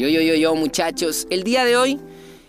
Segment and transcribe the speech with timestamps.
[0.00, 1.26] Yo, yo, yo, yo, muchachos.
[1.28, 2.00] El día de hoy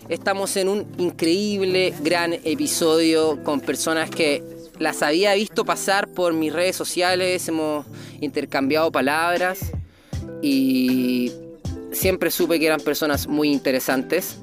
[0.07, 4.41] estamos en un increíble, gran episodio con personas que
[4.79, 7.85] las había visto pasar por mis redes sociales, hemos
[8.21, 9.73] intercambiado palabras
[10.41, 11.33] y
[11.91, 14.37] siempre supe que eran personas muy interesantes.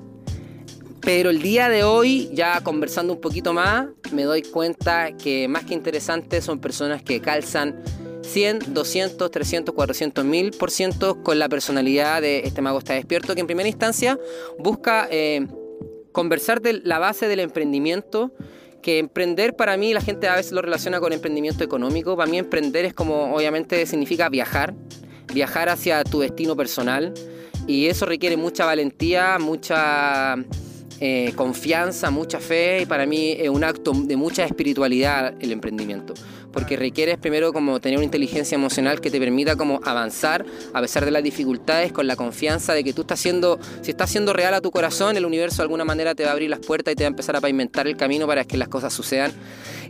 [1.00, 5.64] Pero el día de hoy, ya conversando un poquito más, me doy cuenta que más
[5.64, 7.82] que interesantes son personas que calzan
[8.28, 13.34] 100, 200, 300, 400 mil por ciento con la personalidad de este mago está despierto,
[13.34, 14.18] que en primera instancia
[14.58, 15.46] busca eh,
[16.12, 18.32] conversar de la base del emprendimiento
[18.82, 22.16] que emprender para mí la gente a veces lo relaciona con emprendimiento económico.
[22.16, 24.74] Para mí emprender es como obviamente significa viajar,
[25.32, 27.12] viajar hacia tu destino personal
[27.66, 30.36] y eso requiere mucha valentía, mucha
[31.00, 36.14] eh, confianza, mucha fe y para mí es un acto de mucha espiritualidad el emprendimiento
[36.52, 41.04] porque requieres primero como tener una inteligencia emocional que te permita como avanzar a pesar
[41.04, 44.54] de las dificultades con la confianza de que tú estás siendo, si estás siendo real
[44.54, 46.96] a tu corazón, el universo de alguna manera te va a abrir las puertas y
[46.96, 49.32] te va a empezar a pavimentar el camino para que las cosas sucedan.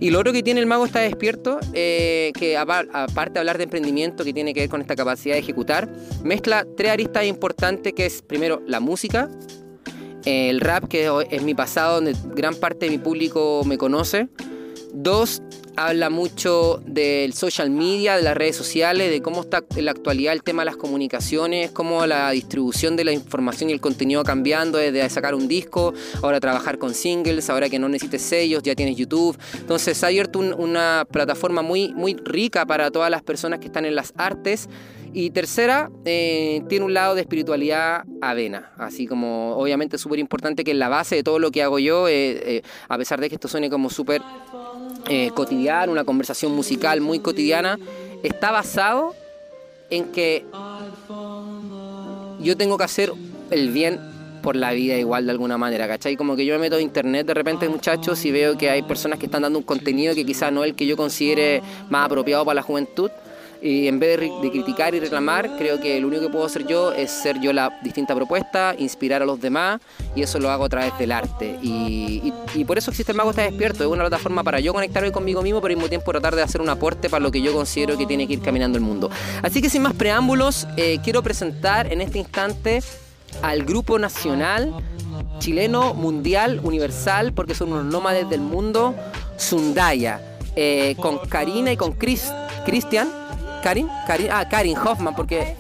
[0.01, 3.65] Y lo otro que tiene el mago está despierto, eh, que aparte de hablar de
[3.65, 5.89] emprendimiento que tiene que ver con esta capacidad de ejecutar,
[6.23, 9.29] mezcla tres aristas importantes que es primero la música,
[10.25, 14.29] el rap, que es mi pasado, donde gran parte de mi público me conoce.
[15.01, 15.43] Dos,
[15.77, 20.33] habla mucho del social media, de las redes sociales, de cómo está en la actualidad
[20.33, 24.77] el tema de las comunicaciones, cómo la distribución de la información y el contenido cambiando
[24.77, 28.97] desde sacar un disco, ahora trabajar con singles, ahora que no necesites sellos, ya tienes
[28.97, 29.39] YouTube.
[29.55, 33.95] Entonces ha abierto una plataforma muy, muy rica para todas las personas que están en
[33.95, 34.69] las artes.
[35.13, 40.73] Y tercera, eh, tiene un lado de espiritualidad avena, así como obviamente súper importante que
[40.73, 43.37] en la base de todo lo que hago yo, eh, eh, a pesar de que
[43.37, 44.21] esto suene como súper
[45.09, 47.79] eh, cotidiano, una conversación musical muy cotidiana,
[48.23, 49.15] está basado
[49.91, 50.45] en que
[52.41, 53.13] yo tengo que hacer
[53.51, 54.01] el bien
[54.43, 56.17] por la vida igual de alguna manera, ¿cachai?
[56.17, 59.19] Como que yo me meto a internet de repente, muchachos, y veo que hay personas
[59.19, 62.45] que están dando un contenido que quizás no es el que yo considere más apropiado
[62.45, 63.11] para la juventud,
[63.61, 66.93] y en vez de, criticar y reclamar, creo que lo único que puedo hacer yo
[66.93, 69.81] es ser yo la distinta propuesta, inspirar a los demás
[70.15, 71.59] y eso lo hago a través del arte.
[71.63, 72.33] Y,
[72.67, 75.61] por eso existe el Mago Está Despierto, es una plataforma para yo conectarme conmigo mismo,
[75.61, 78.07] pero al mismo tiempo tratar de hacer un aporte para lo que yo considero que
[78.07, 79.11] tiene que ir caminando el mundo.
[79.43, 82.83] Así que sin más preámbulos, eh, quiero presentar en este instante
[83.43, 84.75] al grupo nacional
[85.39, 88.95] chileno, mundial, universal, porque son unos nómades del mundo,
[89.37, 90.21] Sundaya,
[90.57, 93.28] eh, con Karina y con Cristian
[93.63, 95.57] Karin, Karin, ah, Karin Hoffman, porque...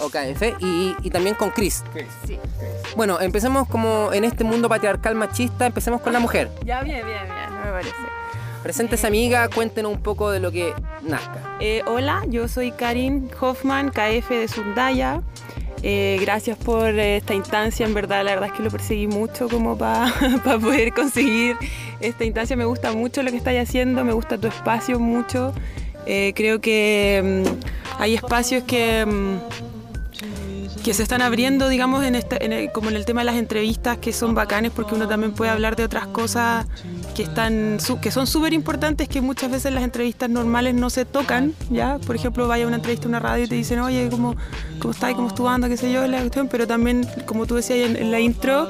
[0.00, 1.82] O KF, y, y también con Chris.
[2.24, 2.38] Sí.
[2.96, 6.50] Bueno, empecemos como en este mundo patriarcal machista, empecemos con la mujer.
[6.64, 7.96] Ya, bien, bien, bien, no me parece.
[8.62, 10.72] Presentes amiga, cuéntenos un poco de lo que
[11.02, 11.56] nazca.
[11.60, 15.22] Eh, hola, yo soy Karin Hoffman, KF de Sundaya.
[15.82, 19.78] Eh, gracias por esta instancia, en verdad, la verdad es que lo perseguí mucho como
[19.78, 20.12] para
[20.60, 21.56] poder conseguir
[22.00, 22.56] esta instancia.
[22.56, 25.54] Me gusta mucho lo que estáis haciendo, me gusta tu espacio mucho.
[26.06, 29.36] Eh, creo que mm, hay espacios que, mm,
[30.82, 34.12] que se están abriendo, digamos, en este, como en el tema de las entrevistas, que
[34.12, 36.66] son bacanes porque uno también puede hablar de otras cosas
[37.14, 41.52] que, están, que son súper importantes, que muchas veces las entrevistas normales no se tocan,
[41.70, 41.98] ¿ya?
[41.98, 44.36] Por ejemplo, vaya a una entrevista a una radio y te dicen, oye, ¿cómo,
[44.78, 45.14] cómo estás?
[45.14, 46.06] ¿Cómo estuvo qué sé yo?
[46.06, 48.68] La cuestión, pero también, como tú decías en, en la intro,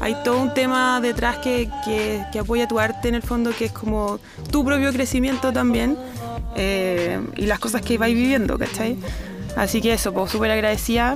[0.00, 3.66] hay todo un tema detrás que, que, que, apoya tu arte en el fondo, que
[3.66, 5.98] es como tu propio crecimiento también.
[6.56, 8.96] Eh, y las cosas que vais viviendo, ¿cachai?
[9.56, 11.14] Así que eso, pues súper agradecida.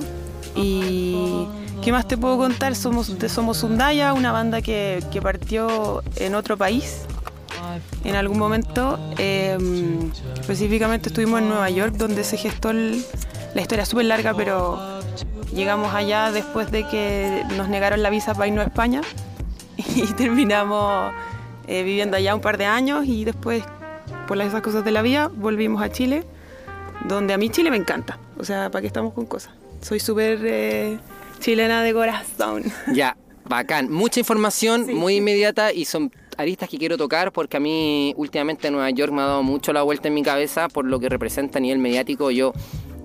[0.55, 1.47] Y
[1.81, 2.75] ¿qué más te puedo contar?
[2.75, 7.05] Somos, somos Undaya, una banda que, que partió en otro país
[8.03, 8.99] en algún momento.
[9.17, 14.79] Em, específicamente estuvimos en Nueva York, donde se gestó la historia súper larga, pero
[15.53, 19.01] llegamos allá después de que nos negaron la visa para irnos a España
[19.77, 21.13] y terminamos
[21.67, 23.63] eh, viviendo allá un par de años y después
[24.27, 26.23] por esas cosas de la vida, volvimos a Chile,
[27.07, 28.17] donde a mí Chile me encanta.
[28.37, 29.53] O sea, ¿para qué estamos con cosas?
[29.81, 30.97] Soy súper eh,
[31.39, 32.63] chilena de corazón.
[32.93, 33.91] Ya, bacán.
[33.91, 38.89] Mucha información, muy inmediata y son aristas que quiero tocar porque a mí últimamente Nueva
[38.89, 41.61] York me ha dado mucho la vuelta en mi cabeza por lo que representa a
[41.61, 42.31] nivel mediático.
[42.31, 42.53] Yo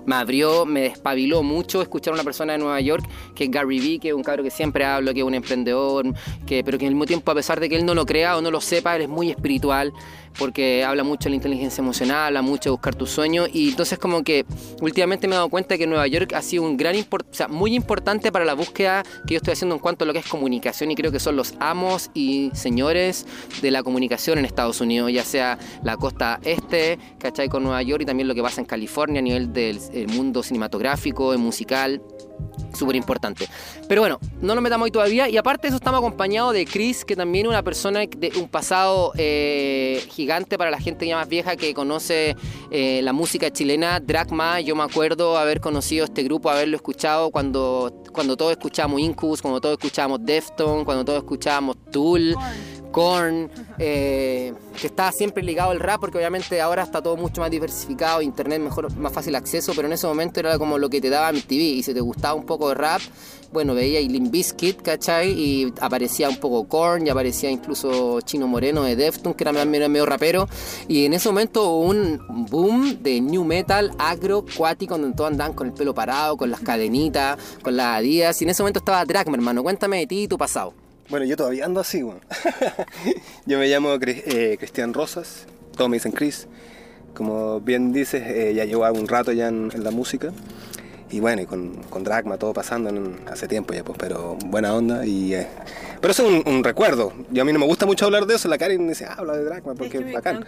[0.09, 3.79] me abrió, me despabiló mucho escuchar a una persona de Nueva York que es Gary
[3.79, 6.15] Vee, que es un cabro que siempre hablo, que es un emprendedor,
[6.47, 8.41] que, pero que al mismo tiempo, a pesar de que él no lo crea o
[8.41, 9.93] no lo sepa, él es muy espiritual,
[10.37, 13.99] porque habla mucho de la inteligencia emocional, habla mucho de buscar tus sueños y entonces
[13.99, 14.45] como que
[14.81, 17.75] últimamente me he dado cuenta que Nueva York ha sido un gran o sea, muy
[17.75, 20.91] importante para la búsqueda que yo estoy haciendo en cuanto a lo que es comunicación
[20.91, 23.25] y creo que son los amos y señores
[23.61, 27.49] de la comunicación en Estados Unidos, ya sea la costa este, ¿cachai?
[27.49, 31.37] Con Nueva York y también lo que pasa en California a nivel del mundo cinematográfico,
[31.37, 32.01] musical.
[32.73, 33.47] Súper importante.
[33.87, 35.29] Pero bueno, no nos metamos ahí todavía.
[35.29, 38.47] Y aparte de eso, estamos acompañados de Chris, que también es una persona de un
[38.47, 42.35] pasado eh, gigante para la gente ya más vieja que conoce
[42.71, 43.99] eh, la música chilena.
[43.99, 49.41] Dragma, yo me acuerdo haber conocido este grupo, haberlo escuchado cuando, cuando todos escuchábamos Incubus,
[49.41, 52.35] cuando todos escuchábamos Defton, cuando todos escuchábamos Tool.
[52.91, 57.51] Korn, eh, que está siempre ligado al rap, porque obviamente ahora está todo mucho más
[57.51, 61.09] diversificado, internet mejor, más fácil acceso, pero en ese momento era como lo que te
[61.09, 63.01] daba mi TV, y si te gustaba un poco de rap,
[63.51, 65.31] bueno, veía Limp Bizkit, ¿cachai?
[65.31, 69.89] Y aparecía un poco Korn, y aparecía incluso Chino Moreno de Deftones, que era medio,
[69.89, 70.47] medio rapero,
[70.87, 75.53] y en ese momento hubo un boom de new metal, agro, cuático, donde todos andaban
[75.53, 79.03] con el pelo parado, con las cadenitas, con las adidas, y en ese momento estaba
[79.05, 80.73] Dragma, hermano, cuéntame de ti y tu pasado.
[81.09, 82.21] Bueno, yo todavía ando así, bueno.
[83.47, 86.47] yo me llamo eh, Cristian Rosas, todos me dicen Chris.
[87.15, 90.31] Como bien dices, eh, ya llevo un rato ya en, en la música
[91.11, 92.91] y bueno, y con, con Dragma todo pasando
[93.31, 95.33] hace tiempo ya, pues, pero buena onda y...
[95.33, 95.47] Eh,
[96.01, 97.11] pero eso es un, recuerdo.
[97.29, 99.33] Yo a mí no me gusta mucho hablar de eso, la Karen dice, ah, habla
[99.33, 100.45] de Dragma porque es, bacán.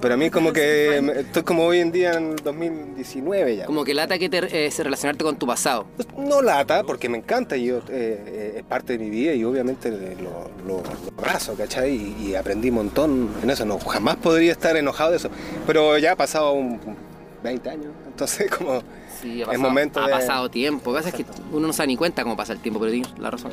[0.00, 3.66] Pero a mí como que estoy como hoy en día en 2019 ya.
[3.66, 5.86] Como que lata que te, eh, relacionarte con tu pasado.
[6.16, 9.90] No lata, porque me encanta y yo, eh, es parte de mi vida y obviamente
[9.90, 10.82] lo, lo,
[11.16, 12.14] abrazo, ¿cachai?
[12.20, 13.64] Y, aprendí un montón en eso.
[13.64, 15.30] No, jamás podría estar enojado de eso.
[15.66, 16.78] Pero ya ha pasado un,
[17.42, 18.82] 20 años, entonces como
[19.20, 20.90] Sí, ha pasado, momento ha pasado tiempo.
[20.90, 22.78] Lo que pasa es que uno no se da ni cuenta cómo pasa el tiempo,
[22.80, 23.52] pero tienes la razón.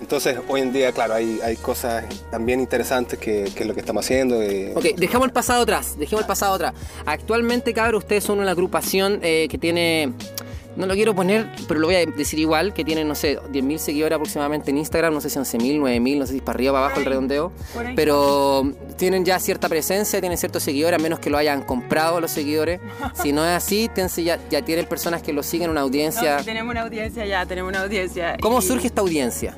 [0.00, 3.80] Entonces, hoy en día, claro, hay, hay cosas también interesantes que, que es lo que
[3.80, 4.42] estamos haciendo.
[4.42, 4.72] Eh.
[4.76, 6.74] Ok, dejemos el pasado atrás, dejemos el pasado atrás.
[7.06, 10.12] Actualmente, cabrón, ustedes son una agrupación eh, que tiene
[10.76, 13.78] no lo quiero poner, pero lo voy a decir igual, que tienen, no sé, 10.000
[13.78, 16.74] seguidores aproximadamente en Instagram, no sé si 11.000, 9.000, no sé si para arriba o
[16.74, 17.52] para abajo el redondeo,
[17.94, 22.30] pero tienen ya cierta presencia, tienen ciertos seguidores, a menos que lo hayan comprado los
[22.30, 22.80] seguidores.
[23.22, 26.38] si no es así, ya, ya tienen personas que lo siguen, una audiencia.
[26.44, 28.36] tenemos una audiencia ya, tenemos una audiencia.
[28.40, 29.56] ¿Cómo surge esta audiencia?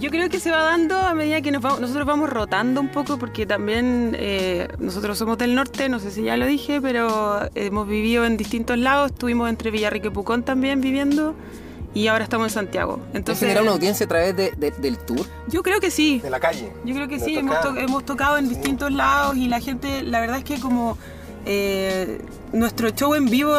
[0.00, 3.46] Yo creo que se va dando a medida que nosotros vamos rotando un poco, porque
[3.46, 8.24] también eh, nosotros somos del norte, no sé si ya lo dije, pero hemos vivido
[8.24, 9.10] en distintos lados.
[9.10, 11.34] Estuvimos entre Villarrica y Pucón también viviendo
[11.94, 13.00] y ahora estamos en Santiago.
[13.12, 15.26] Entonces, generado una audiencia a través del tour?
[15.48, 16.20] Yo creo que sí.
[16.20, 16.72] De la calle.
[16.84, 20.44] Yo creo que sí, hemos, tocado en distintos lados y la gente, la verdad es
[20.44, 20.96] que como
[21.44, 22.20] eh,
[22.52, 23.54] nuestro show en vivo,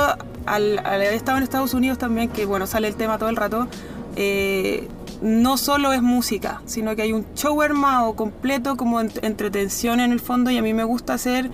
[0.45, 3.67] al, haber estado en Estados Unidos también, que bueno, sale el tema todo el rato,
[4.15, 4.87] eh,
[5.21, 10.19] no solo es música, sino que hay un show armado completo como entretención en el
[10.19, 11.49] fondo y a mí me gusta hacer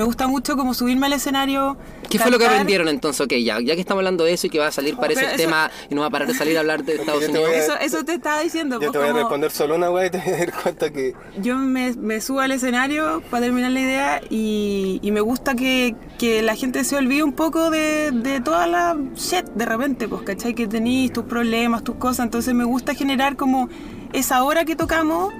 [0.00, 1.76] me gusta mucho como subirme al escenario.
[2.08, 3.20] ¿Qué fue lo que aprendieron entonces?
[3.20, 5.36] Ok, ya, ya que estamos hablando de eso y que va a salir, parece el
[5.36, 7.50] tema y no va a parar de salir a hablar de Estados Unidos.
[7.52, 8.76] Eso, eso, te estaba diciendo.
[8.76, 10.90] Yo pues, te voy a responder solo una weá y te voy a dar cuenta
[10.90, 11.14] que...
[11.42, 15.94] Yo me, me, subo al escenario para terminar la idea y, y me gusta que,
[16.18, 20.22] que, la gente se olvide un poco de, de toda la shit de repente, pues,
[20.22, 20.54] ¿cachai?
[20.54, 22.24] Que tenéis tus problemas, tus cosas.
[22.24, 23.70] Entonces me gusta generar como
[24.12, 25.32] esa hora que tocamos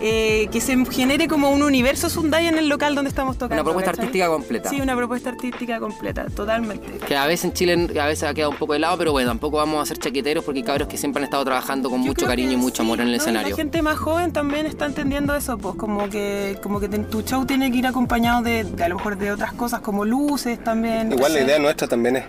[0.00, 3.62] eh, que se genere como un universo Sundai en el local donde estamos tocando.
[3.62, 4.68] Una propuesta artística completa.
[4.68, 6.98] Sí, una propuesta artística completa, totalmente.
[7.06, 9.30] Que a veces en Chile a veces ha quedado un poco de lado, pero bueno,
[9.30, 12.26] tampoco vamos a ser chaqueteros porque hay cabros que siempre han estado trabajando con mucho
[12.26, 13.50] cariño y mucho amor en el escenario.
[13.50, 17.44] La gente más joven también está entendiendo eso, pues como que como que tu show
[17.44, 21.12] tiene que ir acompañado de, a lo mejor de otras cosas como luces también.
[21.12, 22.24] Igual la idea nuestra también es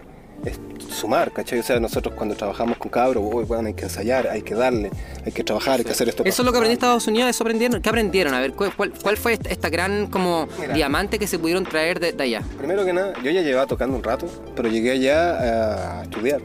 [0.99, 1.59] sumar, ¿cachai?
[1.59, 4.91] O sea, nosotros cuando trabajamos con cabros, bueno, hay que ensayar, hay que darle,
[5.25, 6.23] hay que trabajar, hay que hacer esto.
[6.25, 7.81] Eso es lo que aprendí en Estados Unidos, eso aprendieron.
[7.81, 8.33] ¿Qué aprendieron?
[8.33, 12.41] A ver, ¿cuál, cuál fue esta gran como diamante que se pudieron traer de, allá?
[12.57, 16.41] Primero que nada, yo ya llevaba tocando un rato, pero llegué allá a estudiar.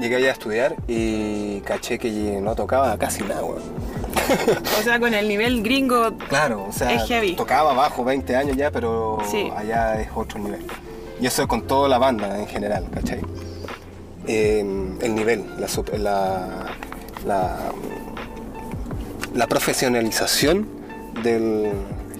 [0.00, 2.08] Llegué allá a estudiar y caché que
[2.40, 3.62] no tocaba casi nada, weón.
[4.78, 6.16] o sea, con el nivel gringo.
[6.28, 7.04] Claro, o sea,
[7.36, 9.18] tocaba bajo 20 años ya, pero
[9.56, 10.64] allá es otro nivel.
[11.20, 13.20] Y eso es con toda la banda en general, ¿cachai?
[14.26, 15.44] Em, el nivel,
[15.98, 16.74] la,
[19.34, 20.68] la, profesionalización
[21.22, 21.72] del,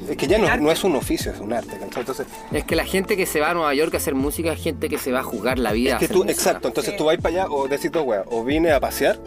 [0.09, 1.79] es que ya no, es un oficio, es un arte.
[1.83, 4.63] Entonces, es que la gente que se va a Nueva York a hacer música es
[4.63, 5.95] gente que se va a jugar la vida.
[5.95, 8.73] Es que tú, exacto, entonces tú vas para allá o decís dos weas, o vine
[8.73, 9.19] a pasear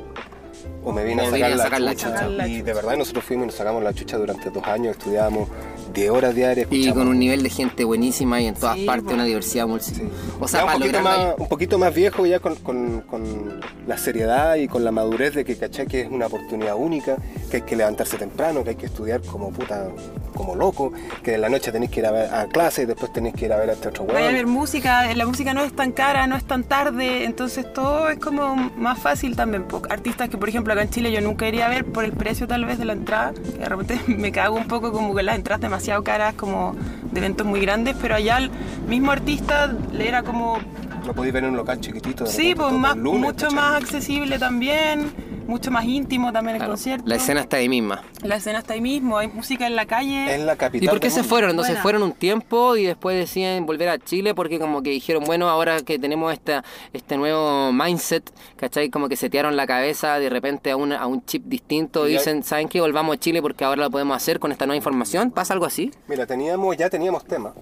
[0.83, 2.47] o me vine, a, sacar la, chucha, chucha.
[2.47, 5.47] Y de verdad nosotros fuimos y nos sacamos la chucha durante dos años, estudiábamos
[5.93, 6.67] 10 horas diarias.
[6.69, 9.91] Y con un nivel de gente buenísima y en todas partes una diversidad multi.
[10.39, 14.55] O sea, un, poquito más, un poquito más viejo ya con, con, con, la seriedad
[14.55, 17.17] y con la madurez de que caché que es una oportunidad única,
[17.49, 19.87] que hay que levantarse temprano, que hay que estudiar como puta,
[20.35, 20.93] como loco,
[21.23, 23.53] que en la noche tenéis que ir a, ver clase y después tenéis que ir
[23.53, 26.27] a ver a este otro Vaya a ver música, la música no es tan cara,
[26.27, 29.65] no es tan tarde, entonces todo es como más fácil también.
[29.89, 32.47] Artistas que por ejemplo acá en Chile yo nunca iría a ver por el precio
[32.47, 35.35] tal vez de la entrada, que de repente me cago un poco como que las
[35.35, 36.75] entradas demasiado caras como
[37.11, 38.51] de eventos muy grandes, pero allá el
[38.87, 40.57] mismo artista le era como
[41.05, 42.23] Lo podéis ver en un local chiquitito.
[42.25, 43.55] de Sí, repente, pues más, lunes, mucho ¿cachai?
[43.55, 45.11] más accesible también,
[45.51, 47.03] mucho más íntimo también el concierto.
[47.07, 48.01] La escena está ahí misma.
[48.23, 50.33] La escena está ahí mismo, hay música en la calle.
[50.35, 50.85] Es la capital.
[50.85, 51.29] ¿Y por qué se mundo.
[51.29, 51.49] fueron?
[51.51, 51.81] Entonces Buena.
[51.83, 55.81] fueron un tiempo y después deciden volver a Chile porque como que dijeron, bueno, ahora
[55.81, 58.89] que tenemos esta, este nuevo mindset, ¿cachai?
[58.89, 62.19] Como que setearon la cabeza de repente a, una, a un chip distinto y Ya.
[62.19, 62.79] dicen, ¿saben qué?
[62.81, 65.31] Volvamos a Chile porque ahora lo podemos hacer con esta nueva información.
[65.31, 65.91] ¿Pasa algo así?
[66.07, 67.53] Mira, teníamos, ya teníamos tema.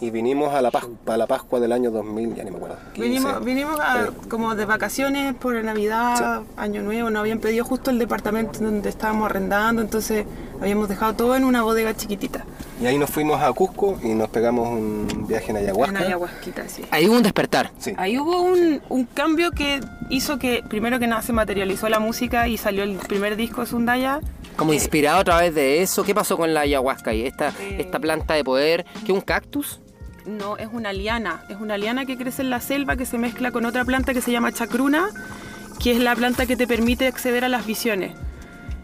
[0.00, 2.76] Y vinimos a la, Pas- a la Pascua del año 2000, ya ni me acuerdo.
[2.94, 3.00] 15.
[3.08, 4.28] Vinimos, vinimos a- Sí.
[4.30, 9.26] como de vacaciones por Navidad, Año Nuevo, nos habían pedido justo el departamento donde estábamos
[9.26, 10.24] arrendando, entonces
[10.60, 12.44] habíamos dejado todo en una bodega chiquitita,
[12.80, 15.98] Y ahí nos fuimos a Cusco y nos pegamos un viaje en Ayahuasca.
[15.98, 16.82] en ayahuasquita, sí.
[16.90, 17.70] Ahí hubo un despertar.
[17.78, 17.92] Sí.
[17.98, 22.48] Ahí hubo un, un cambio que hizo que, primero que nada, se materializó la música
[22.48, 24.20] y salió el primer disco de Sundaya.
[24.56, 27.76] Como inspirado a través de eso, ¿qué pasó con la ayahuasca y esta, Eh.
[27.80, 28.86] esta planta de poder?
[29.04, 29.80] ¿Qué un cactus?
[30.30, 31.42] No, es una liana.
[31.48, 34.20] Es una liana que crece en la selva que se mezcla con otra planta que
[34.20, 35.08] se llama chacruna,
[35.82, 38.12] que es la planta que te permite acceder a las visiones.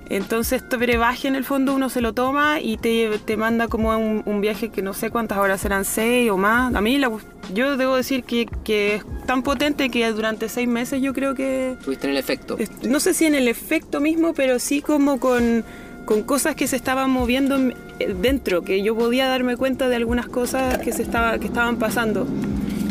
[0.09, 3.91] Entonces, este brebaje en el fondo uno se lo toma y te, te manda como
[3.91, 6.73] a un, un viaje que no sé cuántas horas serán, seis o más.
[6.75, 7.11] A mí, la-
[7.53, 11.77] yo debo decir que, que es tan potente que durante seis meses yo creo que
[11.85, 12.57] Tuviste en el efecto.
[12.57, 15.65] es- no sé si en el efecto mismo, pero sí como con,
[16.07, 19.97] con cosas que se estaban moviendo en- eh, dentro, que yo podía darme cuenta de
[19.97, 22.27] algunas cosas que, se estaba, que estaban pasando.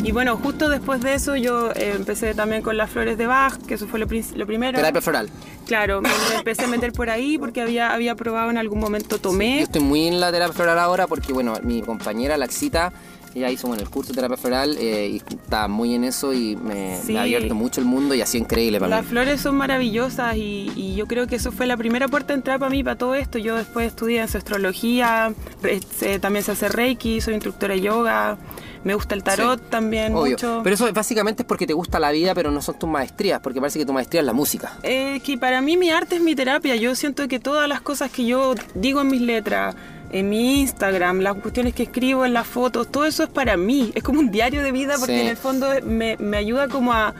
[0.04, 3.56] Y bueno, justo después de eso yo eh, empecé también con las flores de Bach,
[3.66, 4.06] que eso fue lo,
[4.36, 4.76] lo primero.
[4.76, 5.28] Terapia floral.
[5.66, 9.20] Claro, me, empecé a meter por ahí porque había, había probado en algún momento, Yo
[9.22, 9.62] tomé.
[9.62, 12.92] estoy muy en la terapia floral ahora porque, bueno, mi compañera Laxita,
[13.36, 16.56] ella hizo bueno, el curso de terapia floral eh, y está muy en eso y
[16.56, 17.12] me, Sí.
[17.12, 19.10] me ha abierto mucho el mundo y así increíble para Las mí.
[19.10, 22.58] flores son maravillosas y, y yo creo que eso fue la primera puerta de entrada
[22.58, 23.38] para mí, para todo esto.
[23.38, 25.32] Yo después estudié ancestrología,
[25.64, 28.38] eh, también se hace reiki, soy instructora de yoga,
[28.84, 30.32] me gusta el tarot Sí, también Obvio.
[30.32, 30.60] mucho.
[30.62, 33.60] Pero eso básicamente es porque te gusta la vida, pero no son tus maestrías, porque
[33.60, 34.78] parece que tu maestría es la música.
[34.82, 36.76] Eh, que para mí mi arte es mi terapia.
[36.76, 39.74] Yo siento que todas las cosas que yo digo en mis letras,
[40.12, 43.92] en mi Instagram, las cuestiones que escribo en las fotos, todo eso es para mí.
[43.94, 45.20] Es como un diario de vida porque Sí.
[45.22, 47.14] en el fondo me, me ayuda como a,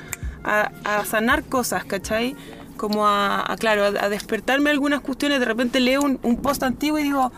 [0.45, 2.37] a- a sanar cosas, ¿cachai?
[2.77, 5.41] Como a, a, claro, a, despertarme algunas cuestiones.
[5.41, 7.33] De repente leo un, un post antiguo y digo,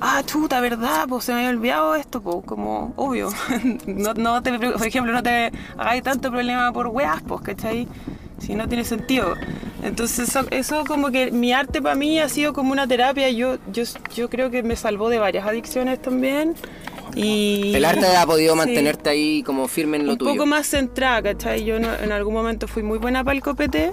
[0.00, 1.06] ah, chuta, ¿verdad?
[1.08, 3.28] Pues se me había olvidado esto, pues como obvio.
[3.86, 7.88] no, no te, por ejemplo, no te hagáis tanto problema por weas, pues, ¿cachai?
[8.38, 9.34] Si no tiene sentido.
[9.82, 13.30] Entonces eso, eso como que mi arte para mí ha sido como una terapia.
[13.30, 16.54] Yo, yo, yo creo que me salvó de varias adicciones también.
[17.14, 18.58] Y El arte ha podido Sí.
[18.58, 20.32] mantenerte ahí como firme en lo un tuyo.
[20.32, 21.64] poco más centrada, ¿cachai?
[21.64, 23.92] Yo no- en algún momento fui muy buena para el copete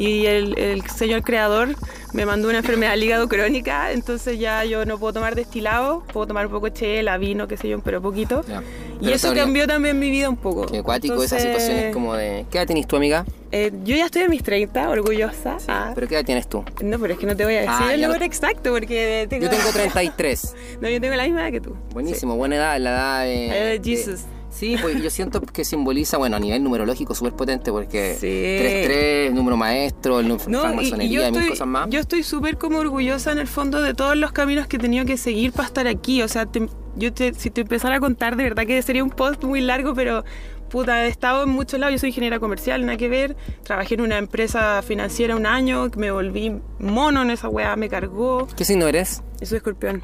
[0.00, 1.74] y el, el señor creador
[2.12, 6.26] me mandó una enfermedad al hígado crónica, entonces ya yo no puedo tomar destilado, puedo
[6.26, 8.44] tomar un poco de chela, vino, qué sé yo, pero poquito.
[8.48, 8.62] Ya.
[9.00, 10.66] Y Pero eso sabría- cambió también mi vida un poco.
[10.66, 12.44] Qué acuático esas Entonces, situaciones como de...
[12.50, 13.24] ¿Qué edad tienes tú, amiga?
[13.52, 15.56] eh, yo ya estoy en mis 30, orgullosa.
[15.68, 16.64] Ah, ¿Pero qué edad tienes tú?
[16.82, 19.26] no, pero es que no te voy a decir Ah, el número no- exacto porque
[19.30, 19.44] tengo...
[19.44, 20.54] Yo tengo 33.
[20.80, 21.76] no, yo tengo la misma edad que tú.
[21.92, 23.74] Buenísimo, buena edad, la edad de...
[23.74, 24.20] Eh, de- Jesus.
[24.60, 28.26] Sí, pues yo siento que simboliza, bueno, a nivel numerológico súper potente porque Sí.
[28.26, 31.88] 3-3, número maestro, el número No, y- y yo mil estoy, cosas más.
[31.88, 35.04] yo estoy súper como orgullosa en el fondo de todos los caminos que he tenido
[35.06, 36.20] que seguir para estar aquí.
[36.22, 39.10] O sea, te- yo te- si te empezara a contar, de verdad que sería un
[39.10, 40.24] post muy largo, pero
[40.68, 41.94] puta, he estado en muchos lados.
[41.94, 43.36] Yo soy ingeniera comercial, nada que ver.
[43.64, 48.46] Trabajé en una empresa financiera un año, me volví mono en esa weá, me cargó.
[48.56, 49.22] ¿Qué signo eres?
[49.40, 50.02] Yo soy escorpión.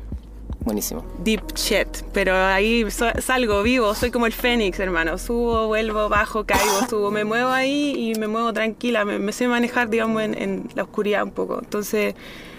[0.60, 1.04] Buenísimo.
[1.22, 5.16] Deep shit, pero ahí salgo vivo, soy como el fénix, hermano.
[5.16, 9.46] Subo, vuelvo, bajo, caigo, subo, me muevo ahí y me muevo tranquila, me, me sé
[9.46, 11.60] manejar, digamos, en, en la oscuridad un poco.
[11.62, 12.16] Entonces,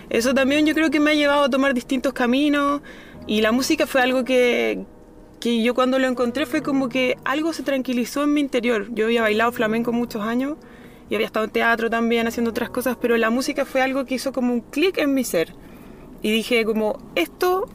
[0.09, 2.81] eso también yo creo que me ha llevado a tomar distintos caminos
[3.25, 4.85] y la música fue algo que,
[5.41, 8.87] que yo cuando lo encontré fue como que algo se tranquilizó en mi interior.
[8.93, 10.55] Yo había bailado flamenco muchos años
[11.09, 14.15] y había estado en teatro también haciendo otras cosas, pero la música fue algo que
[14.15, 15.53] hizo como un clic en mi ser.
[16.21, 17.67] Y dije como, esto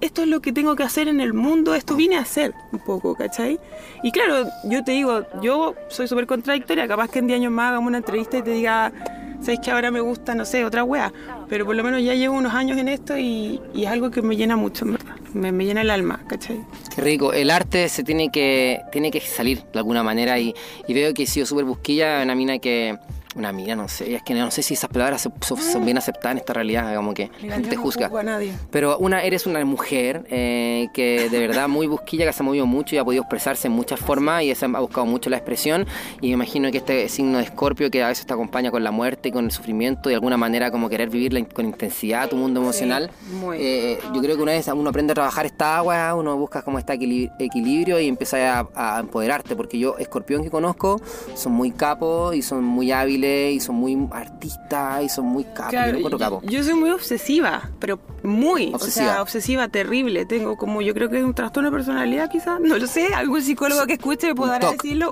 [0.00, 2.78] esto es lo que tengo que hacer en el mundo, esto vine a hacer un
[2.78, 3.58] poco, ¿cachai?
[4.02, 7.70] Y claro, yo te digo, yo soy súper contradictoria, capaz que en 10 años más
[7.70, 8.92] hagamos una entrevista y te diga,
[9.40, 11.12] ¿sabes que ahora me gusta, no sé, otra wea?
[11.48, 14.22] Pero por lo menos ya llevo unos años en esto y, y es algo que
[14.22, 15.16] me llena mucho, en verdad.
[15.34, 16.60] Me, me llena el alma, ¿cachai?
[16.94, 17.32] Qué rico.
[17.32, 20.54] El arte se tiene que, tiene que salir de alguna manera y,
[20.88, 22.98] y veo que he sido súper busquilla, una mina que
[23.36, 26.32] una mina, no sé, es que no sé si esas palabras son, son bien aceptadas
[26.32, 28.06] en esta realidad, como que Mira, te yo no juzga.
[28.06, 28.52] a nadie.
[28.72, 32.66] Pero una, eres una mujer eh, que de verdad muy busquilla, que se ha movido
[32.66, 35.86] mucho y ha podido expresarse en muchas formas y ha buscado mucho la expresión.
[36.20, 38.90] Y me imagino que este signo de escorpio que a veces te acompaña con la
[38.90, 42.60] muerte y con el sufrimiento, de alguna manera como querer vivir con intensidad tu mundo
[42.60, 43.12] emocional.
[43.40, 43.58] muy.
[43.60, 46.80] Eh, yo creo que una vez uno aprende a trabajar esta agua, uno busca como
[46.80, 51.00] este equili- equilibrio y empieza a, a empoderarte, porque yo, escorpión que conozco,
[51.36, 55.70] son muy capos y son muy hábiles y son muy artistas y son muy capos.
[55.70, 56.40] Claro, yo capo.
[56.44, 59.06] yo, soy muy obsesiva, pero muy, Obsesiva.
[59.06, 60.24] o sea, obsesiva terrible.
[60.26, 63.42] Tengo como, yo creo que es un trastorno de personalidad quizás, no lo sé, algún
[63.42, 65.10] psicólogo que escuche me podrá decirlo.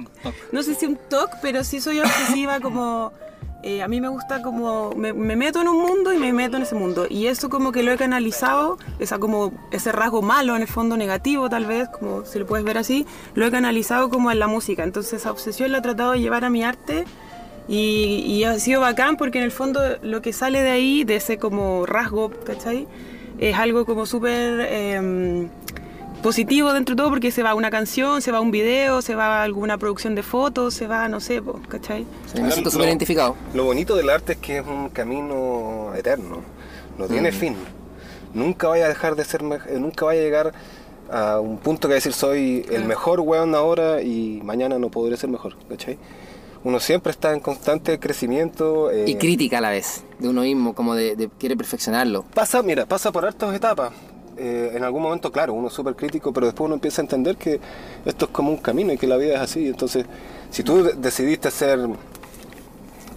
[0.52, 3.12] No sé si un TOC, pero sí soy obsesiva como...
[3.62, 6.56] eh, a mí me gusta como, me, me meto en un mundo y me meto
[6.56, 7.06] en ese mundo.
[7.10, 10.96] Y eso como que lo he canalizado, esa como, ese rasgo malo en el fondo
[10.96, 14.46] negativo tal vez, como si lo puedes ver así, lo he canalizado como en la
[14.46, 14.84] música.
[14.84, 17.04] Entonces esa obsesión la he tratado de llevar a mi arte
[17.68, 21.16] y, y ha sido bacán porque en el fondo lo que sale de ahí, de
[21.16, 22.86] ese como rasgo, ¿cachai?
[23.38, 25.48] Es algo como súper eh,
[26.22, 29.42] positivo dentro de todo porque se va una canción, se va un video, se va
[29.42, 32.06] alguna producción de fotos, se va, no sé, ¿cachai?
[32.32, 33.36] Sí, me siento súper identificado.
[33.54, 36.40] Lo bonito del arte es que es un camino eterno,
[36.98, 37.54] no tiene fin.
[38.34, 40.52] Nunca vaya a dejar de ser, eh, nunca vaya a llegar
[41.10, 45.30] a un punto que decir soy el mejor weón ahora y mañana no podré ser
[45.30, 45.98] mejor, ¿cachai?
[46.64, 48.90] Uno siempre está en constante crecimiento.
[48.90, 52.24] eh, Y crítica a la vez, de uno mismo, como de, de quiere perfeccionarlo.
[52.34, 53.92] Pasa, mira, pasa por hartas etapas.
[54.36, 57.36] Eh, en algún momento, claro, uno es súper crítico, pero después uno empieza a entender
[57.36, 57.60] que
[58.04, 59.66] esto es como un camino y que la vida es así.
[59.66, 60.04] Entonces,
[60.50, 61.80] si tú de- decidiste ser...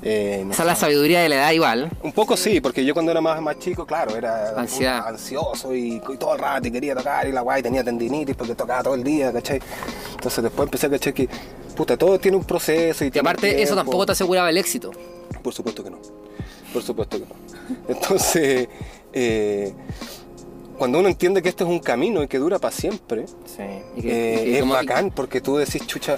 [0.04, 1.92] eh, no Esa es la sabiduría de la edad igual.
[2.02, 5.08] Un poco sí, porque yo cuando era más, más chico, claro, era Ansiedad.
[5.08, 8.56] ansioso y, y todo el rato y quería tocar y la guay tenía tendinitis porque
[8.56, 9.60] tocaba todo el día, ¿cachai?
[10.16, 11.30] Entonces después empecé a cachar que,
[11.82, 13.64] puta, todo tiene un proceso y, Y aparte, tiempo.
[13.64, 14.92] eso tampoco te aseguraba el éxito.
[15.42, 15.98] Por supuesto que no.
[16.72, 17.36] Por supuesto que no.
[17.88, 18.68] Entonces,
[19.14, 19.74] eh,
[20.78, 23.64] cuando uno entiende que esto es un camino y que dura para siempre, Sí.
[24.08, 26.18] eh, es bacán porque tú decís, chucha,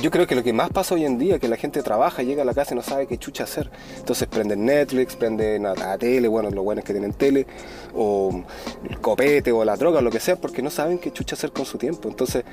[0.00, 2.22] yo creo que lo que más pasa hoy en día es que la gente trabaja,
[2.22, 3.70] llega a la casa y no sabe qué chucha hacer.
[3.98, 7.46] Entonces prenden Netflix, prenden a la tele, bueno, lo bueno es que tienen tele,
[7.94, 8.44] o
[8.88, 11.52] el copete o la droga o lo que sea, porque no saben qué chucha hacer
[11.52, 12.08] con su tiempo.
[12.08, 12.44] Entonces,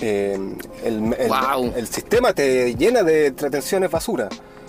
[0.00, 0.38] eh,
[0.84, 1.14] el,
[1.76, 4.28] el sistema te llena de entretenciones basura.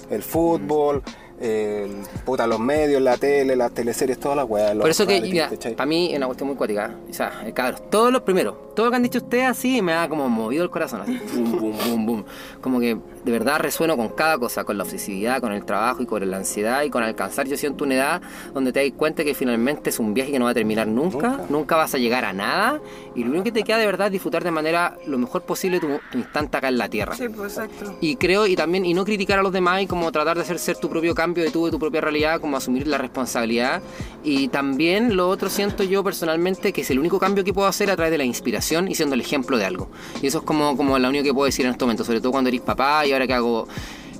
[0.09, 1.01] El fútbol,
[1.41, 4.75] el, puta, los medios, la tele, las teleseries, todas las weas.
[4.75, 6.95] Por eso que, para mí es una cuestión muy cuática.
[7.09, 9.93] O sea, eh, cabros, todos los primeros, todo lo que han dicho ustedes así me
[9.93, 11.01] ha como movido el corazón.
[11.01, 12.25] Así, boom, boom, boom, boom.
[12.61, 16.05] Como que de verdad resueno con cada cosa, con la obsesividad, con el trabajo y
[16.05, 18.21] con la ansiedad y con alcanzar, yo siento una edad
[18.53, 21.29] donde te das cuenta que finalmente es un viaje que no va a terminar nunca,
[21.29, 21.75] nunca, Nunca.
[21.75, 22.79] vas a llegar a nada
[23.15, 25.79] y lo único que te queda de verdad es disfrutar de manera lo mejor posible
[25.79, 27.15] tu, tu instante acá en la tierra.
[27.15, 27.97] Sí, pues exacto.
[28.01, 30.59] Y creo, y también, y no criticar a los demás y como tratar de hacer
[30.59, 33.81] ser tu propio cambio de tu, de tu propia realidad, como asumir la responsabilidad.
[34.23, 37.89] Y también lo otro siento yo personalmente que es el único cambio que puedo hacer
[37.91, 39.89] a través de la inspiración y siendo el ejemplo de algo.
[40.21, 42.31] Y eso es como, como lo único que puedo decir en este momento, sobre todo
[42.31, 43.67] cuando eres papá y ahora que hago...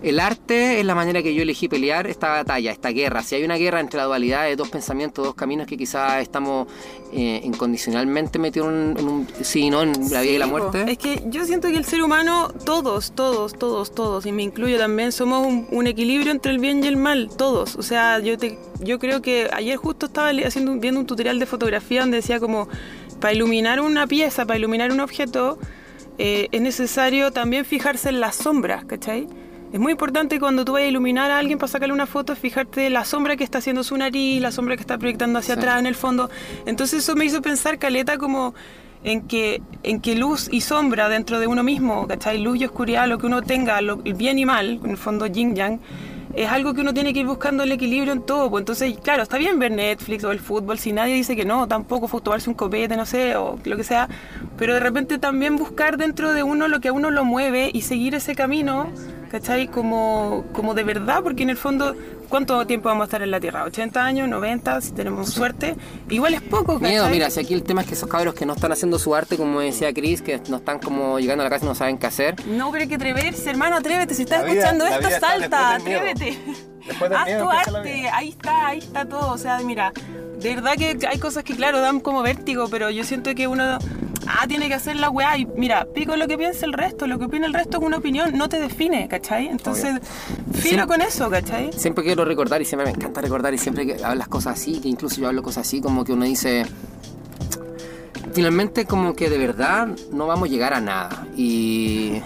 [0.04, 3.22] El arte es la manera que yo elegí pelear esta batalla, esta guerra.
[3.22, 6.68] Si hay una guerra entre la dualidad de dos pensamientos, dos caminos que quizás estamos
[7.14, 9.28] eh, incondicionalmente metidos en, un- en un...
[9.44, 9.84] Sí, ¿no?
[9.84, 10.86] En la vida y la Sí, muerte.
[10.92, 14.80] Es que yo siento que el ser humano, todos, todos, todos, todos, y me incluyo
[14.80, 17.76] también, somos un, un equilibrio entre el bien y el mal, todos.
[17.76, 21.46] O sea, yo te, yo creo que ayer justo estaba haciendo viendo un tutorial de
[21.46, 22.68] fotografía donde decía como
[23.20, 25.60] para iluminar una pieza, para iluminar un objeto,
[26.24, 29.28] eh, es necesario también fijarse en las sombras, ¿cachai?
[29.74, 32.90] Es muy importante cuando tú vayas a iluminar a alguien para sacarle una foto, fijarte
[32.90, 35.60] la sombra que está haciendo su nariz, la sombra que está proyectando hacia Sí.
[35.62, 36.30] atrás en el fondo.
[36.66, 38.54] Entonces eso me hizo pensar, Caleta, como
[39.04, 42.38] en que, en que luz y sombra dentro de uno mismo, ¿cachai?
[42.38, 45.26] Luz y oscuridad, lo que uno tenga, lo, el bien y mal, en el fondo
[45.26, 45.80] yin yang,
[46.36, 48.50] es algo que uno tiene que ir buscando el equilibrio en todo.
[48.50, 48.62] pues.
[48.62, 52.08] Entonces, claro, está bien ver Netflix o el fútbol, si nadie dice que no, tampoco
[52.08, 54.08] fue tomarse un copete, no sé, o lo que sea,
[54.58, 57.82] pero de repente también buscar dentro de uno lo que a uno lo mueve y
[57.82, 58.90] seguir ese camino,
[59.30, 59.68] ¿cachai?
[59.68, 61.96] Como, como de verdad, porque en el fondo,
[62.32, 63.64] ¿cuánto tiempo vamos a estar en la Tierra?
[63.66, 64.28] ¿80 años?
[64.28, 64.82] ¿90?
[64.82, 65.76] Si tenemos suerte.
[66.10, 66.90] Igual es poco, ¿cachai?
[66.90, 69.14] Miedo, mira, si aquí el tema es que esos cabros que no están haciendo su
[69.14, 72.00] arte, como decía Chris, que no están como llegando a la casa y no saben
[72.00, 72.36] qué hacer.
[72.48, 74.16] No, pero hay que atreverse, hermano, atrévete.
[74.16, 76.40] Si estás La escuchando esto, salta, atrévete.
[77.00, 79.32] Del Haz miedo tu arte, ahí está, ahí está todo.
[79.34, 79.92] O sea, mira,
[80.40, 83.78] de verdad que hay cosas que, claro, dan como vértigo, pero yo siento que uno
[84.28, 85.38] ah, tiene que hacer la weá.
[85.38, 87.98] Y mira, pico lo que piensa el resto, lo que opina el resto es una
[87.98, 89.48] opinión, no te define, ¿cachai?
[89.48, 90.00] Entonces,
[90.54, 90.88] filo Sí.
[90.88, 91.70] con eso, ¿cachai?
[91.74, 94.88] Siempre quiero recordar y siempre me encanta recordar y siempre que hablas cosas así, que
[94.88, 96.66] incluso yo hablo cosas así, como que uno dice,
[98.34, 101.26] finalmente como que de verdad no vamos a llegar a nada.
[101.36, 102.22] Y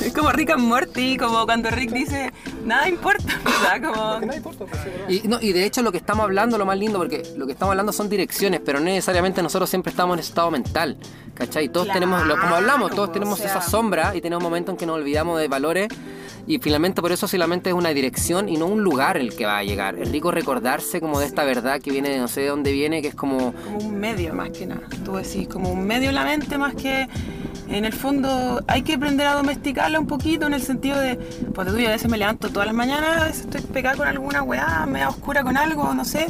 [0.00, 2.32] Es como Rick and Morty, como cuando Rick dice,
[2.64, 3.24] nada importa.
[3.82, 4.20] Como...
[4.20, 5.08] Pues, sí, ¿verdad?
[5.08, 7.52] Y, no, y de hecho lo que estamos hablando, lo más lindo, porque lo que
[7.52, 10.98] estamos hablando son direcciones, pero no necesariamente nosotros siempre estamos en estado mental,
[11.34, 11.68] ¿cachai?
[11.70, 13.48] Todos Claro, tenemos, como hablamos, todos o tenemos sea.
[13.48, 15.88] esa sombra y tenemos momentos en que nos olvidamos de valores
[16.46, 19.58] y finalmente por eso solamente es una dirección y no un lugar el que va
[19.58, 19.98] a llegar.
[19.98, 23.02] Es rico recordarse como de esta verdad que viene de no sé de dónde viene,
[23.02, 23.52] que es como...
[23.52, 24.82] como un medio más que nada.
[25.04, 27.08] Tú decís, como un medio en la mente más que
[27.68, 31.16] en el fondo hay que aprender a domesticarla un poquito en el sentido de,
[31.54, 34.08] pues tú yo a veces me levanto todas las mañanas, a veces estoy pegada con
[34.08, 36.26] alguna weá, media oscura con algo, no sé,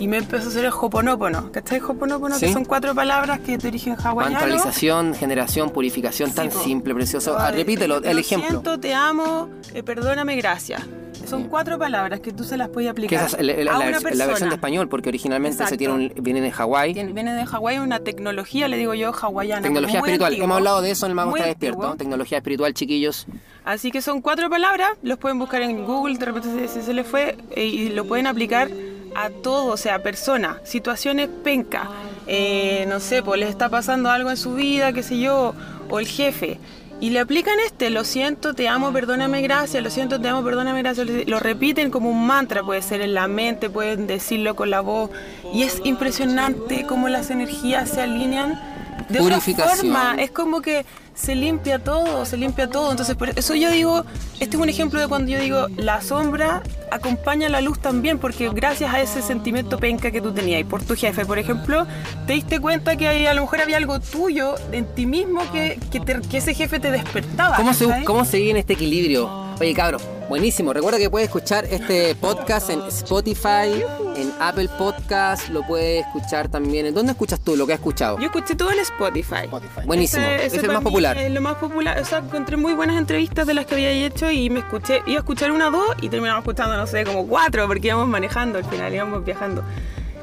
[0.00, 1.52] y me empiezo a hacer el hoponopono.
[1.52, 1.80] ¿Cachai?
[1.80, 2.46] Hoponopono, Sí.
[2.46, 4.34] que son cuatro palabras que de origen hawaiano.
[4.34, 6.64] Mantralización, generación, purificación, tan Sí, po.
[6.64, 7.36] simple, precioso.
[7.38, 8.48] Ah, repítelo, el Lo ejemplo.
[8.50, 10.82] siento, te amo, eh, perdóname, gracias.
[11.28, 13.88] Son cuatro palabras que tú se las puedes aplicar esa es la, la- a la
[13.88, 15.78] una vers- la versión de español, porque originalmente se Exacto.
[15.78, 16.94] tiene un- viene de Hawái.
[16.94, 19.60] Viene de Hawái una tecnología, le digo yo, hawaiana.
[19.62, 20.28] Tecnología espiritual.
[20.32, 21.78] antiguo, Hemos hablado de eso en el Mago está despierto.
[21.82, 21.96] antiguo.
[21.96, 23.26] Tecnología espiritual, chiquillos.
[23.64, 26.94] Así que son cuatro palabras, los pueden buscar en Google, de repente se, se- se
[26.94, 28.68] les fue, eh, y lo pueden aplicar
[29.14, 31.88] a todo, o sea, persona, situaciones penca,
[32.26, 35.54] eh, no sé, pues les está pasando algo en su vida, qué sé yo,
[35.88, 36.58] o el jefe.
[37.00, 40.82] Y le aplican este, lo siento, te amo, perdóname, gracias, lo siento, te amo, perdóname,
[40.82, 41.08] gracias.
[41.26, 45.10] Lo repiten como un mantra, puede ser en la mente, pueden decirlo con la voz.
[45.54, 48.60] Y es impresionante cómo las energías se alinean
[49.08, 49.78] de otra Purificación.
[49.78, 50.16] forma.
[50.18, 50.84] Es como que
[51.20, 52.90] se limpia todo, se limpia todo.
[52.90, 54.04] Entonces, por eso yo digo,
[54.40, 58.48] este es un ejemplo de cuando yo digo, la sombra acompaña la luz también, porque
[58.50, 61.86] gracias a ese sentimiento penca que tú tenías y por tu jefe, por ejemplo,
[62.26, 65.78] te diste cuenta que ahí a lo mejor había algo tuyo en ti mismo que,
[65.92, 67.56] que, te- que ese jefe te despertaba.
[67.56, 68.04] ¿Cómo se.
[68.04, 69.49] ¿Cómo se vive en este equilibrio?
[69.60, 70.72] Oye, cabros, buenísimo.
[70.72, 73.84] Recuerda que puedes escuchar este podcast en Spotify,
[74.16, 76.86] en Apple Podcast, lo puedes escuchar también.
[76.86, 78.18] ¿En dónde escuchas tú lo que has escuchado?
[78.18, 79.44] Yo escuché todo en Spotify.
[79.44, 79.82] Spotify.
[79.84, 81.18] Buenísimo, ese, es el para más mí popular.
[81.18, 81.98] Es lo más popular.
[82.00, 85.18] O sea, encontré muy buenas entrevistas de las que había hecho y me escuché, iba
[85.18, 88.56] a escuchar una o dos y terminamos escuchando, no sé, como cuatro, porque íbamos manejando
[88.56, 89.62] al final, íbamos viajando.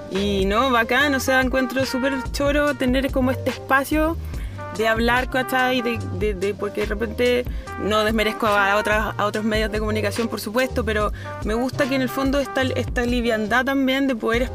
[0.10, 4.18] Y no, bacán, o sea, encuentro súper choro tener como este espacio
[4.78, 5.82] de hablar, ¿cachai?
[5.82, 7.46] De, de, de- porque de repente
[7.82, 11.12] no desmerezco a, otras, a otros medios de comunicación, por supuesto, pero
[11.46, 14.50] me gusta que en el fondo esta, esta liviandad también de poder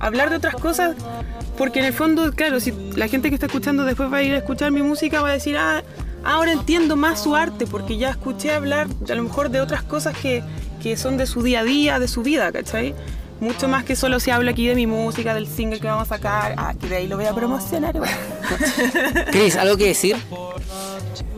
[0.00, 0.96] hablar de otras cosas,
[1.58, 4.34] porque en el fondo, claro, si la gente que está escuchando después va a ir
[4.34, 5.82] a escuchar mi música, va a decir, ah,
[6.24, 10.16] ahora entiendo más su arte, porque ya escuché hablar a lo mejor de otras cosas
[10.18, 10.42] que,
[10.82, 12.94] que son de su día a día, de su vida, ¿cachai?
[13.40, 16.16] Mucho más que solo se habla aquí de mi música, del single que vamos a
[16.16, 17.94] sacar, ah, que de ahí lo voy a promocionar.
[17.94, 18.10] igual.
[19.30, 20.16] Chris, ¿algo que decir?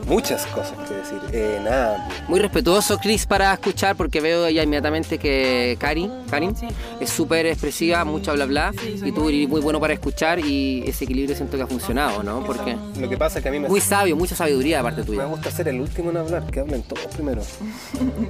[0.09, 1.19] Muchas cosas que decir.
[1.33, 6.67] Eh, nada, Muy respetuoso, Chris, para escuchar, porque veo ya inmediatamente que Karin, Karin Sí.
[7.01, 10.39] es súper expresiva, mucho bla bla, Sí, y tú muy- eres muy bueno para escuchar
[10.39, 12.43] y ese equilibrio siento que ha funcionado, ¿no?
[12.45, 15.01] Porque lo que pasa es que a mí me, muy sabio, mucha sabiduría de parte
[15.03, 15.25] me tuya.
[15.27, 17.43] gusta ser el último en hablar, que hablen todos primero.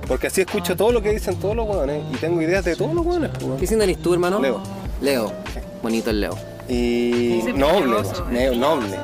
[0.08, 2.92] Porque así escucho todo lo que dicen todos los hueones y tengo ideas de todos
[2.94, 3.30] los hueones.
[3.38, 3.60] pues.
[3.60, 4.40] ¿Qué signo eres tú, hermano?
[4.40, 4.60] Leo.
[5.00, 5.32] Leo.
[5.82, 6.36] Bonito el Leo.
[6.68, 7.98] Y noble,
[8.32, 8.50] eh.
[8.56, 8.96] noble,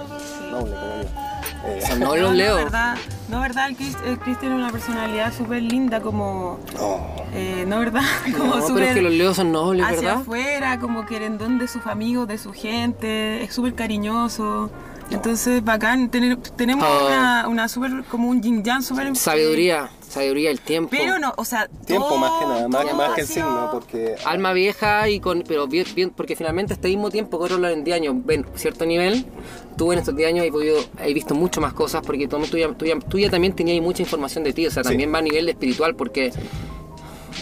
[0.50, 1.23] noble como yo.
[1.66, 2.56] Eh, Son nobles los No, Leo.
[2.56, 2.96] verdad,
[3.28, 7.00] no, verdad, el Chris, el Chris tiene una personalidad súper linda, como, oh,
[7.32, 8.02] eh, no, verdad,
[8.38, 10.20] como No, pero es que los Leos son nobles, hacia ¿verdad?
[10.20, 14.70] afuera, como querendón de sus amigos, de su gente, es súper cariñoso.
[15.10, 17.06] Entonces, bacán, tener- tenemos Oh.
[17.06, 19.14] una, una súper, como un yin yang súper...
[19.16, 20.90] Sabiduría, sabiduría, el tiempo.
[20.90, 24.16] Pero no, o sea, tiempo todo- más que nada, más, más que el signo, porque
[24.24, 25.42] Alma vieja y con.
[25.46, 28.46] Pero bien, bien, porque finalmente este mismo tiempo que otros lo en 10 años ven
[28.54, 29.26] cierto nivel,
[29.76, 32.56] tú en estos 10 años he, podido, he visto mucho más cosas porque tú, tú,
[32.56, 34.88] ya, tú, ya, tú ya también tenías mucha información de ti, o sea, Sí.
[34.90, 36.32] también va a nivel espiritual porque.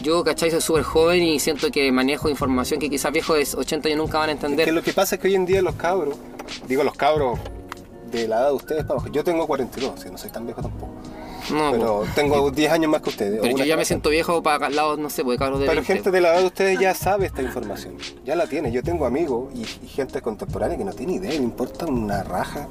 [0.02, 0.50] Yo, ¿cachai?
[0.50, 4.18] Soy súper joven y siento que manejo información que quizás viejos de 80 años nunca
[4.18, 4.64] van a entender.
[4.64, 6.16] que lo que pasa es que hoy en día los cabros,
[6.66, 7.38] digo los cabros
[8.10, 10.92] de la edad de ustedes yo tengo 42, si no soy tan viejo tampoco,
[11.50, 13.40] no, pero tengo 10 años más que ustedes.
[13.42, 15.92] pero yo ya me siento viejo para lados, no sé, porque cabros de Pero 20.
[15.94, 18.70] gente de la edad de ustedes ya sabe esta información, ya la tiene.
[18.72, 22.68] Yo tengo amigos y, y gente contemporánea que no tiene idea, le importa una raja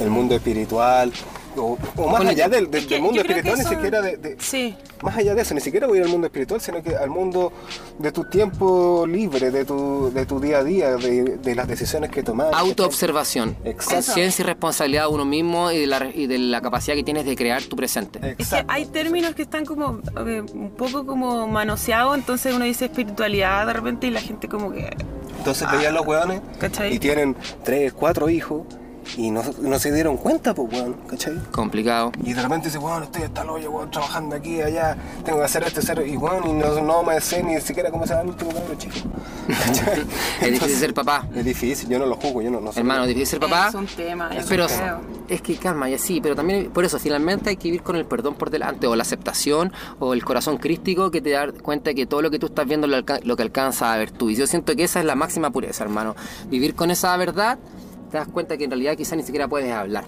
[0.00, 1.12] el mundo espiritual,
[1.58, 4.02] o, o más Bueno, allá del, del- Es que del mundo espiritual, ni eso- siquiera
[4.02, 6.96] de, de- Sí, más allá de eso, ni siquiera voy al mundo espiritual, sino que
[6.96, 7.52] al mundo
[7.98, 12.10] de tu tiempo libre, de tu, de tu día a día, de, de las decisiones
[12.10, 12.48] que tomas.
[12.52, 13.56] Autoobservación.
[13.64, 13.94] Exacto.
[13.96, 17.24] Conciencia y responsabilidad de uno mismo y de, la, y de la capacidad que tienes
[17.24, 18.18] de crear tu presente.
[18.22, 18.72] Es que Exacto.
[18.72, 23.72] hay términos que están como eh, un poco como manoseados, entonces uno dice espiritualidad de
[23.72, 24.94] repente y la gente como que...
[25.38, 26.94] Entonces veían los hueones ¿Cachai?
[26.94, 28.62] y tienen tres, cuatro hijos
[29.16, 31.36] Y no, no se dieron cuenta, pues, weón, ¿cachai?
[31.52, 32.12] Complicado.
[32.24, 35.44] Y de repente dice, weón, estoy hasta el hoyo, weón, trabajando aquí, allá, tengo que
[35.44, 38.22] hacer esto, hacer, y weón, y no, no me sé ni siquiera cómo se llama
[38.24, 38.94] el último cabrón chico.
[39.48, 40.02] ¿Cachai?
[40.42, 41.26] Es difícil ser papá.
[41.34, 42.80] Es difícil, yo no lo juzgo, yo no, no sé.
[42.80, 43.68] Hermano, es difícil ser papá.
[43.68, 44.66] Es un tema, es pero
[45.28, 48.04] es que calma, y así, pero también por eso finalmente hay que vivir con el
[48.04, 52.06] perdón por delante, o la aceptación, o el corazón crístico que te da cuenta que
[52.06, 54.30] todo lo que tú estás viendo lo, alca- lo que alcanza a ver tú.
[54.30, 56.14] Y yo siento que esa es la máxima pureza, hermano.
[56.48, 57.58] Vivir con esa verdad,
[58.10, 60.04] te das cuenta que en realidad quizás ni siquiera puedes hablar.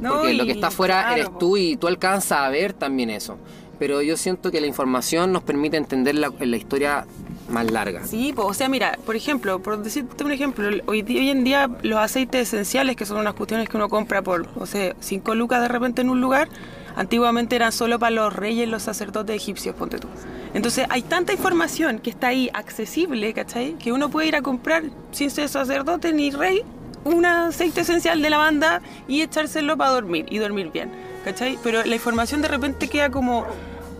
[0.00, 2.72] No, Porque lo que y está afuera claro, eres tú y tú alcanzas a ver
[2.72, 3.38] también eso.
[3.78, 7.06] Pero yo siento que la información nos permite entender la, la historia
[7.48, 8.04] más larga.
[8.06, 11.44] Sí, po, o sea, mira, por ejemplo, por decirte un ejemplo, hoy, día- hoy en
[11.44, 15.34] día los aceites esenciales, que son unas cuestiones que uno compra por, o sea, 5
[15.34, 16.48] lucas de repente en un lugar,
[16.96, 20.08] antiguamente eran solo para los reyes y los sacerdotes egipcios, ponte tú.
[20.54, 23.74] Entonces hay tanta información que está ahí accesible, ¿cachai?
[23.74, 26.62] Que uno puede ir a comprar sin ser sacerdote ni rey
[27.04, 30.90] un aceite esencial de lavanda y echárselo para dormir y dormir bien,
[31.24, 31.58] ¿cachai?
[31.62, 33.46] Pero la información de repente queda como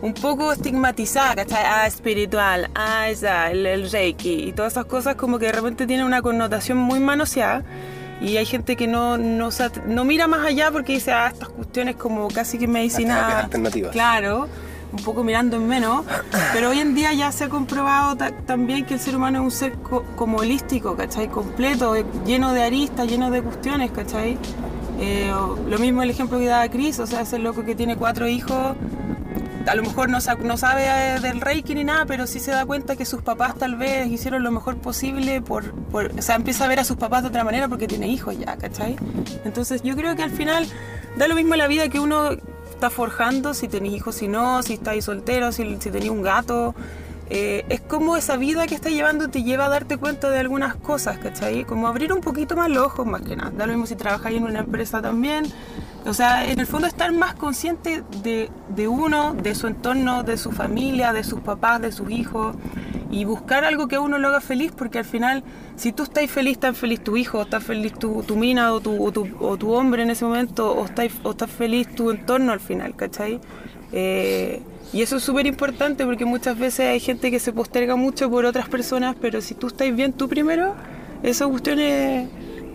[0.03, 1.65] un poco estigmatizada, ¿cachai?
[1.65, 5.87] Ah, espiritual, ah, esa, el, el reiki y todas esas cosas como que de repente
[5.87, 7.63] tienen una connotación muy manoseada
[8.21, 9.51] y hay gente que no, no,
[9.87, 13.41] no mira más allá porque dice, ah, estas cuestiones como casi que medicina...
[13.41, 13.93] alternativas.
[13.93, 14.49] Claro,
[14.97, 16.05] un poco mirando en menos,
[16.53, 19.45] pero hoy en día ya se ha comprobado ta- también que el ser humano es
[19.45, 21.29] un ser co- como holístico, ¿cachai?
[21.29, 24.39] Completo, eh, lleno de aristas, lleno de cuestiones, ¿cachai?
[25.01, 25.33] Eh,
[25.69, 28.77] lo mismo el ejemplo que daba Chris, o sea, ese loco que tiene cuatro hijos,
[29.67, 32.97] a lo mejor no sabe eh, del Reiki ni nada, pero sí se da cuenta
[32.97, 36.69] que sus papás tal vez hicieron lo mejor posible por, por- o sea, empieza a
[36.69, 38.97] ver a sus papás de otra manera porque tiene hijos ya, ¿cachai?
[39.45, 40.67] Entonces yo creo que al final
[41.17, 42.31] da lo mismo la vida que uno
[42.75, 46.75] está forjando, si tenés hijos, si no, si estáis soltero, si, si un gato.
[47.31, 50.75] Eh, es como esa vida que estás llevando te lleva a darte cuenta de algunas
[50.75, 51.65] cosas, ¿cachai?
[51.65, 53.51] Como abrir un poquito más los ojos, más que nada.
[53.51, 55.47] Da lo mismo si trabajáis en una empresa también.
[56.05, 60.37] O sea, en el fondo estar más consciente de, de uno, de su entorno, de
[60.37, 62.55] su familia, de sus papás, de sus hijos.
[63.15, 65.45] Y buscar algo que a uno lo haga feliz, porque al final,
[65.77, 69.13] si tú estás feliz, está feliz tu hijo, está feliz tu, mina o tu, o,
[69.13, 72.97] tu, o hombre en ese momento, o está, o está feliz tu entorno al final,
[72.97, 73.39] ¿cachai?
[73.93, 74.61] Eh,
[74.93, 78.45] y eso es súper importante porque muchas veces hay gente que se posterga mucho por
[78.47, 80.75] otras personas, pero si tú estás bien tú primero,
[81.23, 82.29] esa cuestión es-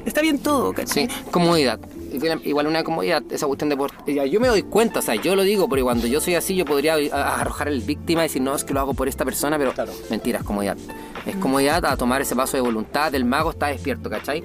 [0.05, 1.07] está bien todo, ¿cachai?
[1.09, 1.79] Sí, comodidad.
[2.11, 3.77] Igual- Igual una comodidad, esa cuestión de...
[3.77, 6.55] por- Yo me doy cuenta, o sea, yo lo digo, porque cuando yo soy así,
[6.55, 9.57] yo podría arrojar el víctima y decir, no, es que lo hago por esta persona,
[9.57, 9.91] pero Claro.
[10.09, 10.77] mentira, es comodidad.
[11.25, 14.43] Es comodidad a tomar ese paso de voluntad, el mago está despierto, ¿cachai?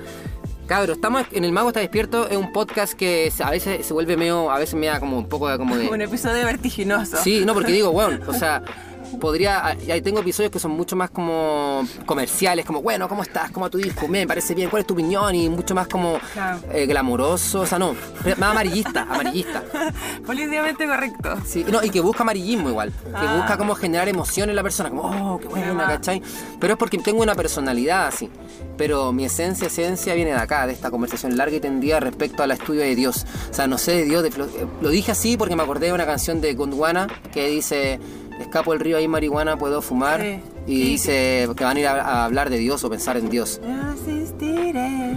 [0.67, 4.17] Cabros, estamos en El Mago está despierto, es un podcast que a veces se vuelve
[4.17, 5.59] medio, a veces me da como un poco de...
[5.59, 7.19] Como de Un episodio vertiginoso.
[7.19, 8.63] Sí, no, porque digo, bueno, o sea,
[9.19, 9.77] podría.
[9.87, 13.51] y ahí tengo episodios que son mucho más como comerciales, como, bueno, ¿cómo estás?
[13.51, 14.07] ¿Cómo va tu disco?
[14.09, 15.35] Me parece bien, ¿cuál es tu opinión?
[15.35, 16.59] Y mucho más como Claro.
[16.73, 17.95] eh, glamoroso, o sea, no,
[18.39, 19.63] más amarillista, amarillista.
[20.27, 21.37] Políticamente correcto.
[21.47, 23.37] Sí, no, y que busca amarillismo igual, que Ah.
[23.37, 25.03] busca como generar emoción en la persona, como,
[25.35, 25.87] oh, qué buena.
[25.87, 26.23] ¿cachai?
[26.61, 28.31] Pero es porque tengo una personalidad así.
[28.77, 32.51] Pero mi esencia, esencia viene de acá, de esta conversación larga y tendida respecto al
[32.51, 33.25] estudio de Dios.
[33.51, 35.87] O sea, no sé de Dios, de filo- eh, lo dije así porque me acordé
[35.87, 38.01] de una canción de Gondwana que dice,
[38.41, 40.21] escapo el río, hay marihuana, puedo fumar.
[40.21, 40.41] Sí.
[40.67, 43.29] Y Sí, dice que van a ir a, a hablar de Dios o pensar en
[43.29, 43.61] Dios.
[43.93, 45.13] Asistiré.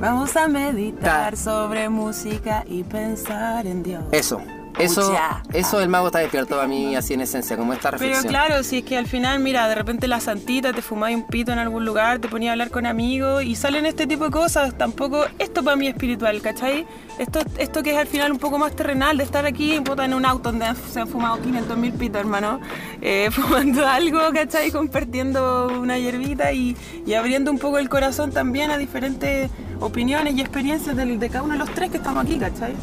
[0.00, 4.02] Vamos a meditar sobre música y pensar en Dios.
[4.12, 4.40] Eso,
[4.78, 5.42] eso, Pucha.
[5.52, 8.28] eso el mago está despierto a mí así en esencia, como esta Pero reflexión.
[8.32, 11.52] claro, si es que al final, mira, de repente la santita te fumáis un pito
[11.52, 14.76] en algún lugar, te ponías a hablar con amigos y salen este tipo de cosas.
[14.76, 16.86] Tampoco, esto para mí es espiritual, ¿cachai?
[17.18, 20.26] Esto, esto que es al final un poco más terrenal, de estar aquí en un
[20.26, 22.60] auto donde se han fumado 500 mil pitos, hermano,
[23.00, 24.70] eh, fumando algo, ¿cachai?
[24.72, 30.40] Compartiendo una hierbita y, y abriendo un poco el corazón también a diferentes opiniones y
[30.40, 32.74] experiencias del- de, cada uno de los tres que estamos aquí, ¿cachai?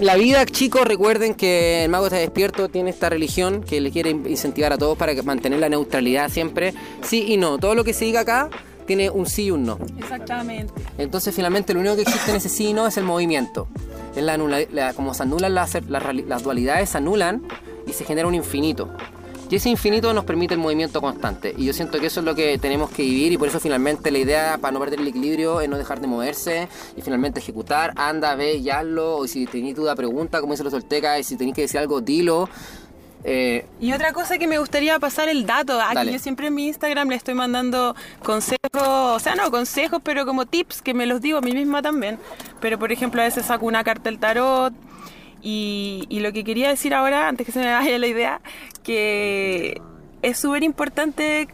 [0.00, 4.10] La vida, chicos, recuerden que el mago está despierto, tiene esta religión que le quiere
[4.10, 6.74] incentivar a todos para mantener la neutralidad siempre.
[7.02, 8.50] Sí y no, todo lo que se diga acá
[8.86, 9.78] tiene un sí y un no.
[9.98, 10.72] Exactamente.
[10.98, 13.68] Entonces finalmente lo único que existe en ese sí y no es el movimiento.
[14.16, 17.42] Es la anula- la- como se anulan las, las dualidades, se anulan
[17.86, 18.90] y se genera un infinito.
[19.52, 21.54] Y ese infinito nos permite el movimiento constante.
[21.58, 24.10] Y yo siento que eso es lo que tenemos que vivir y por eso finalmente
[24.10, 27.92] la idea para no perder el equilibrio es no dejar de moverse y finalmente ejecutar,
[27.96, 29.18] anda, ve y hazlo.
[29.18, 32.00] O si tenéis duda, pregunta, como dice los soltecas, y si tenéis que decir algo,
[32.00, 32.48] dilo.
[33.24, 36.12] Eh, Y otra cosa que me gustaría pasar el dato, aquí Dale.
[36.14, 40.46] yo siempre en mi Instagram le estoy mandando consejos, o sea, no consejos, pero como
[40.46, 42.18] tips que me los digo a mí misma también.
[42.62, 44.72] Pero por ejemplo, a veces saco una carta del tarot
[45.42, 48.40] y, y lo que quería decir ahora, antes que se me vaya la idea,
[48.82, 49.80] que
[50.22, 51.48] es súper importante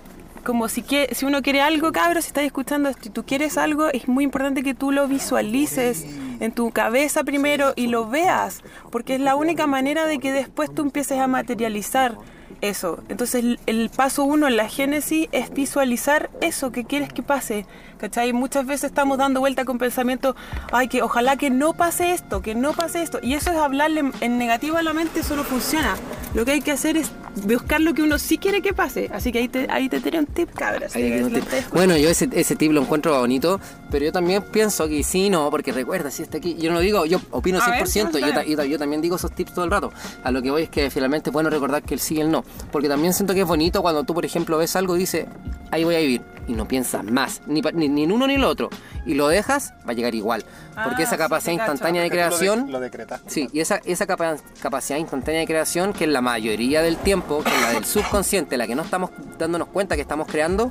[0.44, 3.58] como si, que, si uno quiere algo, cabros, si estás escuchando esto y tú quieres
[3.58, 6.06] algo, es muy importante que tú lo visualices
[6.40, 10.72] en tu cabeza primero y lo veas, porque es la única manera de que después
[10.74, 12.16] tú empieces a materializar
[12.60, 13.02] eso.
[13.08, 17.66] Entonces el, paso uno en la génesis es visualizar eso que quieres que pase.
[17.98, 18.32] ¿Cachai?
[18.32, 20.34] Muchas veces estamos dando vuelta con pensamiento,
[20.72, 23.18] ay, que ojalá que no pase esto, que no pase esto.
[23.22, 25.96] Y eso es hablarle en negativo a la mente, eso no funciona.
[26.34, 27.10] Lo que hay que hacer es
[27.44, 29.10] buscar lo que uno sí quiere que pase.
[29.12, 30.92] Así que ahí te, ahí te tiré un tip, cabras.
[30.92, 31.72] Tip.
[31.72, 35.50] Bueno, yo ese, ese tip lo encuentro bonito, pero yo también pienso que sí, no,
[35.50, 38.20] porque recuerda, si está aquí, yo no lo digo, yo opino A ver, 100%, yo,
[38.20, 38.48] vamos a ta- ver.
[38.48, 39.92] yo, ta- yo también digo esos tips todo el rato.
[40.22, 42.30] A lo que voy es que finalmente es bueno recordar que el sí y el
[42.30, 45.26] no, porque también siento que es bonito cuando tú, por ejemplo, ves algo y dices,
[45.70, 48.34] ahí voy a vivir, y no piensas más, ni, pa- ni, ni en uno ni
[48.34, 48.70] en el otro,
[49.06, 50.44] y lo dejas, va a llegar igual,
[50.82, 51.72] porque Ah, esa sí, capacidad te cacho.
[51.72, 52.72] instantánea de creación...
[52.72, 52.80] Lo.
[53.26, 57.44] Sí, y esa, esa capa- capacidad instantánea de creación, que es la mayoría del tiempo,
[57.44, 60.70] que es la del subconsciente, la que no estamos dándonos cuenta que estamos creando,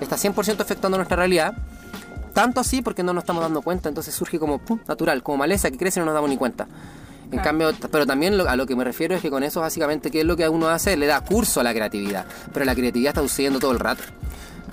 [0.00, 1.54] está 100% afectando nuestra realidad.
[2.34, 5.70] Tanto así porque no nos estamos dando cuenta, entonces surge como pum, natural, como maleza
[5.70, 6.66] que crece y no nos damos ni cuenta.
[7.30, 10.10] En cambio, pero también lo- a lo que me refiero es que con eso básicamente,
[10.10, 10.96] ¿qué es lo que uno hace?
[10.96, 14.02] Le da curso a la creatividad, pero la creatividad está sucediendo todo el rato.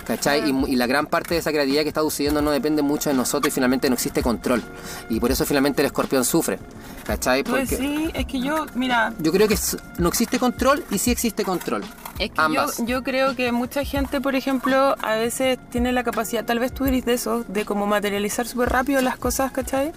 [0.06, 0.52] ¿Cachai?
[0.68, 3.52] Y la gran parte de esa creatividad que está sucediendo no depende mucho de nosotros
[3.52, 4.62] y finalmente no existe control.
[5.08, 6.58] Y por eso finalmente el escorpión sufre.
[7.04, 7.44] ¿Cachai?
[7.44, 9.56] Pues Porque sí, es que yo, mira, yo creo que
[9.98, 11.82] no existe control y sí existe control.
[12.18, 16.44] Es que yo, yo creo que mucha gente, por ejemplo, a veces tiene la capacidad,
[16.44, 19.92] tal vez tú eres de eso, de como materializar súper rápido las cosas, ¿cachai?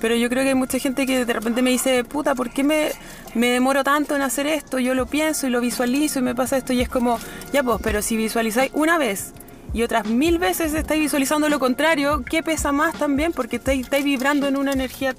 [0.00, 2.62] Pero yo creo que hay mucha gente que de repente me dice, puta, ¿por qué
[2.62, 2.90] me,
[3.34, 4.78] me demoro tanto en hacer esto?
[4.78, 7.18] Yo lo pienso y lo visualizo y me pasa esto y es como,
[7.52, 9.32] ya pues, pero si visualizáis una vez
[9.72, 13.32] y otras mil veces estáis visualizando lo contrario, ¿qué pesa más también?
[13.32, 15.14] Porque estáis, estáis vibrando en una energía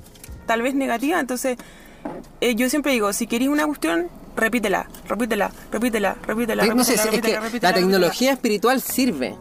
[0.45, 1.57] tal vez negativa, entonces
[2.41, 6.65] eh, yo siempre digo, si queréis una cuestión, repítela, repítela, repítela, repítela.
[6.65, 9.35] Eh, no sé, repítela, es que repítela, repítela, la tecnología espiritual sirve.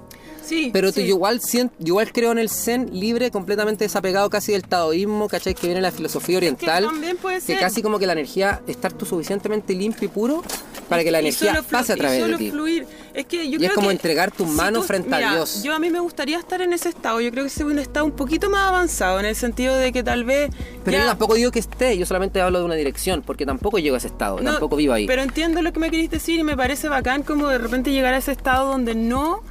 [0.48, 1.06] Sí, Pero tú, sí.
[1.06, 5.28] yo, igual, sien- yo igual creo en el Zen libre, completamente desapegado casi del taoísmo,
[5.28, 5.54] ¿cachai?
[5.54, 6.84] Que viene de la filosofía oriental.
[6.84, 7.58] también puede que ser.
[7.58, 10.42] casi como que la energía, estar tú suficientemente limpio y puro
[10.88, 12.50] para que la Y energía pase a y través de solo ti.
[12.50, 12.86] fluir.
[13.12, 15.18] Es que yo Y es creo como que entregar tus si manos tú- frente a
[15.18, 15.62] mira, Dios.
[15.62, 17.20] Yo a mí me gustaría estar en ese estado.
[17.20, 20.02] Yo creo que es un estado un poquito más avanzado, en el sentido de que
[20.02, 20.50] tal vez.
[20.84, 23.78] Pero ya- yo tampoco digo que esté, yo solamente hablo de una dirección, porque tampoco
[23.78, 25.06] llego a ese estado, No, tampoco vivo ahí.
[25.06, 28.14] Pero entiendo lo que me querés decir y me parece bacán como de repente llegar
[28.14, 29.42] a ese estado donde no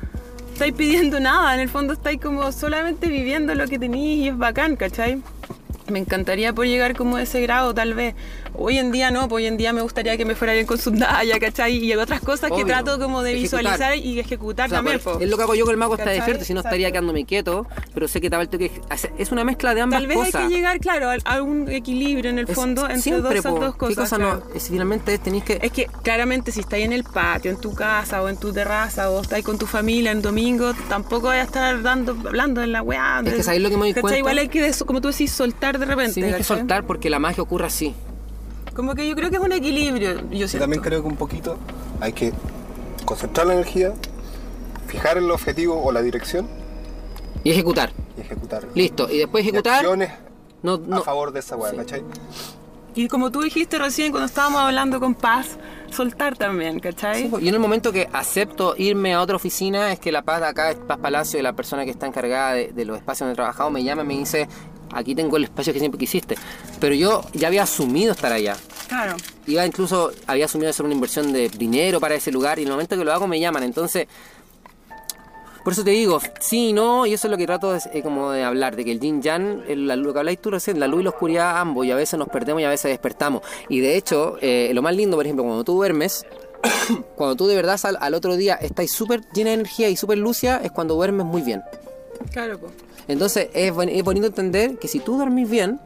[0.57, 4.37] estáis pidiendo nada, en el fondo estáis como solamente viviendo lo que tenéis y es
[4.39, 5.21] bacán, ¿cachai?
[5.87, 8.15] Me encantaría por llegar como a ese grado, tal vez.
[8.59, 10.77] Hoy en día no, pues hoy en día me gustaría que me fuera bien con
[10.79, 11.75] Sundaya, ¿cachai?
[11.77, 12.65] Y otras cosas que Obvio.
[12.65, 13.59] trato como de Ejecutar.
[13.61, 14.99] visualizar y ejecutar O sea, también.
[14.99, 15.19] po.
[15.19, 17.67] es lo que hago yo con el mago está despierto, si no estaría quedándome quieto,
[17.93, 18.81] pero sé que tal vez que
[19.19, 20.35] es una mezcla de ambas Tal vez cosas.
[20.41, 23.59] hay que llegar, claro, a, un equilibrio en el Es- fondo entre siempre, dos, po.
[23.59, 23.95] dos cosas.
[23.95, 24.43] ¿Qué cosa claro.
[24.49, 24.55] no?
[24.55, 27.75] Es, finalmente es, tenéis que Es que claramente si estáis en el patio, en tu
[27.75, 31.45] casa o en tu terraza o estáis con tu familia en domingo, tampoco vais a
[31.45, 33.21] estar dando, hablando en la weá.
[33.23, 34.17] Es que ¿sabéis lo que me doy cuenta?
[34.17, 36.13] Igual hay que, como tú decís, soltar de repente.
[36.15, 36.57] tienes que ¿cachai?
[36.57, 37.93] soltar porque la magia ocurre así.
[38.77, 40.59] Como que yo creo que es un equilibrio, yo Yo siento.
[40.59, 41.57] también creo que un poquito
[41.99, 42.31] hay que
[43.05, 43.91] concentrar la energía,
[44.87, 46.47] fijar el objetivo o la dirección
[47.43, 47.91] Y ejecutar.
[48.15, 48.67] y ejecutar.
[48.75, 49.09] Listo.
[49.09, 49.75] Y después Y ejecutar.
[49.79, 50.11] acciones
[50.61, 51.77] No, a favor de esa weá, Sí.
[51.77, 52.03] ¿cachai?
[52.93, 55.57] Y como tú dijiste recién cuando estábamos hablando con Paz,
[55.91, 57.23] soltar también, ¿cachai?
[57.23, 57.39] Sí, po.
[57.39, 60.47] y en el momento que acepto irme a otra oficina, es que la paz de
[60.47, 63.35] acá, Paz Palacio, y la persona que está encargada de, de los espacios donde he
[63.35, 64.47] trabajado, me llama y me dice,
[64.93, 66.35] aquí tengo el espacio que siempre quisiste.
[66.79, 68.55] Pero yo ya había asumido estar allá.
[68.87, 69.15] Claro.
[69.47, 72.73] Iba incluso, había asumido hacer una inversión de dinero para ese lugar y en el
[72.73, 73.63] momento que lo hago me llaman.
[73.63, 74.07] Entonces,
[75.63, 78.01] por eso te digo, sí y no, y eso es lo que trato de, eh,
[78.01, 80.79] como de hablar, de que el yin yang, el- la- lo que habláis tú recién,
[80.79, 83.41] la luz y la oscuridad ambos, y a veces nos perdemos y a veces despertamos.
[83.67, 86.25] Y de hecho, eh, lo más lindo, por ejemplo, cuando tú duermes,
[87.17, 90.17] cuando tú de verdad al, al otro día estás súper llena de energía y súper
[90.19, 91.61] lucia, es cuando duermes muy bien.
[92.31, 92.73] Claro, pues.
[93.07, 95.79] Entonces es, es bonito entender que si tú dormís bien,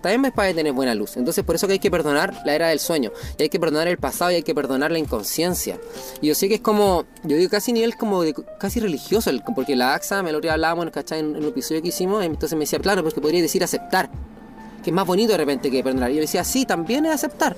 [0.00, 1.16] también vas a tener buena luz.
[1.16, 3.10] Entonces por eso que hay que perdonar la era del sueño.
[3.36, 5.78] Y hay que perdonar el pasado y hay que perdonar la inconsciencia.
[6.20, 9.42] Y yo sé que es como, yo digo casi nivel como de, casi religioso, el-
[9.56, 12.78] porque la AXA, me lo hablábamos en, en un episodio que hicimos, entonces me decía,
[12.78, 14.08] claro, pues que podría decir aceptar.
[14.84, 16.12] Que es más bonito de repente que perdonar.
[16.12, 17.56] Y yo decía, sí, también es aceptar.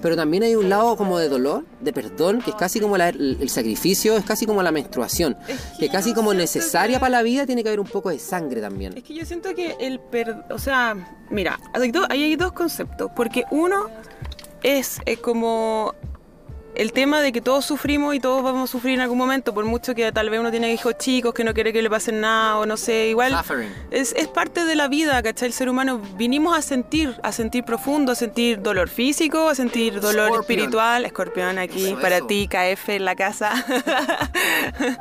[0.00, 3.08] Pero también hay un lado como de dolor, de perdón, que es casi como la-
[3.08, 5.36] el, el sacrificio, es casi como la menstruación.
[5.48, 8.10] Es Que que casi como necesaria que- para la vida tiene que haber un poco
[8.10, 8.96] de sangre también.
[8.96, 10.44] Es que yo siento que el per...
[10.50, 10.94] O sea,
[11.30, 13.10] mira, hay dos, ahí hay dos conceptos.
[13.16, 13.86] Porque uno
[14.62, 15.94] es, como
[16.78, 19.64] el tema de que todos sufrimos y todos vamos a sufrir en algún momento, por
[19.64, 22.56] mucho que tal vez uno tiene hijos chicos, que no quiere que le pasen nada
[22.58, 23.32] o no sé, igual
[23.90, 25.48] es, es parte de la vida, ¿cachai?
[25.48, 30.00] El ser humano vinimos a sentir, a sentir profundo, a sentir dolor físico, a sentir
[30.00, 30.40] dolor Scorpion.
[30.58, 32.26] espiritual, escorpión aquí Eso, para eso.
[32.26, 33.52] ti, KF en la casa.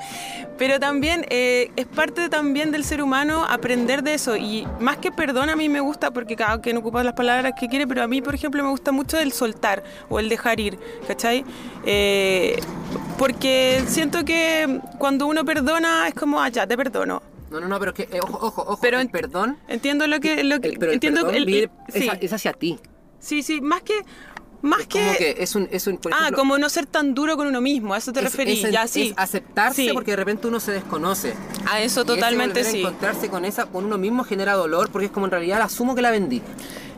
[0.57, 5.11] Pero también eh, es parte también del ser humano aprender de eso y más que
[5.11, 8.07] perdón a mí me gusta porque cada quien ocupa las palabras que quiere, pero a
[8.07, 11.45] mí por ejemplo me gusta mucho el soltar o el dejar ir, ¿cachai?
[11.85, 12.59] Eh,
[13.17, 17.21] porque siento que cuando uno perdona es como, ah, ya, te perdono.
[17.49, 18.79] No, no, no, pero es que, eh, ojo, ojo, ojo.
[18.81, 19.57] Pero el perdón.
[19.67, 20.43] Entiendo lo que...
[20.43, 22.77] Lo que el- pero el entiendo perdón el- sí, es, es hacia ti.
[23.19, 23.93] sí, sí, más que...
[24.63, 25.17] Más Es como que...
[25.17, 27.93] que es un, es un por ah, como no ser tan duro con uno mismo,
[27.93, 29.09] a eso te referís, ya sí.
[29.09, 29.91] es aceptarse Sí.
[29.93, 31.35] porque de repente uno se desconoce.
[31.69, 32.79] A eso Y ese totalmente a sí.
[32.79, 36.01] encontrarse con esa, con uno mismo genera dolor porque es como en realidad asumo que
[36.01, 36.41] la vendí.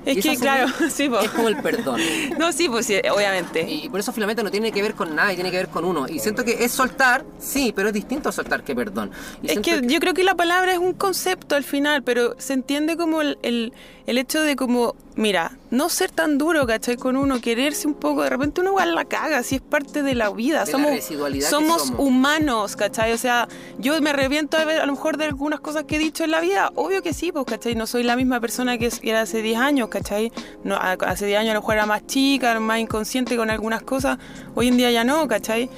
[0.06, 1.20] Es que, claro, sí, po.
[1.20, 2.00] Es como el perdón.
[2.39, 3.62] No, sí, pues sí, obviamente.
[3.70, 5.84] Y por eso finalmente no tiene que ver con nada, y tiene que ver con
[5.86, 6.08] uno.
[6.08, 9.12] Y siento que es soltar, sí, pero es distinto a soltar que perdón.
[9.41, 12.54] Y Es que yo creo que la palabra es un concepto al final, pero se
[12.54, 13.74] entiende como el, el,
[14.10, 16.97] el hecho de como, mira, no ser tan duro, ¿cachai?
[16.97, 20.16] Con uno, quererse un poco, de repente uno igual la caga, si es parte de
[20.16, 20.66] la vida.
[20.66, 21.03] De la somos
[21.47, 21.99] somos somos.
[21.99, 23.14] humanos, ¿cachai?
[23.14, 23.47] O sea,
[23.78, 26.32] yo me arrepiento a, ver, a lo mejor de algunas cosas que he dicho en
[26.32, 27.76] la vida, obvio que sí, pues, ¿cachai?
[27.76, 30.32] No soy la misma persona que era hace 10 años, ¿cachai?
[30.64, 34.18] No, hace 10 años a lo mejor era más chica, más inconsciente con algunas cosas,
[34.55, 35.70] hoy en día ya no, ¿cachai?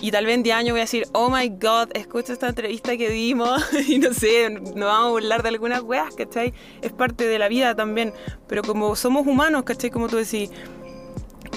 [0.00, 2.96] Y tal vez en 10 años voy a decir, oh my god, escucha esta entrevista
[2.96, 6.54] que dimos y no sé, nos vamos a burlar de algunas weas, ¿cachai?
[6.82, 8.12] Es parte de la vida también,
[8.46, 9.90] pero como somos humanos, ¿cachai?
[9.90, 10.50] Como tú decís.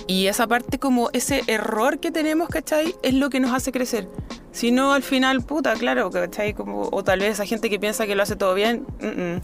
[0.07, 2.95] Y esa parte como ese error que tenemos, ¿cachai?
[3.03, 4.09] Es lo que nos hace crecer.
[4.51, 6.53] Si no, al final, puta, claro, ¿cachai?
[6.53, 9.41] Como, o tal vez esa gente que piensa que lo hace todo bien, mm, mm.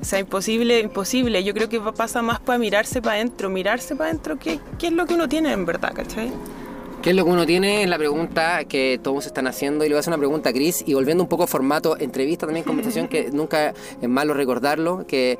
[0.00, 1.42] o sea, imposible, imposible.
[1.44, 4.86] Yo creo que pa- pasa más para mirarse para adentro, mirarse para adentro, ¿qué, ¿qué
[4.86, 6.32] es lo que uno tiene en verdad, ¿cachai?
[7.02, 7.84] ¿Qué es lo que uno tiene?
[7.84, 10.52] Es la pregunta que todos están haciendo y le voy a hacer una pregunta a
[10.52, 15.06] Chris y volviendo un poco a formato entrevista, también conversación, que nunca es malo recordarlo,
[15.06, 15.38] que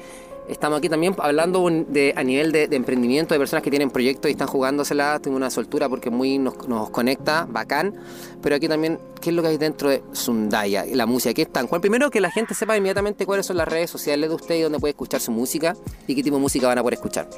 [0.48, 4.28] estamos aquí también hablando de, a nivel de, de emprendimiento, de personas que tienen proyectos
[4.28, 7.94] y están jugándosela, tengo una soltura porque muy nos, nos conecta, bacán,
[8.42, 11.34] pero aquí también, ¿qué es lo que hay dentro de Sundaya, la música?
[11.34, 11.66] ¿Qué están?
[11.66, 11.80] ¿Cuál?
[11.80, 14.78] Primero que la gente sepa inmediatamente cuáles son las redes sociales de usted y dónde
[14.78, 15.74] puede escuchar su música
[16.06, 17.28] y qué tipo de música van a poder escuchar.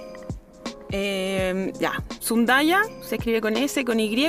[0.90, 4.26] Eh, ya, Sundaya, se escribe con S, con Y.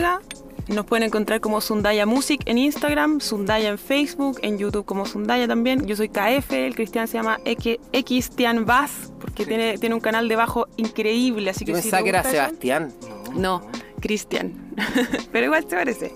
[0.68, 5.47] Nos pueden encontrar como Sundaya Music en Instagram, Sundaya en Facebook, en YouTube como Sundaya
[5.47, 5.88] también.
[5.88, 10.36] Yo soy KF, el Cristian se llama Xtian Bass, porque tiene, tiene un canal de
[10.36, 11.49] bajo increíble.
[11.49, 12.93] Así que si pensaba te que era Sebastián.
[13.34, 13.64] No,
[13.99, 14.53] Cristian.
[15.32, 16.12] Pero igual te parece.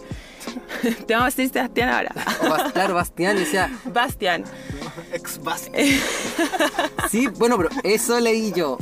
[1.07, 2.11] Te vamos a decir Sebastián ahora.
[2.41, 4.43] O claro, Bastián, decía, Bastian.
[5.13, 5.71] Ex basta.
[7.09, 8.77] Sí, bueno, pero eso leí yo.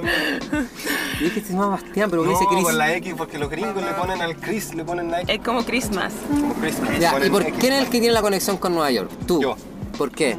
[0.00, 2.64] Yo dije, se llama Bastián, pero No, dice Chris.
[2.64, 5.34] con la X, porque los gringos le ponen al Chris, le ponen la X.
[5.36, 6.12] Es como Christmas.
[6.28, 6.76] Como Chris.
[6.98, 7.54] Ya, ¿y por X.
[7.60, 9.10] quién es el que tiene la conexión con Nueva York?
[9.26, 9.40] Tú.
[9.40, 9.56] Yo.
[9.96, 10.36] ¿Por qué?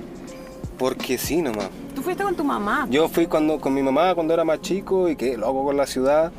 [0.77, 1.69] Porque sí, nomás.
[1.95, 2.87] Tú fuiste con tu mamá.
[2.89, 5.85] Yo fui cuando, con mi mamá cuando era más chico y qué loco con la
[5.87, 6.31] ciudad.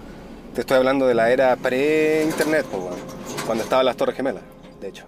[0.55, 2.97] Te estoy hablando de la era pre-internet, pues, bueno,
[3.51, 4.45] cuando estaban las Torres Gemelas,
[4.81, 5.03] de hecho.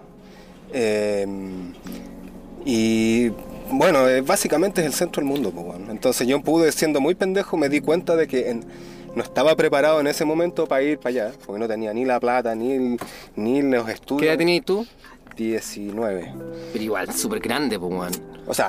[0.73, 1.25] Eh,
[2.65, 3.29] y
[3.71, 5.89] bueno, eh, básicamente es el centro del mundo, pues, bueno.
[5.89, 8.65] Entonces yo pude, siendo muy pendejo, me di cuenta de que en-
[9.15, 12.19] no estaba preparado en ese momento para ir para allá, porque no tenía ni la
[12.19, 12.99] plata, ni, el-
[13.37, 14.21] ni los estudios.
[14.23, 14.85] ¿Qué edad tenías tú?
[15.37, 16.33] 19.
[16.73, 18.19] Pero igual, súper grande, pues.
[18.45, 18.67] O sea,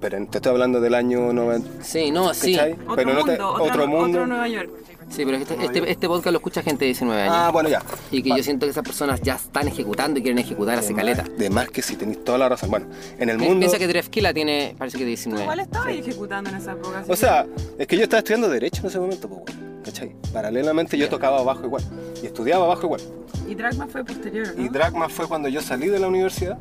[0.00, 1.82] pero te estoy hablando del año 90.
[1.82, 2.54] Sí, no, sí.
[2.54, 2.74] ¿cachai?
[2.74, 4.06] Otro pero no te- mundo, otro otro, mundo.
[4.20, 4.70] otro Nueva York.
[5.08, 7.34] Sí, pero este, este, este podcast lo escucha gente de 19 años.
[7.36, 7.82] Ah, bueno, ya.
[8.10, 11.24] Y que yo siento que esas personas ya están ejecutando y quieren ejecutar hace caleta.
[11.38, 12.70] De más que sí, tenéis toda la razón.
[12.70, 12.86] Bueno,
[13.18, 13.60] en el mundo.
[13.60, 15.42] Piensa que Drefkila tiene, parece que 19.
[15.42, 17.04] Igual estaba ahí ejecutando en esa época.
[17.08, 17.46] O sea,
[17.78, 20.14] es que yo estaba estudiando Derecho en ese momento, pues, weón, ¿cachai?
[20.32, 21.84] Paralelamente yo tocaba bajo igual.
[22.22, 23.00] Y estudiaba bajo igual.
[23.48, 24.64] Y Dragma fue posterior, ¿no?
[24.64, 26.58] Y Dragma fue cuando yo salí de la universidad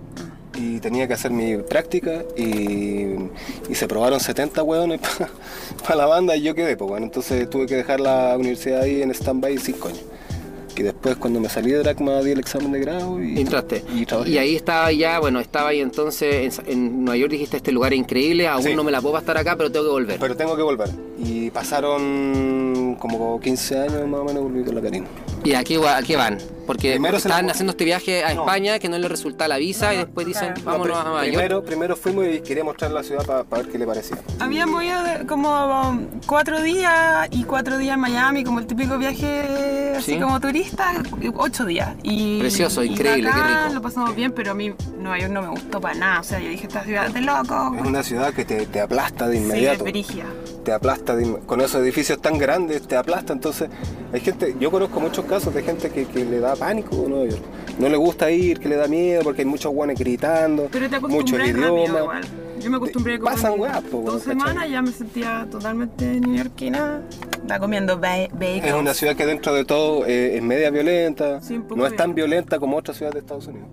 [0.57, 3.15] y tenía que hacer mi práctica y,
[3.69, 4.99] y se probaron 70 hueones
[5.83, 9.01] para la banda y yo quedé, pues bueno, entonces tuve que dejar la universidad ahí
[9.01, 10.01] en stand-by 5 años.
[10.77, 13.39] Y después cuando me salí de Dragma di el examen de grado y...
[13.39, 13.81] Entraste.
[13.95, 14.29] Y trabajé.
[14.31, 17.93] Y ahí estaba ya, bueno, estaba ahí entonces en, en Nueva York, dijiste este lugar
[17.93, 18.75] es increíble, aún Sí.
[18.75, 20.19] no me la puedo estar acá, pero tengo que volver.
[20.19, 20.89] Pero tengo que volver.
[21.17, 25.07] Y pasaron como 15 años más o menos volví con la Karina.
[25.45, 26.37] ¿Y a qué, va- a qué van?
[26.65, 28.41] Porque Primero estaban haciendo este viaje a No.
[28.41, 30.79] España que no les resulta la visa y después dicen, claro.
[30.79, 31.27] vámonos No, a York.
[31.35, 34.17] primero, primero fuimos y quería mostrar la ciudad para ver qué le parecía.
[34.39, 35.49] Habíamos ido de- como
[35.89, 40.19] um, cuatro días y cuatro días en Miami, como el típico viaje así Sí.
[40.19, 40.93] como turista,
[41.37, 41.95] ocho días.
[42.01, 43.73] Y, Precioso, y increíble, qué bacán, rico.
[43.75, 46.19] Lo pasamos bien, pero a mí Nueva York no me gustó para nada.
[46.21, 47.75] O sea, yo dije, esta ciudad es de loco.
[47.79, 49.83] Es una ciudad que te, te aplasta de Sí, es inmediato.
[49.83, 50.25] brígida.
[50.65, 53.33] te aplasta dim- con esos edificios tan grandes te aplasta.
[53.33, 53.69] Entonces,
[54.11, 57.41] hay gente, yo conozco muchos casos de gente que, que le da pánico a York.
[57.77, 60.99] No le gusta ir, que le da miedo porque hay muchos guanes gritando, Pero te
[60.99, 61.99] mucho acostumbras el rápido idioma.
[61.99, 62.23] igual.
[62.61, 67.01] Yo me acostumbré como Pasan en weas, po, dos semanas ya me sentía totalmente neoyorquina.
[67.41, 68.65] Está comiendo ba- bacon.
[68.65, 71.85] Es una ciudad que dentro de todo eh, es media violenta, Sí, un poco no
[71.85, 73.67] es tan violenta como otras ciudades de Estados Unidos.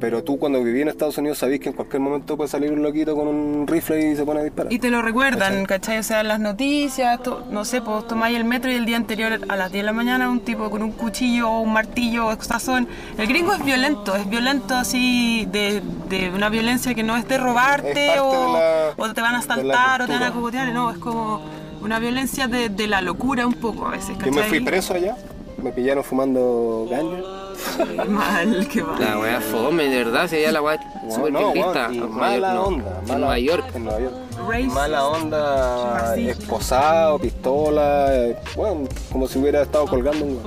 [0.00, 2.82] Pero tú cuando viví en Estados Unidos sabés que en cualquier momento puede salir un
[2.82, 4.72] loquito con un rifle y se pone a disparar.
[4.72, 5.98] Y te lo recuerdan, ¿cachai?
[5.98, 8.96] O sea, en las noticias, to- no sé, pues tomáis el metro y el día
[8.96, 12.28] anterior a las 10 de la mañana un tipo con un cuchillo o un martillo
[12.28, 12.88] o sazón.
[13.18, 17.36] El gringo es violento, es violento así de, de una violencia que no es de
[17.38, 20.72] robarte Es o, de la- o te van a asaltar o te van a cogotear,
[20.72, 21.42] no, es como
[21.82, 24.32] una violencia de, de la locura un poco a veces, Yo ¿cachai?
[24.32, 25.16] me fui preso allá,
[25.62, 27.16] me pillaron fumando ganja.
[27.76, 29.00] Qué mal, qué mal.
[29.00, 32.54] La weá fome, de verdad, si allá la weá es súper no, En mala York
[32.54, 32.62] no.
[32.64, 32.98] onda.
[33.00, 33.64] En mala- Nueva York.
[33.74, 34.14] En Nueva York.
[34.48, 34.72] Racist.
[34.74, 40.40] Mala onda, esposado, pistola, eh, bueno, como si hubiera estado colgando un.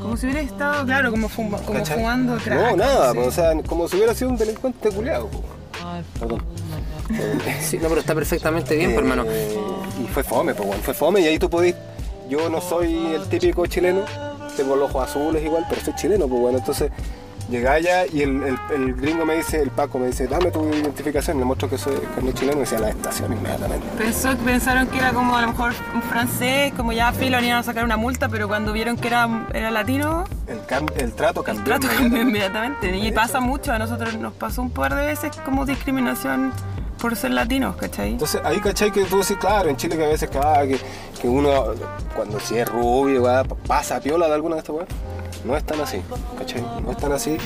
[0.00, 2.58] Como si hubiera estado, claro, como, fuma- como fumando crack.
[2.70, 3.16] No, nada, sí.
[3.16, 5.28] pues, o sea, como si hubiera sido un delincuente culiado.
[6.18, 6.42] Perdón.
[7.60, 9.24] Sí, no, pero está perfectamente bien, pues, hermano.
[9.28, 9.56] Eh,
[10.04, 11.74] y fue fome, pues, bueno, fue fome y ahí tú podís.
[12.28, 14.04] Yo no soy el típico chileno,
[14.56, 16.90] tengo los ojos azules igual, pero soy chileno, pues bueno, entonces
[17.50, 20.64] llegué allá y el, el- el gringo me dice, el Paco me dice, dame tu
[20.72, 23.86] identificación, le muestro que soy carnet chileno y decía la estación inmediatamente.
[23.98, 27.58] Pensó, pensaron que era como a lo mejor un francés, como ya filo, le iban
[27.58, 31.40] a sacar una multa, pero cuando vieron que era, era latino, El, cam- el trato
[31.40, 31.64] el cambió.
[31.64, 32.86] trato cambió inmediatamente.
[32.86, 33.08] inmediatamente.
[33.08, 36.52] Y pasa mucho, a nosotros nos pasó un par de veces como discriminación
[37.02, 38.12] por ser latinos, ¿cachai?
[38.12, 40.78] Entonces ahí cachai que tú decís, claro, en Chile que a veces ah, que,
[41.20, 41.50] que uno
[42.16, 44.88] cuando si es rubio, weá, pasa piola de alguna de estas weas.
[45.44, 46.00] No es tan así,
[46.38, 46.62] ¿cachai?
[46.84, 47.36] No es tan así.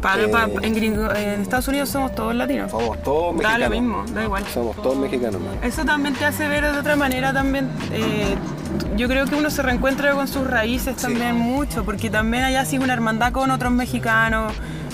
[0.00, 2.70] Para, Eh, para- en, gringo- en Estados Unidos somos todos latinos.
[2.70, 3.60] Somos todos Da mexicanos.
[3.60, 4.44] lo mismo, da igual.
[4.46, 5.58] Somos todos mexicanos, man.
[5.62, 7.68] Eso también te hace ver de otra manera también.
[7.92, 8.34] eh,
[8.96, 12.78] yo creo que uno se reencuentra con sus raíces también mucho, porque también allá sí
[12.78, 14.52] una hermandad con otros mexicanos.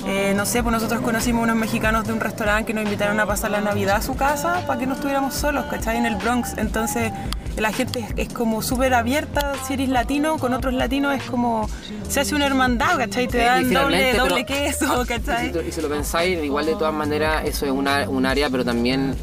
[0.09, 3.26] Eh, no sé, pues nosotros conocimos unos mexicanos de un restaurante que nos invitaron a
[3.26, 5.96] pasar la Navidad a su casa para que no estuviéramos solos, ¿cachai?
[5.96, 6.57] En el Bronx.
[6.59, 7.12] Entonces
[7.57, 11.68] la gente es, es como súper abierta, si eres latino, con otros latinos es como,
[12.09, 13.26] se hace una hermandad, ¿cachai?
[13.26, 15.52] Te dan doble, doble pero- queso, Y ¿cachai?
[15.52, 18.64] si, y si lo pensáis, igual de todas maneras, eso es una, un área, pero
[18.64, 19.16] también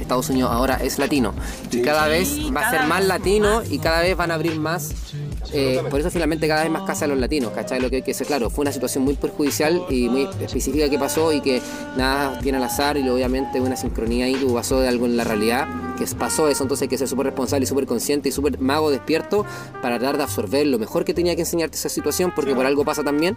[0.00, 1.34] Estados Unidos ahora es latino.
[1.70, 3.70] Y cada Sí, vez va a ser más latino más.
[3.70, 4.92] y cada vez van a abrir más.
[5.52, 7.80] Eh, por eso finalmente cada vez más casa a los latinos, ¿cachai?
[7.80, 10.98] Lo que hay que ser claro, fue una situación muy perjudicial y muy específica que
[10.98, 11.60] pasó y que
[11.96, 15.24] nada viene al azar y obviamente una sincronía ahí que pasó de algo en la
[15.24, 15.66] realidad,
[15.98, 18.90] que pasó eso, entonces hay que ser súper responsable y súper consciente y súper mago
[18.90, 19.44] despierto
[19.82, 22.84] para tratar de absorber lo mejor que tenía que enseñarte esa situación, porque por algo
[22.84, 23.36] pasa también.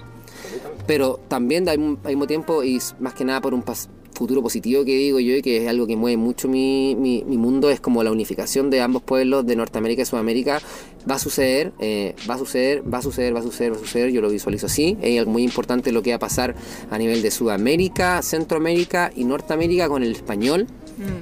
[0.86, 4.96] Pero también al mismo tiempo y más que nada por un pas- futuro positivo que
[4.96, 8.04] digo yo y que es algo que mueve mucho mi, mi- mi mundo es como
[8.04, 10.62] la unificación de ambos pueblos de Norteamérica y Sudamérica
[11.10, 13.80] va a suceder eh, va a suceder va a suceder va a suceder va a
[13.80, 14.98] suceder yo lo visualizo así.
[15.02, 16.56] Es muy importante lo que va a pasar
[16.90, 20.68] a nivel de Sudamérica Centroamérica y Norteamérica con el español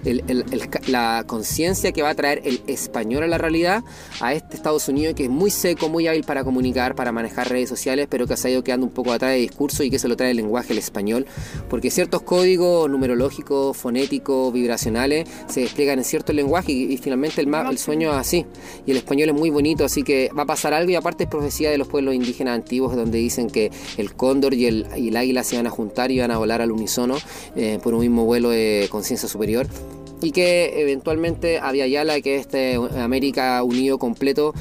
[0.06, 3.84] el- el- el ca- la conciencia que va a traer el español a la realidad
[4.20, 7.70] a este Estados Unidos que es muy seco, muy hábil para comunicar, para manejar redes
[7.70, 10.08] sociales, pero que se ha ido quedando un poco atrás de discurso y que se
[10.08, 11.26] lo trae el lenguaje, el español,
[11.70, 17.48] porque ciertos códigos numerológicos, fonéticos, vibracionales se despliegan en cierto lenguaje y, y finalmente el,
[17.48, 18.46] ma- el sueño es así.
[18.86, 21.30] Y el español es muy bonito, así que va a pasar algo y aparte es
[21.30, 25.18] profecía de los pueblos indígenas antiguos donde dicen que el cóndor y el, y el
[25.18, 27.18] águila se van a juntar y van a volar al unísono
[27.56, 29.61] eh, por un mismo vuelo de conciencia superior
[30.22, 34.54] y que eventualmente había Yala que este América unido completo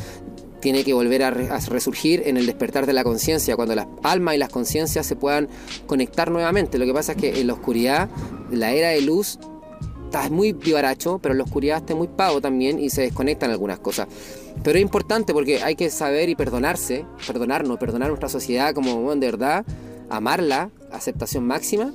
[0.60, 3.86] tiene que volver a, re- a resurgir en el despertar de la conciencia, cuando las
[4.02, 5.48] almas y las conciencias se puedan
[5.86, 6.78] conectar nuevamente.
[6.78, 8.08] Lo que pasa es que en la oscuridad,
[8.50, 9.38] la era de luz,
[10.04, 13.78] está muy vivaracho, pero en la oscuridad está muy pago también y se desconectan algunas
[13.78, 14.08] cosas.
[14.62, 19.20] Pero es importante porque hay que saber y perdonarse, perdonarnos, perdonar nuestra sociedad como bueno,
[19.20, 19.64] de verdad,
[20.10, 21.92] amarla, aceptación máxima,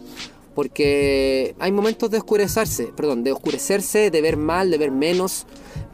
[0.55, 5.45] porque hay momentos de oscurecerse, perdón, de oscurecerse, de ver mal, de ver menos,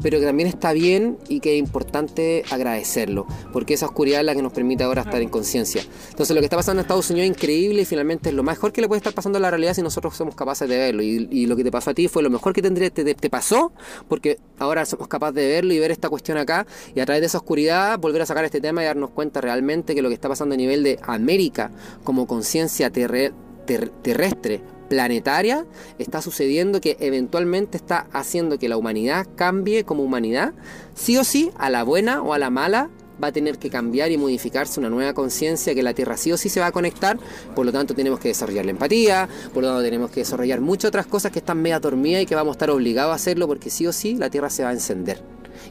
[0.01, 4.35] pero que también está bien y que es importante agradecerlo, porque esa oscuridad es la
[4.35, 5.83] que nos permite ahora estar en conciencia.
[6.09, 8.71] Entonces lo que está pasando en Estados Unidos es increíble y finalmente es lo mejor
[8.71, 11.03] que le puede estar pasando a la realidad si nosotros somos capaces de verlo.
[11.03, 13.29] Y, y lo que te pasó a ti fue lo mejor que tendría, te, te
[13.29, 13.73] pasó,
[14.07, 17.27] porque ahora somos capaces de verlo y ver esta cuestión acá y a través de
[17.27, 20.29] esa oscuridad volver a sacar este tema y darnos cuenta realmente que lo que está
[20.29, 21.71] pasando a nivel de América
[22.03, 23.33] como conciencia terre-
[23.71, 25.65] ter- terrestre planetaria
[25.99, 30.53] está sucediendo que eventualmente está haciendo que la humanidad cambie como humanidad,
[30.95, 32.89] sí o sí, a la buena o a la mala
[33.23, 36.37] va a tener que cambiar y modificarse una nueva conciencia que la Tierra sí o
[36.37, 37.17] sí se va a conectar,
[37.55, 40.89] por lo tanto tenemos que desarrollar la empatía, por lo tanto tenemos que desarrollar muchas
[40.89, 43.69] otras cosas que están media dormidas y que vamos a estar obligados a hacerlo porque
[43.69, 45.21] sí o sí la Tierra se va a encender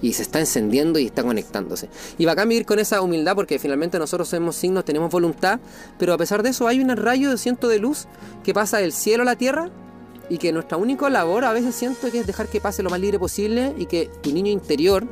[0.02, 1.88] y se está encendiendo y está conectándose.
[2.18, 5.60] Y va a vivir con esa humildad porque finalmente nosotros somos signos, tenemos voluntad,
[5.98, 8.06] pero a pesar de eso hay un rayo de ciento de luz
[8.42, 9.70] que pasa del cielo a la tierra
[10.28, 13.00] y que nuestra única labor a veces siento que es dejar que pase lo más
[13.00, 15.06] libre posible y que tu niño interior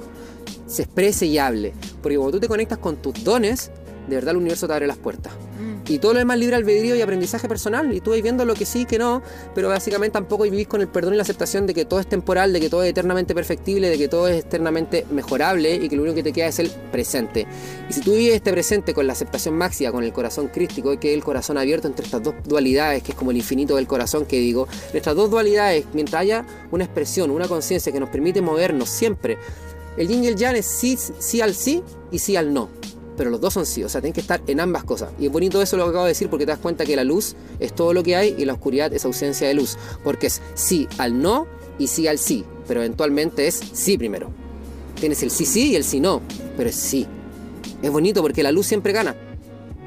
[0.67, 1.75] se exprese y hable.
[2.03, 3.71] Porque cuando tú te conectas con tus dones,
[4.09, 5.33] de verdad el universo te abre las puertas.
[5.89, 7.93] Y todo lo demás libre albedrío y aprendizaje personal.
[7.95, 9.23] Y tú vas viendo lo que sí, que no.
[9.55, 12.53] Pero básicamente tampoco vivís con el perdón y la aceptación de que todo es temporal,
[12.53, 16.03] de que todo es eternamente perfectible, de que todo es eternamente mejorable y que lo
[16.03, 17.47] único que te queda es el presente.
[17.89, 21.11] Y si tú vives este presente con la aceptación máxima, con el corazón crístico, que
[21.11, 24.27] es el corazón abierto entre estas dos dualidades, que es como el infinito del corazón
[24.27, 28.89] que digo, nuestras dos dualidades, mientras haya una expresión, una conciencia que nos permite movernos
[28.89, 29.39] siempre,
[29.97, 32.69] el yin y el yang es sí, sí al sí y sí al no
[33.19, 35.11] pero los dos son sí, o sea, tienen que estar en ambas cosas.
[35.19, 37.03] Y es bonito eso lo que acabo de decir porque te das cuenta que la
[37.03, 40.41] luz es todo lo que hay y la oscuridad es ausencia de luz, porque es
[40.55, 41.49] sí al no
[41.79, 44.31] y sí al sí, pero eventualmente es sí primero.
[44.99, 46.23] Tienes el sí sí y el sí no,
[46.57, 47.07] pero es sí.
[47.83, 49.17] Es bonito porque la luz siempre gana.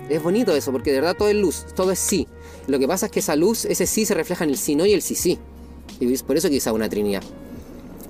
[0.09, 2.27] Es bonito eso, porque de verdad todo es luz, todo es sí.
[2.67, 4.86] Lo que pasa es que esa luz, ese sí se refleja en el sí no
[4.86, 5.39] y el sí sí.
[6.01, 7.23] Y es por eso quizá una trinidad.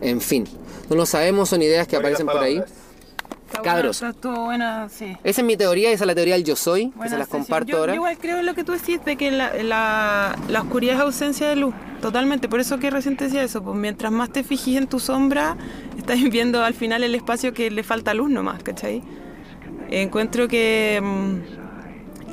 [0.02, 0.46] En fin,
[0.90, 2.60] no lo sabemos, son ideas que aparecen por ahí.
[3.64, 4.04] Cabros.
[4.24, 5.18] buena, sí.
[5.24, 7.78] Esa es mi teoría, esa es la teoría del yo soy, que se las comparto
[7.78, 7.94] ahora.
[7.94, 11.02] Yo igual creo en lo que tú decís de que la, la, la, oscuridad es
[11.02, 11.74] ausencia de luz.
[12.02, 13.62] Totalmente, por eso que recién te decía eso.
[13.62, 15.58] Pues mientras más te fijes en tu sombra,
[15.98, 19.02] estás viendo al final el espacio que le falta luz nomás, ¿cachai?
[19.90, 21.00] Encuentro que.
[21.02, 21.61] Mm,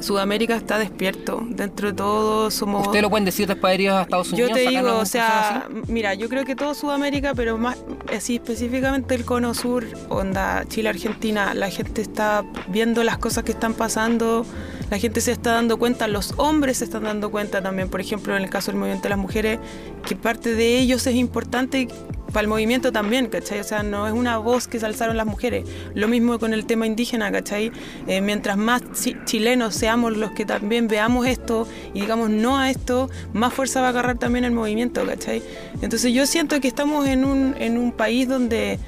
[0.01, 1.42] Sudamérica está despierto.
[1.49, 2.86] Dentro de todo somos...
[2.86, 4.51] ¿Usted lo pueden decir después de ir a Estados Unidos?
[4.51, 7.78] Yo te digo, o sea, mira, yo creo que todo Sudamérica, pero más
[8.14, 13.53] así específicamente el cono sur, onda Chile, Argentina, la gente está viendo las cosas que
[13.53, 14.46] están pasando,
[14.91, 18.36] la gente se está dando cuenta, los hombres se están dando cuenta también, por ejemplo,
[18.36, 19.59] en el caso del movimiento de las mujeres,
[20.07, 21.89] que parte de ellos es importante
[22.32, 23.61] para el movimiento también, ¿cachai?
[23.61, 25.64] O sea, no es una voz que se alzaron las mujeres.
[25.95, 27.72] Lo mismo con el tema indígena, ¿cachai?
[28.07, 28.82] Eh, mientras más
[29.24, 33.89] chilenos seamos los que también veamos esto y digamos no a esto, más fuerza va
[33.89, 35.43] a agarrar también el movimiento, ¿cachai?
[35.80, 38.78] Entonces yo siento que estamos en un, en un país donde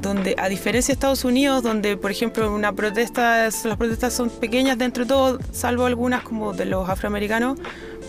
[0.00, 4.78] donde a diferencia de Estados Unidos, donde por ejemplo una protesta, las protestas son pequeñas
[4.78, 7.58] dentro de todo, salvo algunas como de los afroamericanos,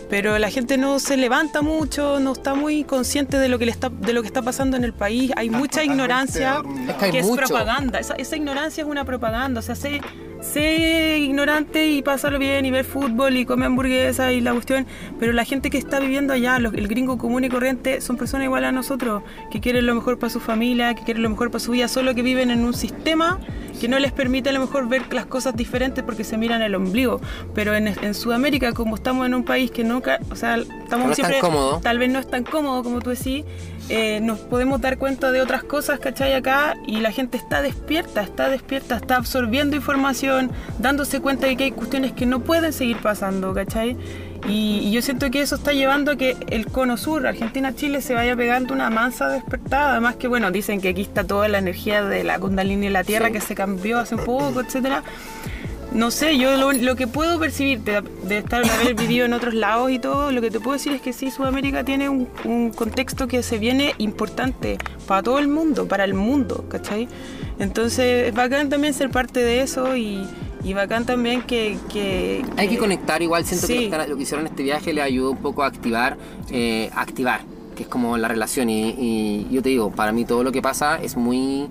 [0.09, 3.71] pero la gente no se levanta mucho, no está muy consciente de lo que le
[3.71, 5.31] está, de lo que está pasando en el país.
[5.35, 6.61] Hay mucha ignorancia
[6.99, 7.99] que, es propaganda.
[7.99, 9.59] Esa, esa, ignorancia es una propaganda.
[9.59, 9.99] O sea, se,
[10.47, 14.87] sé ignorante y pásalo bien y ver fútbol y come hamburguesa y la cuestión,
[15.19, 18.63] pero la gente que está viviendo allá, el gringo común y corriente, son personas igual
[18.63, 21.71] a nosotros, que quieren lo mejor para su familia, que quieren lo mejor para su
[21.71, 23.39] vida, solo que viven en un sistema
[23.77, 26.75] que no les permite a lo mejor ver las cosas diferentes porque se miran el
[26.75, 27.21] ombligo.
[27.53, 31.39] Pero en, en Sudamérica, como estamos en un país que nunca, o sea, estamos siempre,
[31.81, 33.45] tal vez no es tan cómodo como tú decís,
[33.89, 36.33] eh, nos podemos dar cuenta de otras cosas, ¿cachai?
[36.33, 41.65] Acá y la gente está despierta, está despierta, está absorbiendo información, dándose cuenta de que
[41.65, 43.95] hay cuestiones que no pueden seguir pasando, ¿cachai?
[44.47, 48.35] Y, yo siento que eso está llevando a que el cono sur, Argentina-Chile, se vaya
[48.35, 49.91] pegando una mansa despertada.
[49.91, 53.03] Además que, bueno, dicen que aquí está toda la energía de la Kundalini y la
[53.03, 55.03] Tierra que se cambió hace un poco, etcétera.
[55.91, 59.99] No sé, yo lo, que puedo percibir de, estar haber vivido en otros lados y
[59.99, 63.57] todo, lo que te puedo decir es que sí, Sudamérica tiene un, contexto que se
[63.57, 64.77] viene importante
[65.07, 67.07] para todo el mundo, para el mundo, ¿cachai?
[67.57, 70.27] Entonces es bacán también ser parte de eso y,
[70.73, 71.77] bacán también que,
[72.57, 75.37] Hay que conectar, igual siento que lo que hicieron en este viaje le ayudó un
[75.37, 76.17] poco a activar,
[76.51, 77.41] eh, activar,
[77.75, 80.61] que es como la relación y, y yo te digo, para mí todo lo que
[80.61, 81.69] pasa es muy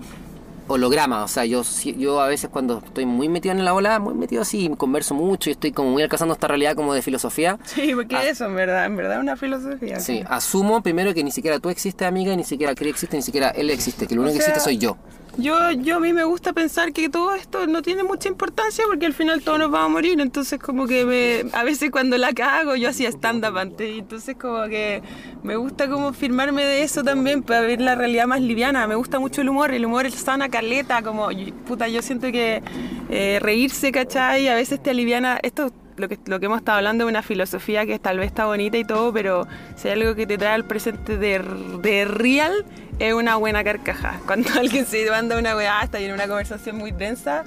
[0.68, 1.62] holograma, o sea, yo,
[1.96, 5.48] yo a veces cuando estoy muy metido en la ola, muy metido así, converso mucho
[5.50, 7.58] y estoy como muy alcanzando esta realidad como de filosofía.
[7.64, 10.00] Sí, porque eso, en verdad, en verdad una filosofía.
[10.00, 13.22] Sí, asumo primero que ni siquiera tú existes, amiga, y ni siquiera Cris existe, ni
[13.22, 14.96] siquiera él existe, que lo único que existe soy yo.
[15.38, 19.04] Yo, yo a mí me gusta pensar que todo esto no tiene mucha importancia porque
[19.04, 22.32] al final todos nos vamos a morir, entonces como que me, a veces cuando la
[22.32, 25.02] cago yo hacía stand-up antes, entonces como que
[25.42, 29.18] me gusta como firmarme de eso también para ver la realidad más liviana, me gusta
[29.18, 31.28] mucho el humor, el humor es sana caleta, como
[31.66, 32.62] puta, yo siento que
[33.10, 34.48] eh, reírse, ¿cachai?
[34.48, 37.86] A veces te aliviana, esto lo que, lo que hemos estado hablando es una filosofía
[37.86, 40.64] que tal vez está bonita y todo, pero si hay algo que te trae al
[40.64, 41.38] presente de,
[41.82, 42.64] de real
[42.98, 44.20] es una buena carcaja.
[44.26, 47.44] Cuando alguien se manda una weá, está en una conversación muy densa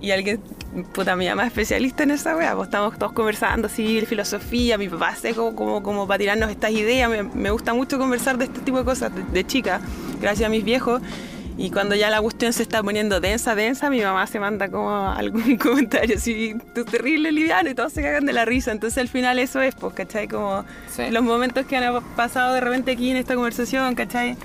[0.00, 0.40] y alguien,
[0.92, 5.08] puta, me llama especialista en esa weá, pues estamos todos conversando, así, filosofía, mi papá
[5.08, 8.78] hace como, como, para tirarnos estas ideas, me, me, gusta mucho conversar de este tipo
[8.78, 9.80] de cosas de, chica,
[10.20, 11.00] gracias a mis viejos.
[11.58, 14.90] Y cuando ya la cuestión se está poniendo densa, densa, mi mamá se manda como
[15.10, 18.72] algún comentario así, tú terrible liviano y todos se cagan de la risa.
[18.72, 20.28] Entonces al final eso es, pues, ¿cachai?
[20.28, 21.04] Como Sí.
[21.10, 24.36] los momentos que han pasado de repente aquí en esta conversación, ¿cachai?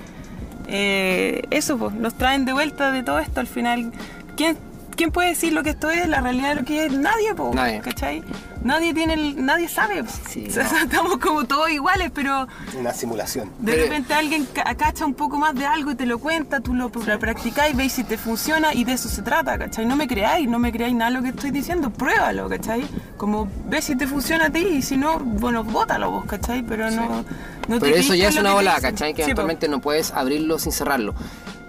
[0.68, 3.92] Eh, eso, pues, nos traen de vuelta de todo esto al final.
[4.36, 4.56] ¿Quién,
[4.96, 6.92] quién puede decir lo que esto es, la realidad de lo que es?
[6.92, 7.80] Nadie, pues, Nadie.
[7.80, 8.22] ¿cachai?
[8.62, 10.04] Nadie tiene, el- nadie sabe.
[10.28, 10.78] Sí, O sea, no.
[10.78, 12.46] Estamos como todos iguales, pero
[12.78, 13.50] Una simulación.
[13.58, 16.60] de Pero- repente alguien ca- cacha un poco más de algo y te lo cuenta,
[16.60, 19.84] tú lo, lo practicáis, veis si te funciona y de eso se trata, ¿cachai?
[19.86, 22.86] No me creáis, no me creáis nada de lo que estoy diciendo, pruébalo, ¿cachai?
[23.16, 26.62] Como ves si te funciona a ti y si no, bueno, bótalo vos, ¿cachai?
[26.62, 27.24] Pero no,
[27.68, 28.78] no te Pero eso ya es una bola.
[28.80, 29.12] ¿cachai?
[29.14, 29.42] Que Sí, po.
[29.42, 31.14] eventualmente no puedes abrirlo sin cerrarlo.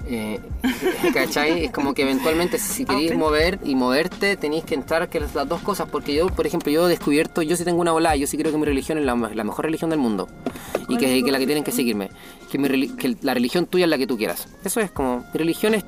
[0.06, 0.40] Eh,
[1.14, 1.66] ¿Cachai?
[1.66, 3.18] Es como que eventualmente si queréis Ok.
[3.18, 6.72] mover y moverte tenéis que entrar que las las dos cosas porque yo, por ejemplo,
[6.72, 9.06] yo he descubierto, yo sí tengo una bola, yo sí creo que mi religión es
[9.06, 10.28] la, la mejor religión del mundo
[10.90, 12.10] y que, que la que tienen que seguirme,
[12.52, 14.48] que, mi que la religión tuya es la que tú quieras.
[14.64, 15.86] Eso es como, mi religión es,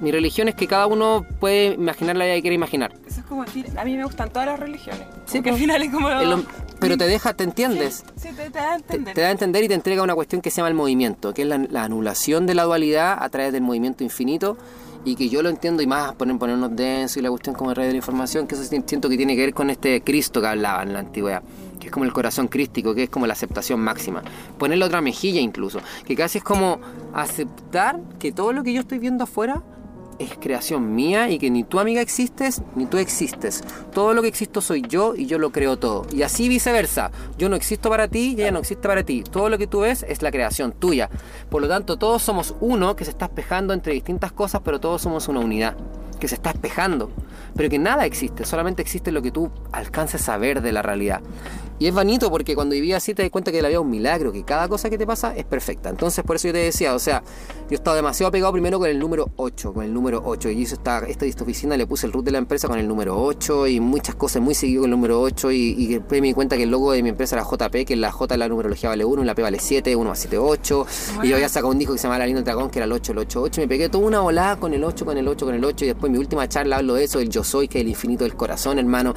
[0.00, 2.92] mi religión es que cada uno puede imaginar la idea que quiere imaginar.
[3.06, 5.02] Eso es como decir, a mí me gustan todas las religiones.
[5.26, 5.54] Sí, porque po.
[5.54, 6.08] al final es como...
[6.08, 6.44] Lo-
[6.80, 8.04] pero te deja, te entiendes.
[8.16, 9.14] Sí, te, te da a te, entender.
[9.14, 11.42] te da a entender y te entrega una cuestión que se llama el movimiento, que
[11.42, 14.56] es la, la anulación de la dualidad a través del movimiento infinito
[15.04, 17.76] y que yo lo entiendo y más poner, ponernos denso y la cuestión como el
[17.76, 20.40] rey de la información, que eso sí siento que tiene que ver con este Cristo
[20.40, 21.42] que hablaba en la antigüedad,
[21.80, 24.22] que es como el corazón crístico, que es como la aceptación máxima.
[24.58, 26.78] Ponerle otra mejilla incluso, que casi es como
[27.12, 29.62] aceptar que todo lo que yo estoy viendo afuera
[30.18, 33.62] es creación mía y que ni tu amiga existes ni tú existes.
[33.92, 36.06] Todo lo que existo soy yo y yo lo creo todo.
[36.12, 37.10] Y así viceversa.
[37.38, 39.22] Yo no existo para ti y ella no existe para ti.
[39.22, 41.10] Todo lo que tú ves es la creación tuya.
[41.50, 45.02] Por lo tanto, todos somos uno que se está espejando entre distintas cosas, pero todos
[45.02, 45.76] somos una unidad
[46.18, 47.10] que se está espejando.
[47.54, 51.20] Pero que nada existe, solamente existe lo que tú alcances a ver de la realidad.
[51.78, 53.90] Y es bonito porque cuando vivía así te das cuenta que la vida es un
[53.90, 55.88] milagro, que cada cosa que te pasa es perfecta.
[55.88, 58.88] Entonces por eso yo te decía, o sea, yo he estado demasiado pegado primero con
[58.88, 60.50] el número 8, con el número 8.
[60.50, 62.88] Y hice esta, esta esta oficina, le puse el root de la empresa con el
[62.88, 66.28] número 8 y muchas cosas muy seguido con el número 8 y, y después me
[66.28, 68.88] di cuenta que el logo de mi empresa era JP, que la J la numerología
[68.88, 70.86] vale 1 y la P vale 7, 1 más 7, 8.
[71.22, 72.86] Y yo había sacado un disco que se llamaba La Línea del Dragón, que era
[72.86, 73.60] el 8, el 8, 8.
[73.60, 75.84] Y me pegué toda una volada con el 8, con el 8, con el 8.
[75.84, 77.88] Y después en mi última charla hablo de eso, del yo soy, que es el
[77.88, 79.14] infinito del corazón, hermano.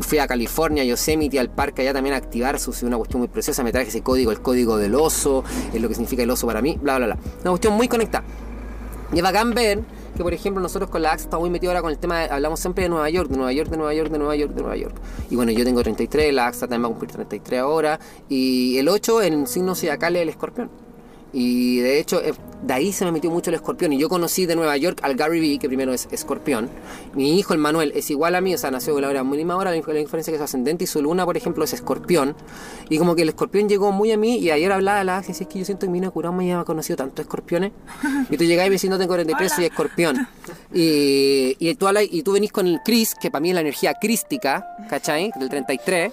[0.00, 3.62] Fui a California, Yosemite, al parque allá también activar su una cuestión muy preciosa.
[3.64, 6.62] Me traje ese código, el código del oso, es lo que significa el oso para
[6.62, 7.18] mí, bla, bla, bla.
[7.42, 8.24] Una cuestión muy conectada.
[9.12, 9.80] Y es bacán ver
[10.16, 12.30] que, por ejemplo, nosotros con la AXA estamos muy metidos ahora con el tema, de-
[12.30, 14.60] hablamos siempre de Nueva York, de Nueva York, de Nueva York, de Nueva York, de
[14.60, 14.94] Nueva York.
[15.30, 17.98] Y bueno, yo tengo 33, la AXA también va a cumplir 33 ahora.
[18.28, 20.70] Y el 8 en signo zodiacal es el escorpión.
[21.32, 23.92] Y de hecho, eh, de ahí se me metió mucho el escorpión.
[23.92, 26.68] Y yo conocí de Nueva York al Gary Vee, que primero es escorpión.
[27.14, 29.36] Mi hijo, el Manuel, es igual a mí, o sea, nació con la hora muy
[29.38, 29.70] misma hora.
[29.70, 32.34] La dif- la diferencia que su ascendente y su luna, por ejemplo, es escorpión.
[32.88, 34.38] Y como que el escorpión llegó muy a mí.
[34.38, 36.54] Y ayer hablaba de la y es que yo siento que mi Mina ya me
[36.54, 37.72] ha conocido tantos escorpiones.
[38.30, 40.26] Y tú llegás y me decís, no tengo 43, soy escorpión.
[40.72, 43.60] Y, y, tú hablas- y tú venís con el Chris, que para mí es la
[43.60, 45.30] energía crística, ¿cachai?
[45.38, 46.12] Del 33.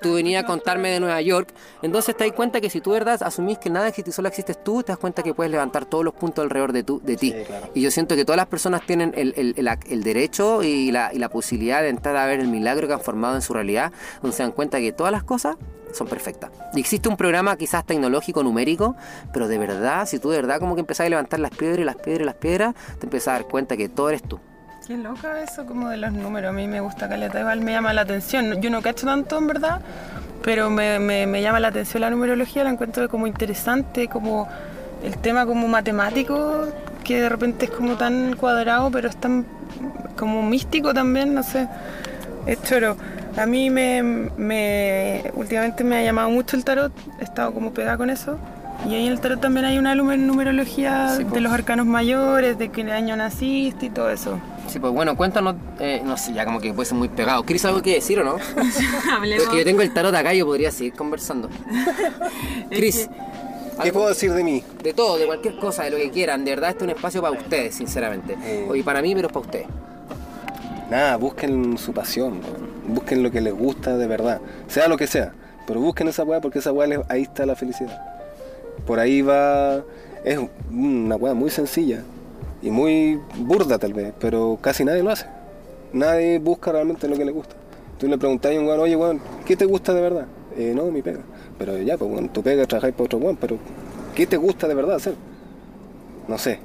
[0.00, 1.48] Tú venías a contarme de Nueva York.
[1.82, 4.92] Entonces te das cuenta que si tú, verdad, asumís que nada existe solo tú, te
[4.92, 7.30] das cuenta que puedes levantar todos los puntos alrededor de, tu, de ti.
[7.32, 7.68] Sí, claro.
[7.74, 11.14] Y yo siento que todas las personas tienen el, el- el- el derecho y la,
[11.14, 13.92] y la posibilidad de entrar a ver el milagro que han formado en su realidad,
[14.20, 15.56] donde se dan cuenta que todas las cosas
[15.92, 16.50] son perfectas.
[16.74, 18.96] Y existe un programa quizás tecnológico, numérico,
[19.32, 21.84] pero de verdad, si tú de verdad como que empezás a levantar las piedras y
[21.84, 24.40] las piedras y las piedras, te empezás a dar cuenta que todo eres tú.
[24.86, 27.92] Qué loca eso como de los números, a mí me gusta caleta, igual me llama
[27.94, 28.60] la atención.
[28.60, 29.80] Yo no cacho tanto en verdad,
[30.42, 34.46] pero me, me- me llama la atención la numerología, la encuentro como interesante, como
[35.02, 36.66] el tema como matemático,
[37.02, 39.46] que de repente es como tan cuadrado, pero es tan
[40.18, 41.66] como místico también, no sé.
[42.46, 42.96] Es choro.
[43.38, 47.96] A mí me, me- últimamente me ha llamado mucho el tarot, he estado como pegada
[47.96, 48.38] con eso.
[48.88, 52.58] Y ahí en el tarot también hay una numer- numerología Sí, de los arcanos mayores,
[52.58, 54.38] de qué año naciste y todo eso.
[54.68, 57.42] Sí, pues bueno, cuéntanos, eh, no sé, ya como que puede ser muy pegado.
[57.44, 58.36] ¿Quieres algo que decir o no?
[59.12, 59.44] Hablemos.
[59.44, 61.48] Es que yo tengo el tarot acá y yo podría seguir conversando.
[62.70, 63.08] Chris,
[63.82, 64.62] ¿Qué puedo decir de mí?
[64.82, 66.44] de todo, de cualquier cosa, de lo que quieran.
[66.44, 68.36] De verdad, este es un espacio para ustedes, sinceramente.
[68.42, 68.68] Eh.
[68.74, 69.66] Y para mí, pero es para ustedes.
[70.90, 72.40] Nada, busquen su pasión,
[72.86, 75.32] busquen lo que les gusta de verdad, sea lo que sea,
[75.66, 78.13] pero busquen esa weá porque esa weá les- ahí está la felicidad.
[78.86, 79.82] Por ahí va,
[80.24, 80.38] es
[80.70, 82.02] una weá muy sencilla
[82.62, 85.26] y muy burda tal vez, pero casi nadie lo hace.
[85.92, 87.54] Nadie busca realmente lo que le gusta.
[87.98, 90.26] Tú le preguntás a un weón, oye weón, ¿qué te gusta de verdad?
[90.56, 91.20] Eh, no, mi pega.
[91.58, 93.58] Pero ya, pues weón, tu pega trabajáis para otro weón, pero
[94.14, 95.14] ¿qué te gusta de verdad hacer?
[96.26, 96.58] No sé.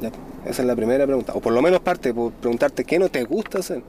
[0.00, 0.10] Ya,
[0.46, 1.32] esa es la primera pregunta.
[1.34, 3.82] O por lo menos parte por preguntarte qué no te gusta hacer.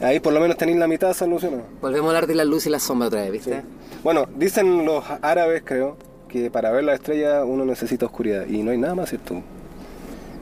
[0.00, 1.62] Ahí por lo menos tenéis la mitad solucionada.
[1.80, 3.62] Volvemos a hablar de la luz y la sombra otra vez, ¿viste?
[4.02, 5.96] Bueno, dicen los árabes, creo,
[6.32, 8.46] que para ver la estrella uno necesita oscuridad.
[8.46, 9.40] Y no hay nada más cierto.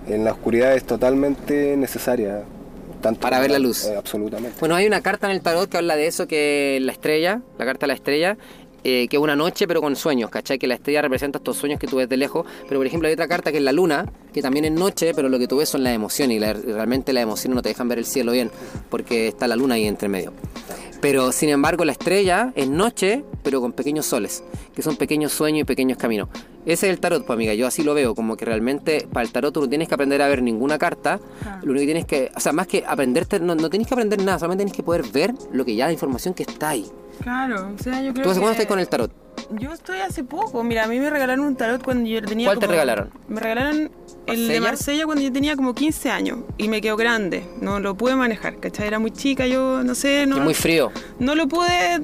[0.08, 2.42] En la oscuridad es totalmente necesaria.
[3.00, 3.84] Tanto Para ver la luz.
[3.86, 4.56] eh, absolutamente.
[4.60, 7.64] Bueno, hay una carta en el tarot que habla de eso, que la estrella, la
[7.64, 8.36] carta de la estrella,
[8.84, 10.58] eh, que es una noche pero con sueños, ¿cachai?
[10.58, 13.14] Que la estrella representa estos sueños que tú ves de lejos, pero por ejemplo hay
[13.14, 15.68] otra carta que es la luna, que también es noche, pero lo que tú ves
[15.68, 18.50] son las emociones y la- realmente las emociones no te dejan ver el cielo bien,
[18.90, 20.32] porque está la luna ahí entre medio.
[21.00, 24.44] Pero sin embargo la estrella es noche, pero con pequeños soles,
[24.74, 26.28] que son pequeños sueños y pequeños caminos.
[26.66, 29.32] Ese es el tarot, pues amiga, yo así lo veo, como que realmente para el
[29.32, 31.18] tarot tú no tienes que aprender a ver ninguna carta,
[31.62, 34.22] lo único que tienes que, o sea, más que aprenderte, no, no tienes que aprender
[34.22, 36.86] nada, solamente tienes que poder ver lo que ya, la información que está ahí.
[37.22, 39.10] Claro, o sea, yo creo ¿Tú hace cuándo que- estás con el tarot?
[39.58, 40.62] Yo estoy hace poco.
[40.62, 42.46] Mira, a mí me regalaron un tarot cuando yo tenía.
[42.46, 43.10] ¿Cuál te como- regalaron?
[43.26, 43.90] Me regalaron
[44.26, 45.06] el de ¿Marsella?
[45.06, 47.42] Cuando yo tenía como 15 años y me quedó grande.
[47.60, 48.86] No lo pude manejar, ¿cachai?
[48.86, 50.24] Era muy chica, yo no sé.
[50.26, 50.92] No, es muy frío.
[51.18, 52.00] no lo pude.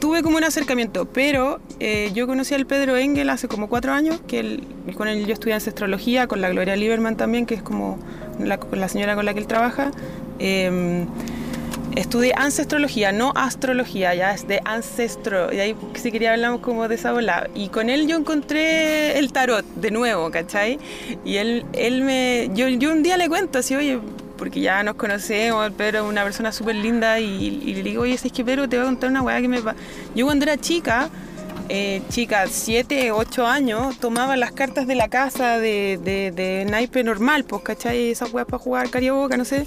[0.00, 4.20] Tuve como un acercamiento, pero eh, yo conocí al Pedro Engel hace como cuatro años,
[4.28, 4.64] que él-
[4.96, 7.98] con él yo estudié ancestrología, con la Gloria Lieberman también, que es como
[8.38, 9.90] la, la señora con la que él trabaja.
[10.38, 11.04] Eh,
[11.96, 15.50] estudié ancestrología, no astrología, ya es de ancestro.
[15.52, 17.48] Y ahí si quería hablamos como de esa bola.
[17.54, 20.78] Y con él yo encontré el tarot de nuevo, ¿cachai?
[21.24, 22.50] Y él, él me.
[22.54, 23.98] Yo, yo un día le cuento así, oye,
[24.36, 27.18] porque ya nos conocemos, Pedro es una persona súper linda.
[27.20, 29.48] Y, y le digo, oye, es que Pedro te voy a contar una weá que
[29.48, 29.60] me.
[29.62, 29.74] pa-".
[30.14, 31.08] Yo cuando era chica.
[31.68, 37.02] eh, chica, 7, 8 años, tomaba las cartas de la casa de, de, de naipe
[37.02, 38.10] normal, pues, ¿cachai?
[38.10, 39.66] Esas weas para jugar carioca, no sé.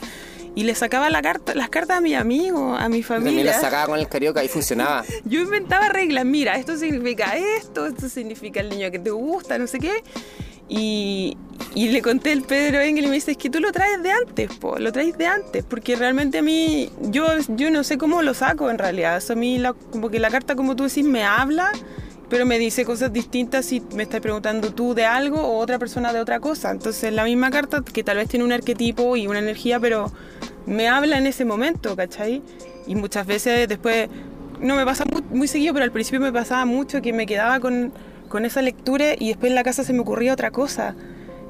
[0.56, 3.04] Y le sacaba la carta, las cartas a mi amigo, a mi También
[3.36, 3.52] familia.
[3.52, 5.04] la sacaba con el carioca y funcionaba.
[5.26, 9.68] Yo inventaba reglas, mira, esto significa esto, esto significa el niño que te gusta, no
[9.68, 10.02] sé qué.
[10.70, 11.36] Y,
[11.74, 14.12] y le conté al Pedro Engel y me dice, es que tú lo traes de
[14.12, 18.22] antes, po, lo traes de antes, porque realmente a mí, yo, yo no sé cómo
[18.22, 19.18] lo saco en realidad.
[19.18, 21.72] Eso a mí, la- como que la carta, como tú decís, me habla,
[22.30, 26.14] pero me dice cosas distintas si me estás preguntando tú de algo o otra persona
[26.14, 26.70] de otra cosa.
[26.70, 30.12] Entonces la misma carta, que tal vez tiene un arquetipo y una energía, pero
[30.68, 32.44] me habla en ese momento, ¿cachai?
[32.86, 34.08] Y muchas veces después,
[34.62, 37.60] no me pasa muy, muy seguido, pero al principio me pasaba mucho que me quedaba
[37.60, 37.92] con,
[38.30, 40.96] con esa lectura y después en la casa se me ocurría otra cosa.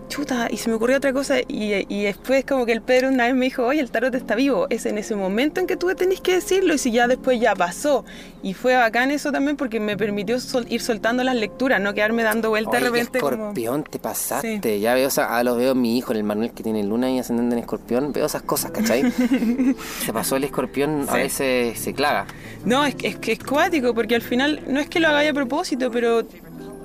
[0.08, 3.26] Chuta, y se me ocurrió otra cosa y, y después como que el Pedro una
[3.28, 4.66] vez me dijo, oye, el tarot está vivo.
[4.72, 7.54] Es en ese momento en que tú tenés que decirlo y si ya después ya
[7.54, 8.06] pasó.
[8.42, 12.24] Y fue bacán eso también porque me permitió sol- ir soltando las lecturas, no quedarme
[12.24, 13.34] dando vueltas de repente como...
[13.36, 14.80] escorpión, te pasaste.
[14.80, 17.20] Ya veo, o sea, ah, lo veo mi hijo, el Manuel que tiene luna y
[17.20, 18.12] ascendente en escorpión.
[18.12, 19.12] Veo esas cosas, ¿cachai?
[20.06, 22.26] se pasó el escorpión, a veces se clava.
[22.66, 25.30] No, es, que- es que es cuático, porque al final no es que lo hagáis
[25.30, 26.24] a propósito, pero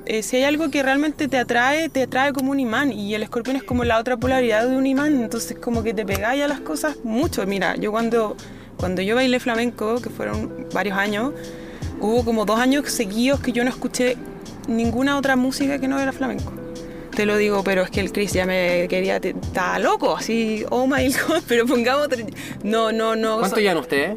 [0.07, 2.93] eh, si hay algo que realmente te atrae, te atrae como un imán.
[2.93, 6.05] Y el escorpión es como la otra polaridad de un imán, entonces como que te
[6.05, 7.47] pegáis a las cosas mucho.
[7.47, 8.37] Mira, yo cuando,
[8.77, 11.33] cuando yo bailé flamenco, que fueron varios años,
[12.01, 14.17] hubo como dos años seguidos que yo no escuché
[14.69, 16.53] ninguna otra música que no era flamenco.
[17.15, 20.87] Te lo digo, pero es que el Chris ya me quería, estaba loco, así, oh
[20.87, 22.09] my god, pero pongamos,
[22.65, 23.39] no, no, no.
[23.39, 24.17] ¿Cuánto so- llevan ustedes?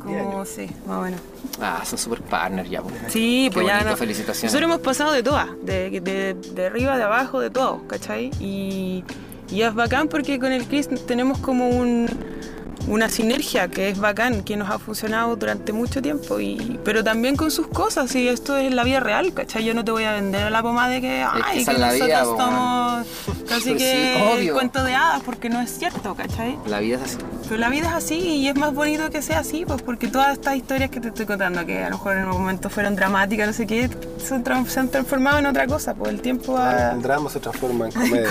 [0.00, 1.20] Como, sí, más o menos.
[1.60, 2.82] Ah, son super partners ya.
[2.82, 2.90] po.
[3.08, 3.82] Sí, Qué pues ya.
[3.84, 4.52] no- felicitaciones.
[4.52, 8.30] Nosotros hemos pasado de todas, de, de, de arriba, de abajo, de todo, ¿cachai?
[8.40, 9.04] Y,
[9.50, 12.08] y es bacán porque con el Chris tenemos como un,
[12.88, 17.36] una sinergia que es bacán, que nos ha funcionado durante mucho tiempo, y, pero también
[17.36, 19.64] con sus cosas, y esto es la vida real, ¿cachai?
[19.64, 21.92] Yo no te voy a vender a la pomada de que, ay, que es la
[21.92, 23.06] nosotros vida, estamos
[23.48, 24.54] casi sí, que obvio.
[24.54, 26.58] cuento de hadas, porque no es cierto, ¿cachai?
[26.66, 27.18] La vida es así.
[27.48, 30.32] Pero la vida es así y es más bonito que sea así, pues porque todas
[30.32, 33.46] estas historias que te estoy contando, que a lo mejor en un momento fueron dramáticas,
[33.46, 36.92] no sé qué, se, se han transformado en otra cosa, pues el tiempo ha...
[36.92, 38.30] El drama se transforma en comedia.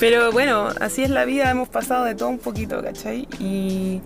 [0.00, 3.28] Pero bueno, así es la vida, hemos pasado de todo un poquito, ¿cachai?
[3.38, 4.00] Y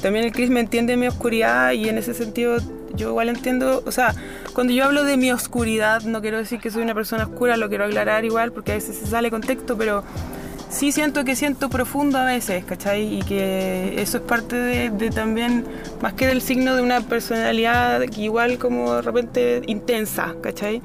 [0.00, 2.58] también el Chris me entiende mi oscuridad y en ese sentido
[2.94, 4.14] yo igual entiendo, o sea,
[4.54, 7.68] cuando yo hablo de mi oscuridad, no quiero decir que soy una persona oscura, lo
[7.68, 10.04] quiero aclarar igual porque a veces se sale contexto, pero
[10.70, 13.18] sí siento que siento profundo a veces, ¿cachai?
[13.18, 15.64] Y que eso es parte de, de también,
[16.00, 20.82] más que del signo de una personalidad igual como de repente intensa, ¿cachai?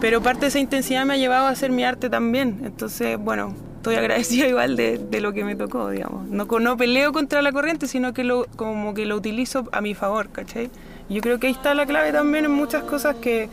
[0.00, 2.60] Pero parte de esa intensidad me ha llevado a hacer mi arte también.
[2.64, 3.54] Entonces, bueno,
[3.86, 6.26] estoy agradecida igual de, de lo que me tocó, digamos.
[6.28, 10.28] No, peleo contra la corriente, sino que lo, como que lo utilizo a mi favor,
[10.30, 10.70] ¿cachai?
[11.08, 13.48] Yo creo que ahí está la clave también en muchas cosas que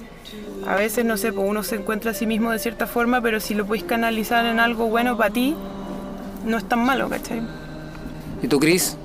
[0.68, 3.40] a veces, no sé, pues uno se encuentra a sí mismo de cierta forma, pero
[3.40, 5.56] si lo puedes canalizar en algo bueno para ti,
[6.46, 7.42] no es tan malo, ¿cachai?
[8.42, 8.98] ¿Y tú, Chris?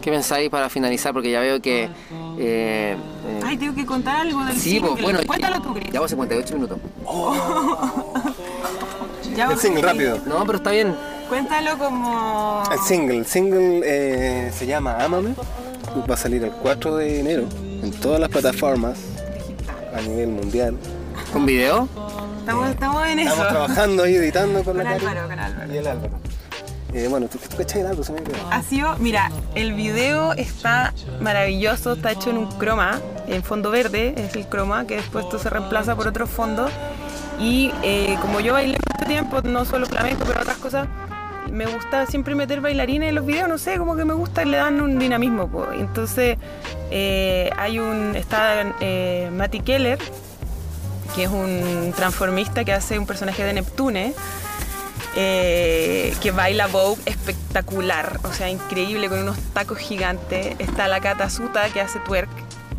[0.00, 1.12] ¿Qué pensáis para finalizar?
[1.12, 1.84] Porque ya veo que...
[1.84, 2.96] eh, eh,
[3.44, 4.90] Ay, tengo que contar algo del sí, single.
[4.92, 5.18] pues bueno...
[5.26, 5.88] Cuéntalo tú, Chris.
[5.90, 6.78] Llevamos 58 minutos.
[9.36, 10.18] Ya, El single, rápido.
[10.26, 10.94] No, pero está bien.
[11.28, 12.62] Cuéntalo como...
[12.72, 15.34] El single, el single eh, se llama Ámame.
[16.08, 17.44] Va a salir el 4 de enero
[17.82, 18.98] en todas las plataformas
[19.96, 20.76] a nivel mundial.
[21.32, 21.88] ¿Con video?
[22.40, 23.48] Estamos, estamos en Estamos eso.
[23.48, 25.72] trabajando ahí, editando con, Con la Álvaro, con Álvaro.
[25.72, 26.12] Y el Álvaro.
[26.92, 28.02] Eh, bueno, ¿tú, tú cachai el Álvaro?
[28.04, 28.20] Se me.
[28.50, 34.14] Ha sido, mira, el video está maravilloso, está hecho en un croma, en fondo verde,
[34.16, 36.68] es el croma, que después esto se reemplaza por otro fondo.
[37.40, 40.86] Y eh, como yo bailé mucho tiempo, no solo flamenco, pero otras cosas,
[41.50, 44.56] me gusta siempre meter bailarines en los videos, no sé, como que me gusta, le
[44.56, 45.48] dan un dinamismo.
[45.48, 45.72] po.
[45.72, 46.38] Entonces,
[46.90, 49.98] eh, hay un, está eh, Mati Keller,
[51.14, 54.14] que es un transformista que hace un personaje de Neptune,
[55.16, 60.54] eh, que baila Vogue espectacular, o sea, increíble, con unos tacos gigantes.
[60.58, 62.28] Está la Cata Suta que hace twerk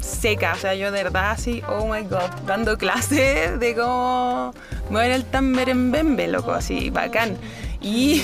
[0.02, 4.54] seca, o sea, yo de verdad así, oh my god, dando clases de cómo
[4.90, 7.38] mover el tamberembembe, loco, así, bacán.
[7.82, 8.22] Y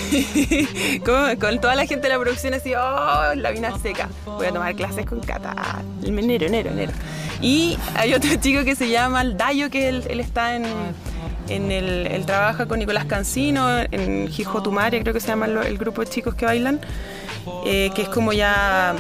[1.06, 4.08] como con toda la gente de la producción así, oh, la vina seca.
[4.26, 5.82] Voy a tomar clases con Cata.
[6.04, 6.92] Enero, enero, enero.
[7.42, 10.66] Y hay otro chico que se llama Dayo, que él, él está en,
[11.50, 16.10] en el, trabaja con Nicolás Cancino, en Hijotumare, creo que se llama el grupo de
[16.10, 16.80] chicos que bailan,
[17.66, 18.96] eh, que es como ya...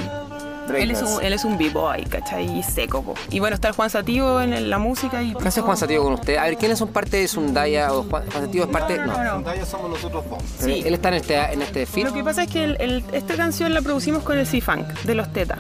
[0.76, 2.58] Él es, un, él es un b-boy, ¿cachai?
[2.60, 3.14] Y seco, po.
[3.30, 5.34] Y bueno, está el Juan Sativo en el- la música y...
[5.34, 6.38] ¿Qué hace Juan Sativo con usted?
[6.38, 8.98] A ver, ¿quiénes son parte de Sundaya o Juan, Juan Sativo es parte?
[8.98, 9.56] No, no, no.
[9.56, 10.40] Ya somos nosotros dos.
[10.60, 10.84] Sí.
[10.86, 12.06] Él está en este, en este feed.
[12.06, 15.16] Lo que pasa es que el- el- esta canción la producimos con el C-Funk de
[15.16, 15.60] los Tetas.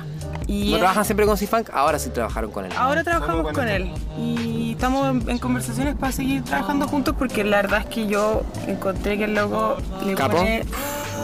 [0.49, 1.69] Y ¿No trabajan siempre con C-Funk?
[1.73, 2.71] Ahora sí trabajaron con él.
[2.77, 7.57] Ahora trabajamos con él y estamos en, en conversaciones para seguir trabajando juntos porque la
[7.57, 10.37] verdad es que yo encontré que el logo le ¿Capo?
[10.37, 10.63] pone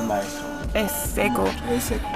[0.02, 0.53] Un maestro.
[0.74, 1.46] Es seco.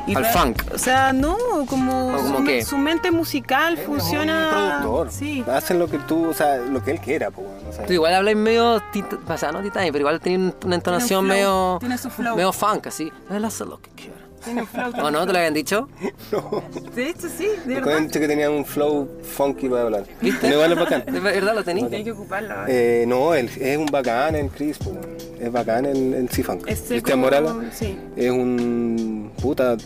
[0.08, 0.64] Y Al funk.
[0.74, 1.38] O sea, no,
[1.68, 2.64] como, ¿O como su, qué?
[2.66, 4.47] su mente musical funciona.
[4.47, 5.12] Un productor.
[5.12, 5.43] Sí.
[5.47, 7.93] Hacen lo que tú, o sea, lo que él quiera, pues, bueno, o sea, Tú
[7.93, 11.97] igual habláis medio, o sea, no titani, pero igual tenía una entonación flow, medio, tiene
[11.97, 12.36] su flow.
[12.36, 13.12] medio funk, así.
[13.30, 14.16] Él hace lo que quiera.
[14.44, 14.92] Tiene un flow.
[15.04, 15.26] ¿O no?
[15.26, 15.90] ¿Te lo habían dicho?
[16.96, 17.92] De hecho, sí, de Me verdad.
[17.92, 20.04] cuento que tenía un flow funky para hablar.
[20.22, 20.48] ¿Viste?
[20.48, 21.04] Igual es bacán.
[21.12, 21.92] ¿De verdad lo tenéis?
[21.92, 22.56] Hay que ocuparlo.
[22.68, 25.08] Eh, no, él, es un bacán el Chris, pues, bueno.
[25.40, 26.64] es bacán el, el C-Funk.
[26.64, 27.98] Cristian Morales sí.
[28.16, 29.78] es un puta.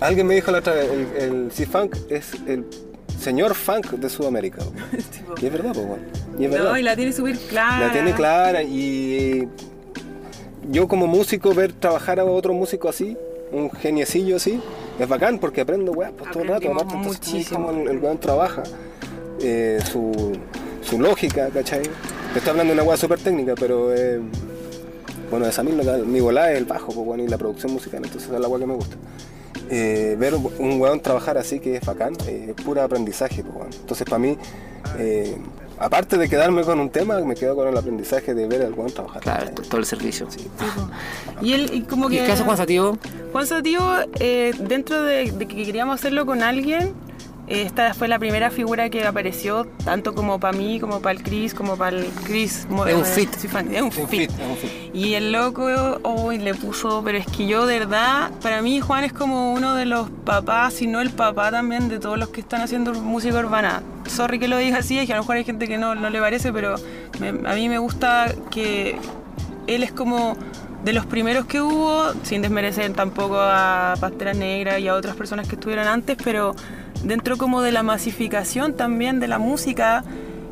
[0.00, 2.66] Alguien me dijo la otra vez, el, el C-Funk es el
[3.20, 4.62] señor funk de Sudamérica.
[5.12, 6.02] Tipo, Y es verdad, pues, bueno.
[6.38, 6.70] Y es verdad.
[6.72, 7.86] no, y la tiene súper clara.
[7.86, 9.48] La tiene clara y
[10.70, 13.16] yo como músico ver trabajar a otro músico así,
[13.54, 14.60] un geniecillo así,
[14.98, 16.72] es bacán porque aprendo weas pues, todo el rato.
[16.72, 17.70] Aparte, muchísimo.
[17.70, 18.62] el, el weón trabaja,
[19.40, 20.32] eh, su,
[20.82, 21.82] su lógica, ¿cachai?
[22.32, 24.20] Te estoy hablando de una wea súper técnica, pero eh,
[25.30, 28.30] bueno, esa misma, mi volada es el bajo pues, bueno, y la producción musical, entonces
[28.30, 28.96] es la wea que me gusta.
[29.70, 33.42] Eh, ver un weón trabajar así que es bacán, eh, es puro aprendizaje.
[33.42, 33.76] pues.
[33.76, 34.36] Entonces para mí,
[35.78, 38.92] aparte de quedarme con un tema, me quedo con el aprendizaje de ver al weón
[38.92, 39.22] trabajar.
[39.22, 40.26] Claro, todo el servicio.
[41.42, 42.24] Y él, y como ¿Y que.
[42.24, 42.98] qué hace Juan Sativo?
[43.32, 43.84] Juan Sativo,
[44.20, 46.92] eh, dentro de, de que queríamos hacerlo con alguien,
[47.46, 51.52] esta fue la primera figura que apareció, tanto como para mí, como para el Chris,
[51.54, 52.66] como para el Chris.
[52.86, 53.34] Es un fit.
[53.36, 54.08] sí, fan- Es un Un fit.
[54.08, 54.70] fit, es un fit.
[54.94, 55.66] Y el loco
[56.04, 59.74] hoy le puso, pero es que yo de verdad, para mí Juan es como uno
[59.74, 63.38] de los papás, si no el papá también de todos los que están haciendo música
[63.38, 63.82] urbana.
[64.06, 66.10] Sorry que lo diga así, es que a lo mejor hay gente que no, no
[66.10, 66.76] le parece, pero
[67.20, 68.96] me- a mí me gusta que
[69.66, 70.36] él es como
[70.84, 75.48] de los primeros que hubo, sin desmerecer tampoco a Pastera Negra y a otras personas
[75.48, 76.54] que estuvieron antes, pero
[77.02, 80.04] dentro como de la masificación también de la música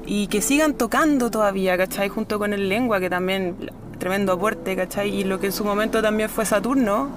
[0.06, 2.08] y que sigan tocando todavía, ¿cachai?
[2.08, 5.14] Junto con el lengua, que también tremendo aporte, ¿cachai?
[5.14, 7.10] Y lo que en su momento también fue Saturno.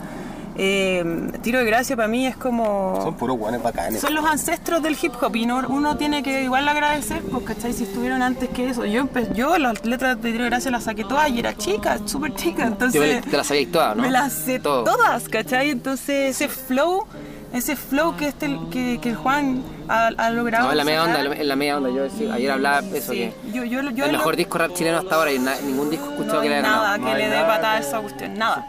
[0.57, 1.03] Eh,
[1.41, 2.99] tiro de gracia para mí es como...
[3.01, 4.01] Son puros guanes bacanes.
[4.01, 7.73] Son los ancestros del hip hop y no- uno tiene que igual agradecer, pues, ¿cachai?
[7.73, 8.85] Si estuvieron antes que eso.
[8.85, 11.99] Yo, empe- yo las letras de Tiro de Gracia las saqué todas y era chica,
[12.05, 13.21] súper chica, entonces...
[13.23, 14.01] Te, te la sabías todas, ¿no?
[14.03, 14.83] Me las sé Todo.
[14.83, 15.69] todas, ¿cachai?
[15.71, 17.05] Entonces ese flow,
[17.53, 20.65] ese flow que, este, que, que el Juan ha, ha logrado...
[20.65, 21.89] No, en la media onda, en la media onda.
[21.89, 23.17] Yo decía- ayer hablaba eso Sí.
[23.19, 25.89] que Yo, yo, yo el lo- mejor disco rap chileno hasta ahora y na- ningún
[25.89, 27.79] disco no escuchado hay que le haya nada que No hay le dé patada a
[27.79, 28.65] que- esa cuestión, nada.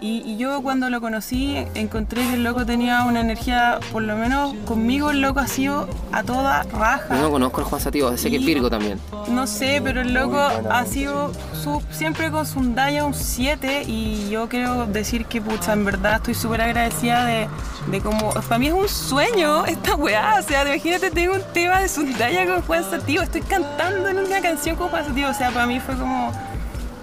[0.00, 4.16] Y, y yo cuando lo conocí encontré que el loco tenía una energía, por lo
[4.16, 7.14] menos conmigo el loco ha sido a toda raja.
[7.16, 9.00] Yo no conozco al Juan Sativo, sé que es Virgo también.
[9.28, 10.38] No sé, pero el loco
[10.70, 15.72] ha sido su- siempre con su Daya un 7 y yo quiero decir que, pucha,
[15.72, 17.48] en verdad estoy súper agradecida de,
[17.90, 18.30] de cómo...
[18.32, 22.46] Para mí es un sueño esta weá, o sea, imagínate, tengo un tema de Sundaya
[22.46, 25.80] con Juan Sativo, estoy cantando en una canción con Juan Sativo, o sea, para mí
[25.80, 26.32] fue como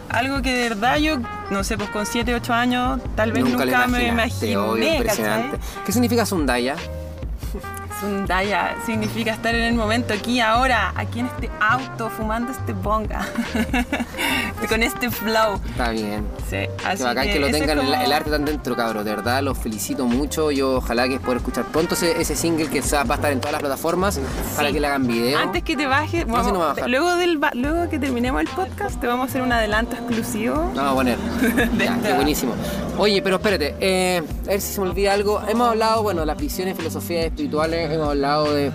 [0.10, 1.18] algo que de verdad yo,
[1.50, 5.60] no sé, pues con 7, 8 años tal vez nunca, me imaginé, obvio, impresionante.
[5.86, 6.26] ¿Qué significa
[8.00, 8.76] Sundaya?
[8.86, 13.26] Significa estar en el momento, aquí, ahora, aquí en este auto, fumando este bonga.
[14.70, 15.60] con este flow.
[15.70, 16.28] Está bien.
[16.50, 19.06] Sí, así Qué bacán que, lo tengan el, arte tan dentro, cabros.
[19.06, 20.52] De verdad, los felicito mucho.
[20.52, 23.62] Yo ojalá que pueda escuchar pronto ese, single que va a estar en todas las
[23.62, 24.20] plataformas
[24.56, 25.40] para que le hagan video.
[25.40, 26.26] Antes que te baje,
[26.88, 30.72] luego, del, luego que terminemos el podcast, te vamos a hacer un adelanto exclusivo.
[30.76, 31.18] No, a poner.
[32.04, 32.54] qué buenísimo.
[32.98, 35.42] Oye, pero espérate, eh, a ver si se me olvida algo.
[35.48, 38.72] Hemos hablado, bueno, de las visiones, filosofías espirituales, hemos hablado de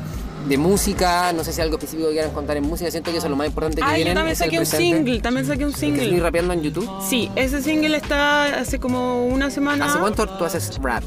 [0.46, 3.26] de música, no sé si algo específico que quieran contar en música, siento que eso
[3.26, 3.98] es lo más importante que ah.
[3.98, 6.04] Yo también saqué un single, también saqué un single.
[6.04, 6.88] ¿Estoy rapeando en YouTube?
[7.08, 9.86] Sí, ese single está hace como una semana.
[9.86, 11.04] ¿Hace cuánto tú haces rap?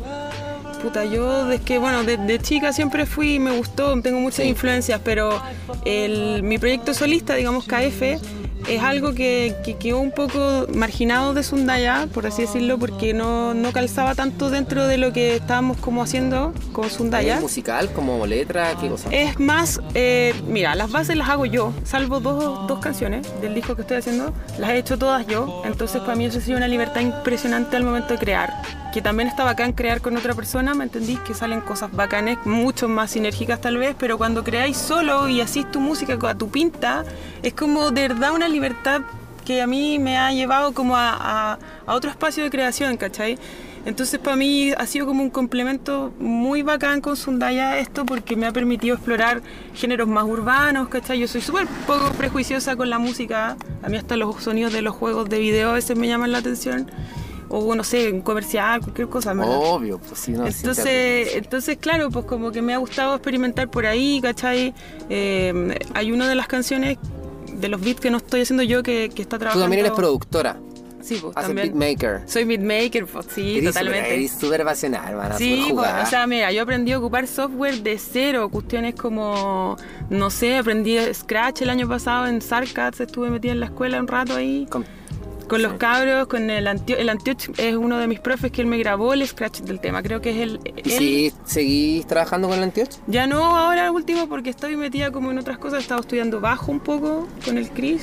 [0.81, 5.41] Puta, yo desde que, bueno, de, chica siempre fui, me gustó, tengo muchas influencias, pero
[5.83, 8.21] el, mi proyecto solista, digamos KF,
[8.67, 13.71] es algo que, quedó un poco marginado de Sundaya, por así decirlo, porque no, no,
[13.71, 17.35] calzaba tanto dentro de lo que estábamos como haciendo con Sundaya.
[17.35, 18.75] ¿Es musical, como letra?
[18.79, 19.09] ¿Qué cosa?
[19.11, 23.75] Es más, eh, mira, las bases las hago yo, salvo dos, dos, canciones del disco
[23.75, 26.67] que estoy haciendo, las he hecho todas yo, entonces para mí eso ha sido una
[26.67, 30.85] libertad impresionante al momento de crear que también está bacán crear con otra persona, ¿me
[30.85, 31.19] entendís?
[31.19, 35.69] Que salen cosas bacanes, mucho más sinérgicas tal vez, pero cuando creáis solo y hacís
[35.69, 37.03] tu música a tu pinta,
[37.43, 39.01] es como de verdad una libertad
[39.43, 43.37] que a mí me ha llevado como a, otro espacio de creación, ¿cachai?
[43.85, 48.45] Entonces para mí ha sido como un complemento muy bacán con Sundaya esto porque me
[48.45, 49.41] ha permitido explorar
[49.73, 51.19] géneros más urbanos, ¿cachai?
[51.19, 54.95] Yo soy súper poco prejuiciosa con la música, a mí hasta los sonidos de los
[54.95, 56.89] juegos de video a veces me llaman la atención
[57.57, 59.31] o no sé, un comercial, cualquier cosa.
[59.31, 63.85] Obvio, pues sí, no Entonces, entonces, claro, pues como que me ha gustado experimentar por
[63.85, 64.73] ahí, ¿cachai?
[65.09, 66.97] Eh, hay una de las canciones
[67.53, 69.63] de los beats que no estoy haciendo yo que, que está trabajando.
[69.63, 70.57] Tú también eres productora.
[71.01, 71.77] Sí, pues Hace también.
[71.77, 72.23] beatmaker.
[72.25, 74.15] Soy beatmaker, pues, sí, totalmente.
[74.15, 75.37] Eres súper apasionada, hermana.
[75.37, 79.77] Sí, pues, o sea, mira, yo aprendí a ocupar software de cero, cuestiones como,
[80.09, 84.07] no sé, aprendí Scratch el año pasado en Sarcats, estuve metida en la escuela un
[84.07, 84.65] rato ahí.
[84.67, 84.83] Con
[85.61, 88.77] los cabros, con el Antioch, el Antioch es uno de mis profes que él me
[88.77, 90.59] grabó el scratch del tema, creo que es el...
[90.83, 92.89] ¿Y si seguís trabajando con el Antioch?
[93.07, 96.71] Ya no, ahora último porque estoy metida como en otras cosas, he estado estudiando bajo
[96.71, 98.01] un poco con el Chris.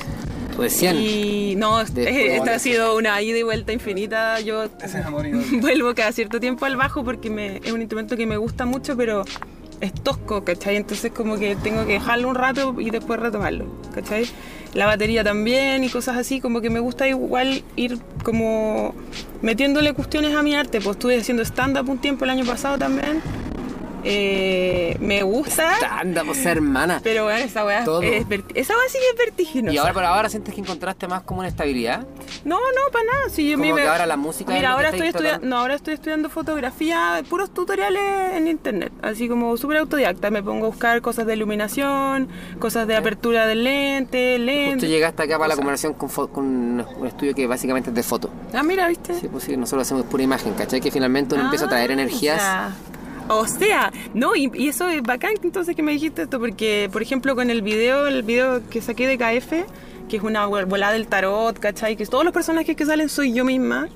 [0.57, 0.97] Recién.
[0.97, 4.39] Y no, esta ha sido una ida y vuelta infinita.
[4.39, 4.65] Yo
[5.61, 8.95] vuelvo cada cierto tiempo al bajo porque me, es un instrumento que me gusta mucho,
[8.95, 9.25] pero
[9.83, 10.77] es tosco, ¿cachai?
[10.77, 14.25] Entonces como que tengo que dejarlo un rato y después retomarlo, ¿cachai?
[14.73, 18.95] La batería también y cosas así, como que me gusta igual ir como
[19.41, 20.79] metiéndole cuestiones a mi arte.
[20.81, 23.21] Pues estuve haciendo stand-up un tiempo el año pasado también
[24.03, 25.99] eh, me gusta.
[25.99, 26.99] Anda, pues hermana.
[27.03, 29.73] Pero bueno, esa weá, es, esa weá sí que es vertiginosa.
[29.73, 32.05] ¿Y ahora por ahora sientes que encontraste más como una estabilidad?
[32.43, 33.29] No, no, para nada.
[33.29, 36.29] Sí, yo como que ahora la música Mira, ahora estoy estudiando, no, ahora estoy estudiando
[36.29, 40.29] fotografía, puros tutoriales en internet, así como súper autodidacta.
[40.29, 42.27] Me pongo a buscar cosas de iluminación,
[42.59, 44.73] cosas de apertura del lente, lente.
[44.73, 48.29] Justo llegaste acá para la conversación con, con, un estudio que básicamente es de foto.
[48.53, 49.13] Ah, mira, ¿viste?
[49.19, 50.81] Sí, pues sí, nosotros hacemos pura imagen, ¿cachai?
[50.81, 52.37] Que finalmente uno empieza a traer ah, energías.
[52.37, 52.75] O sea,
[54.13, 57.61] no, y, eso es bacán entonces que me dijiste esto, porque, por ejemplo, con el
[57.61, 59.53] video, el video que saqué de KF,
[60.09, 61.95] que es una volada del tarot, ¿cachai?
[61.95, 63.87] Que todos los personajes que salen soy yo misma.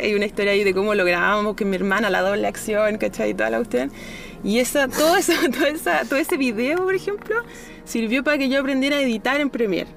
[0.00, 3.30] Hay una historia ahí de cómo lo grabamos, que mi hermana, la doble acción, ¿cachai?
[3.30, 3.90] Y toda la usted.
[4.42, 7.36] Y esa, todo, eso, todo, esa, todo ese video, por ejemplo,
[7.84, 9.90] sirvió para que yo aprendiera a editar en Premiere,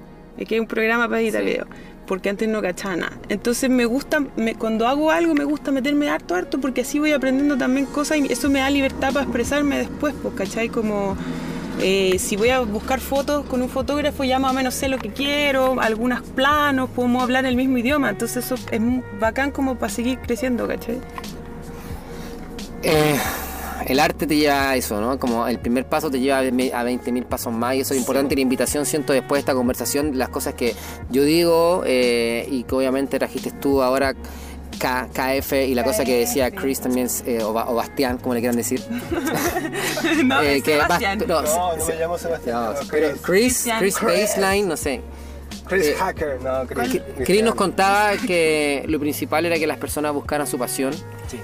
[0.47, 1.65] que es un programa para editar video
[2.13, 3.17] porque antes no cachaba nada.
[3.27, 4.23] Entonces me gusta,
[4.59, 8.31] cuando hago algo me gusta meterme harto, harto, porque así voy aprendiendo también cosas y
[8.31, 10.69] eso me da libertad para expresarme después, pues, ¿cachai?
[10.69, 11.17] Como
[11.81, 14.99] eh, si voy a buscar fotos con un fotógrafo ya más o menos sé lo
[14.99, 18.81] que quiero, algunos planos, podemos hablar el mismo idioma, entonces eso es
[19.19, 20.99] bacán como para seguir creciendo, ¿cachai?
[22.83, 23.17] Eh,
[23.87, 25.19] el arte te lleva a eso, ¿no?
[25.19, 28.35] Como el primer paso te lleva a 20.000 pasos más y eso es importante.
[28.35, 30.75] La invitación, siento, después de esta conversación, las cosas que
[31.09, 34.13] yo digo eh, y que obviamente trajiste tú ahora.
[34.73, 38.83] KF y la cosa que decía Chris también, eh, o, Bastián, como le quieran decir.
[40.25, 41.23] no, eh, que Sebastián.
[41.25, 42.73] no, no, me llamo Sebastián.
[42.91, 45.01] pero Chris, Chris Baseline, no sé.
[45.67, 47.01] Chris eh, Hacker, no, Chris.
[47.25, 50.93] Chris nos contaba que lo principal era que las personas buscaran su pasión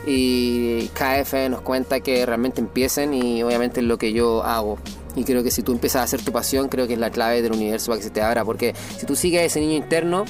[0.06, 4.78] y KF nos cuenta que realmente empiecen y obviamente es lo que yo hago.
[5.16, 7.42] Y creo que si tú empiezas a hacer tu pasión, creo que es la clave
[7.42, 8.46] del universo para que se te abra.
[8.46, 10.26] Porque si tú sigues a ese niño interno,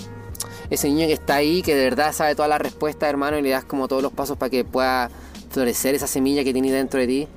[0.70, 3.50] ese niño que está ahí, que de verdad sabe todas las respuestas, hermano, y le
[3.50, 5.10] das como todos los pasos para que pueda
[5.50, 7.28] florecer esa semilla que tiene dentro de ti,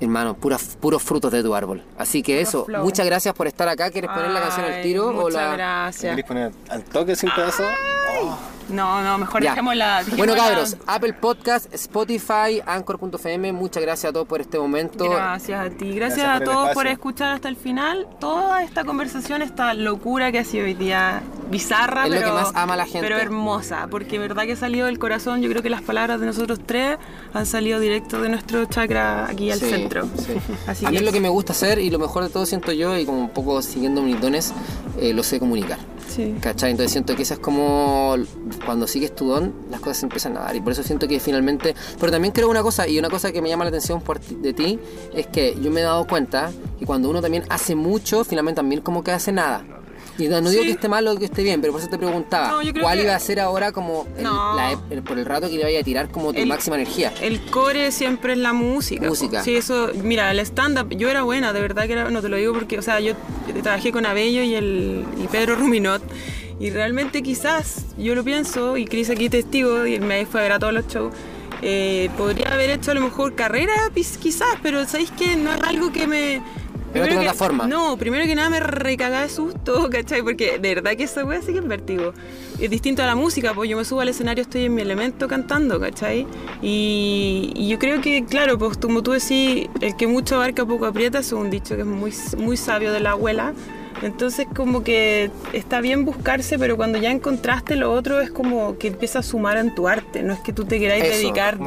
[0.00, 1.82] hermano, puras, puros frutos de tu árbol.
[1.98, 3.90] Así que eso, muchas gracias por estar acá.
[3.90, 5.12] ¿Quieres poner la canción al tiro?
[5.12, 5.52] Muchas o la...
[5.52, 6.14] gracias.
[6.14, 7.64] ¿Quieres poner al toque sin pedazo?
[8.68, 9.50] No, no, mejor Ya.
[9.50, 10.02] dejemos la.
[10.16, 15.08] Bueno, cabros, Apple Podcast, Spotify, Anchor.fm, muchas gracias a todos por este momento.
[15.08, 19.40] Gracias a ti, gracias, Gracias a todos por escuchar hasta el final toda esta conversación,
[19.42, 22.86] esta locura que ha sido hoy día bizarra, Es lo pero, que más ama la
[22.86, 23.00] gente.
[23.02, 25.42] pero hermosa, porque verdad que ha salido del corazón.
[25.42, 26.98] Yo creo que las palabras de nosotros tres
[27.34, 30.08] han salido directo de nuestro chakra aquí al Sí, centro.
[30.18, 30.34] sí.
[30.66, 32.44] Así a mí que es lo que me gusta hacer y lo mejor de todo
[32.46, 34.52] siento yo y como un poco siguiendo mis dones,
[34.98, 35.78] eh, lo sé comunicar.
[36.40, 36.70] ¿Cachai?
[36.70, 38.16] Entonces siento que eso es como
[38.64, 40.56] cuando sigues tu don, las cosas se empiezan a dar.
[40.56, 41.74] Y por eso siento que finalmente.
[41.98, 44.52] Pero también creo una cosa, y una cosa que me llama la atención por de
[44.52, 44.78] ti,
[45.14, 48.80] es que yo me he dado cuenta que cuando uno también hace mucho, finalmente también
[48.80, 49.64] como que hace nada.
[50.18, 50.68] Y no, no digo Sí.
[50.68, 53.04] que esté mal o que esté bien, pero por eso te preguntaba, No, ¿cuál que-
[53.04, 54.56] iba a ser ahora como el- No.
[54.56, 56.76] la ep- el- por el rato que le vaya a tirar como tu El- máxima
[56.76, 57.12] energía?
[57.20, 59.06] El core siempre es la música.
[59.06, 59.42] Música.
[59.42, 62.36] Sí, eso, mira, el stand-up, yo era buena, de verdad que era, no te lo
[62.36, 63.12] digo porque, o sea, yo
[63.62, 66.02] trabajé con Abello y, el, y Pedro Ruminot,
[66.58, 70.52] y realmente quizás, yo lo pienso, y Cris aquí testigo, y me fue a ver
[70.52, 71.12] a todos los shows,
[71.62, 75.92] eh, podría haber hecho a lo mejor carrera, quizás, pero ¿sabéis que No es algo
[75.92, 76.42] que me...
[76.92, 77.66] Primero otra.
[77.66, 80.22] No, primero que nada me recagaba de susto, ¿cachai?
[80.22, 82.12] Porque de verdad que esa wea sí que es vértigo.
[82.58, 85.28] Es distinto a la música, pues yo me subo al escenario, estoy en mi elemento
[85.28, 86.26] cantando, ¿cachai?
[86.62, 90.86] Y, y yo creo que, claro, pues como tú decís, el que mucho abarca poco
[90.86, 93.52] aprieta, es un dicho que es muy, muy sabio de la abuela.
[94.02, 98.88] Entonces como que está bien buscarse, pero cuando ya encontraste lo otro es como que
[98.88, 101.58] empieza a sumar en tu arte, no es que tú te queráis Eso, dedicar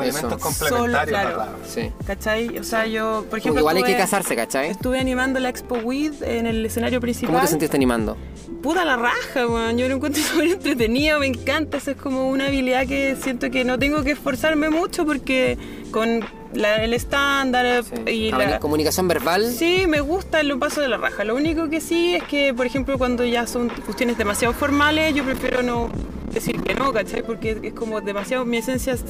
[0.53, 1.45] solo, claro.
[1.67, 1.91] Sí.
[2.05, 2.57] ¿Cachai?
[2.59, 4.69] O sea, yo, por ejemplo, igual hay que estuve- casarse, ¿cachai?
[4.69, 7.33] Estuve animando la Expo WID en el escenario principal.
[7.33, 8.17] ¿Cómo te sentiste animando?
[8.61, 9.77] Puta la raja, weón.
[9.77, 11.77] Yo lo encuentro súper entretenido, me encanta.
[11.77, 15.57] Eso es como una habilidad que siento que no tengo que esforzarme mucho porque
[15.91, 16.21] con
[16.53, 18.59] la- el estándar y A ver, la...
[18.59, 19.51] comunicación verbal.
[19.53, 21.23] Sí, me gusta el paso de la raja.
[21.23, 25.23] Lo único que sí es que, por ejemplo, cuando ya son cuestiones demasiado formales, yo
[25.23, 25.89] prefiero no
[26.33, 27.23] decir que no, ¿cachai?
[27.23, 29.03] Porque es como demasiado, mi esencia, es-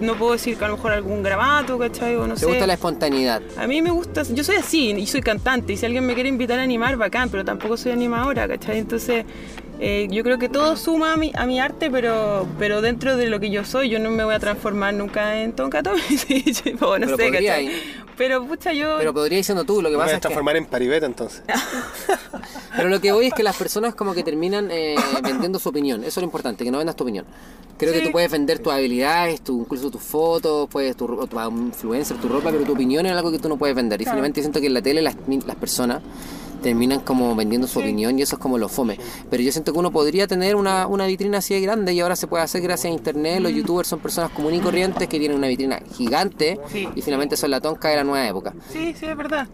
[0.00, 2.16] no puedo decir que a lo mejor algún grabato, ¿cachai?
[2.16, 2.46] O no ¿Te sé.
[2.46, 3.42] gusta la espontaneidad?
[3.56, 6.28] A mí me gusta, yo soy así y soy cantante y si alguien me quiere
[6.28, 8.78] invitar a animar, bacán, pero tampoco soy animadora, ¿cachai?
[8.78, 9.24] Entonces
[9.80, 13.26] eh, yo creo que todo suma a mi, a mi arte, pero, pero dentro de
[13.28, 16.44] lo que yo soy, yo no me voy a transformar nunca en Tonka Tommy, sí,
[16.80, 17.66] o no Pero sé, podría ¿cachai?
[17.66, 18.04] ir.
[18.16, 18.94] Pero pucha, yo...
[18.98, 20.20] Pero podría ir siendo tú, lo que Me voy pasa a es que...
[20.22, 21.42] transformar en paribeta entonces.
[22.76, 26.00] Pero lo que voy es que las personas como que terminan eh, vendiendo su opinión.
[26.02, 27.24] Eso es lo importante, que no vendas tu opinión.
[27.76, 28.04] Creo que Sí.
[28.06, 32.50] tú puedes vender tus habilidades, tu, incluso tus fotos, puedes tu, tu influencer, tu ropa,
[32.52, 34.00] pero tu opinión es algo que tú no puedes vender.
[34.00, 34.14] Y Claro.
[34.16, 36.00] finalmente siento que en la tele las, las personas
[36.64, 38.98] terminan como vendiendo su opinión y eso es como lo fome.
[39.30, 42.16] Pero yo siento que uno podría tener una, una vitrina así de grande y ahora
[42.16, 43.40] se puede hacer gracias a internet.
[43.40, 46.88] Los youtubers son personas comunes y corrientes que tienen una vitrina gigante Sí.
[46.96, 48.52] y finalmente son la tonca de la nueva época.
[48.72, 49.46] Sí, sí, es verdad.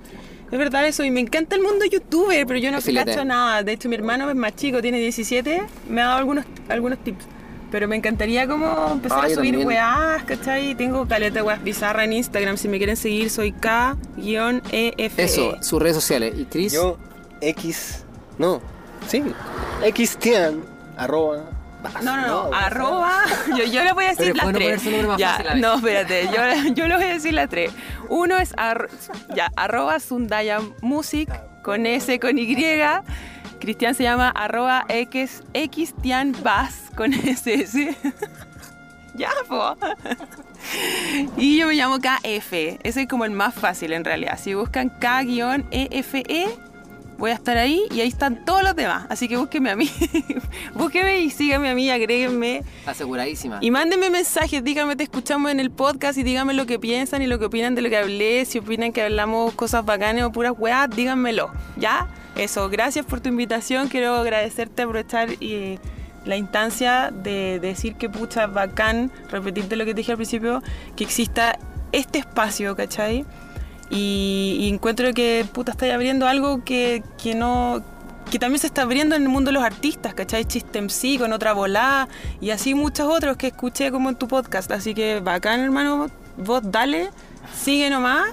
[0.50, 3.62] Es verdad eso, y me encanta el mundo youtuber, pero yo no cacho nada.
[3.62, 7.24] De hecho, mi hermano es más chico, tiene 17, me ha dado algunos, algunos tips.
[7.70, 9.66] Pero me encantaría como empezar Ah, a subir también.
[9.66, 10.74] weás, ¿cachai?
[10.74, 15.18] Tengo caleta de weas bizarra en Instagram, si me quieren seguir soy K-EF.
[15.18, 16.34] Eso, sus redes sociales.
[16.36, 16.98] Y Chris, Yo,
[17.40, 18.04] X.
[18.38, 18.60] No,
[19.06, 19.22] sí.
[19.94, 20.62] Xtian,
[20.96, 21.44] arroba.
[22.02, 23.22] No, no, no, arroba.
[23.56, 24.82] Yo, yo le voy a decir las tres.
[25.06, 25.62] más ya, fácil a veces.
[25.62, 27.72] no, espérate, yo, yo le voy a decir las tres.
[28.10, 28.88] Uno es ar-
[29.34, 31.30] ya, arroba Sundaya Music
[31.62, 32.54] con S con Y.
[33.60, 35.42] Cristian se llama arroba X,
[36.96, 37.96] con SS.
[39.14, 39.30] ya.
[41.36, 42.52] Y yo me llamo KF.
[42.52, 44.38] Ese es como el más fácil en realidad.
[44.38, 46.48] Si buscan K-EFE,
[47.20, 49.06] voy a estar ahí y ahí están todos los demás.
[49.10, 49.88] Así que búsquenme a mí.
[50.74, 52.64] búsquenme y síganme a mí, agréguenme.
[52.86, 53.58] aseguradísima.
[53.60, 57.26] Y mándenme mensajes, díganme, te escuchamos en el podcast y díganme lo que piensan y
[57.26, 58.44] lo que opinan de lo que hablé.
[58.46, 61.52] Si opinan que hablamos cosas bacanas o puras weas, díganmelo.
[61.76, 62.08] ¿Ya?
[62.36, 63.88] Eso, gracias por tu invitación.
[63.88, 65.78] Quiero agradecerte, aprovechar y
[66.24, 70.62] la instancia de decir que pucha bacán, repetirte lo que te dije al principio,
[70.96, 71.58] que exista
[71.92, 73.26] este espacio, ¿cachai?
[73.90, 77.82] Y, y encuentro que puta estáis abriendo algo que, que no
[78.30, 80.44] que también se está abriendo en el mundo de los artistas, ¿cachai?
[80.44, 82.08] Chistemc con otra volada
[82.40, 84.70] y así muchos otros que escuché como en tu podcast.
[84.70, 87.10] Así que bacán, hermano, vos dale,
[87.54, 88.30] sigue nomás.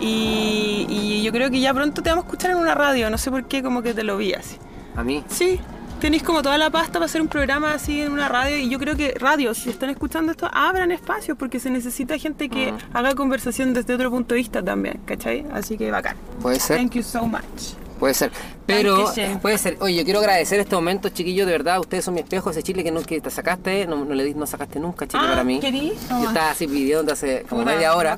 [0.00, 3.18] Y, y yo creo que ya pronto te vamos a escuchar en una radio, no
[3.18, 4.56] sé por qué, como que te lo vi así.
[4.96, 5.22] A mí.
[5.28, 5.60] Sí,
[6.04, 8.78] tenéis como toda la pasta para hacer un programa así en una radio y yo
[8.78, 12.76] creo que radios, si están escuchando esto, abran espacios porque se necesita gente que Mm.
[12.92, 15.46] haga conversación desde otro punto de vista también, ¿cachai?
[15.54, 16.14] Así que bacán.
[16.42, 16.76] Puede ser.
[16.76, 17.72] Thank you so much.
[17.98, 18.30] Puede ser.
[18.66, 19.04] Pero
[19.42, 19.76] puede ser.
[19.80, 21.78] Oye, yo quiero agradecer este momento, chiquillos, de verdad.
[21.80, 24.34] Ustedes son mi espejo, ese chile que no que te sacaste, no, no le di-
[24.34, 25.60] no sacaste nunca, chile, Ah, para mí.
[25.60, 25.92] ¿querí?
[26.08, 28.16] Yo estaba así pidiendo hace como Puta, media hora.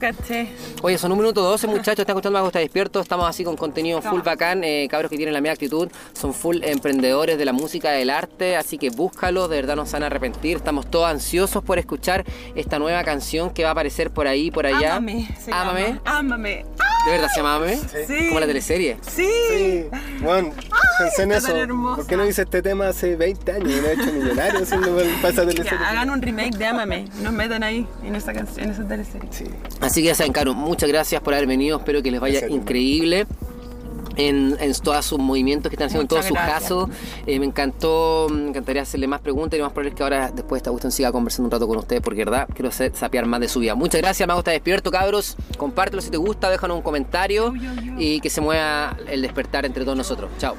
[0.82, 1.98] Oye, son un minuto 12, muchachos.
[2.00, 3.00] Están escuchando más Está Despierto.
[3.00, 4.22] Estamos así con contenido full Toma.
[4.22, 4.62] bacán.
[4.62, 5.88] Eh, cabros que tienen la misma actitud.
[6.12, 8.56] Son full emprendedores de la música, del arte.
[8.56, 9.50] Así que búscalos.
[9.50, 10.58] De verdad no se van a arrepentir.
[10.58, 12.24] Estamos todos ansiosos por escuchar
[12.54, 14.94] esta nueva canción que va a aparecer por ahí, por allá.
[14.96, 15.28] Ámame.
[15.52, 16.00] Ámame.
[16.04, 16.64] Ámame.
[17.06, 17.76] ¿De verdad se llama Ámame?
[18.06, 18.28] Sí.
[18.28, 18.96] Como la teleserie.
[19.02, 19.26] Sí.
[19.26, 19.65] Sí,
[20.20, 20.52] bueno,
[20.98, 21.52] pensé en eso.
[21.96, 25.00] ¿Por qué no hice este tema hace 20 años y me he hecho millonario haciendo
[25.00, 27.06] el pasa de Ya, hagan un remake de Ámame.
[27.22, 29.28] Nos metan ahí en esa canción, en esa teleserie.
[29.30, 29.44] Sí.
[29.80, 31.78] Así que ya saben, Caro, muchas gracias por haber venido.
[31.78, 33.26] Espero que les vaya Gracias, increíble.
[34.16, 36.88] En, en todos sus movimientos que están haciendo, en todos sus casos.
[37.26, 40.58] Eh, me encantó, me encantaría hacerle más preguntas y más probable es que ahora, después
[40.58, 43.40] de esta cuestión, siga conversando un rato con ustedes, porque verdad quiero hacer, sapear más
[43.40, 43.74] de su vida.
[43.74, 45.36] Muchas gracias, me gusta despierto, cabros.
[45.58, 47.92] Compártelo si te gusta, déjanos un comentario Yo, yo, yo.
[47.98, 50.30] y que se mueva el despertar entre todos nosotros.
[50.38, 50.54] Chao.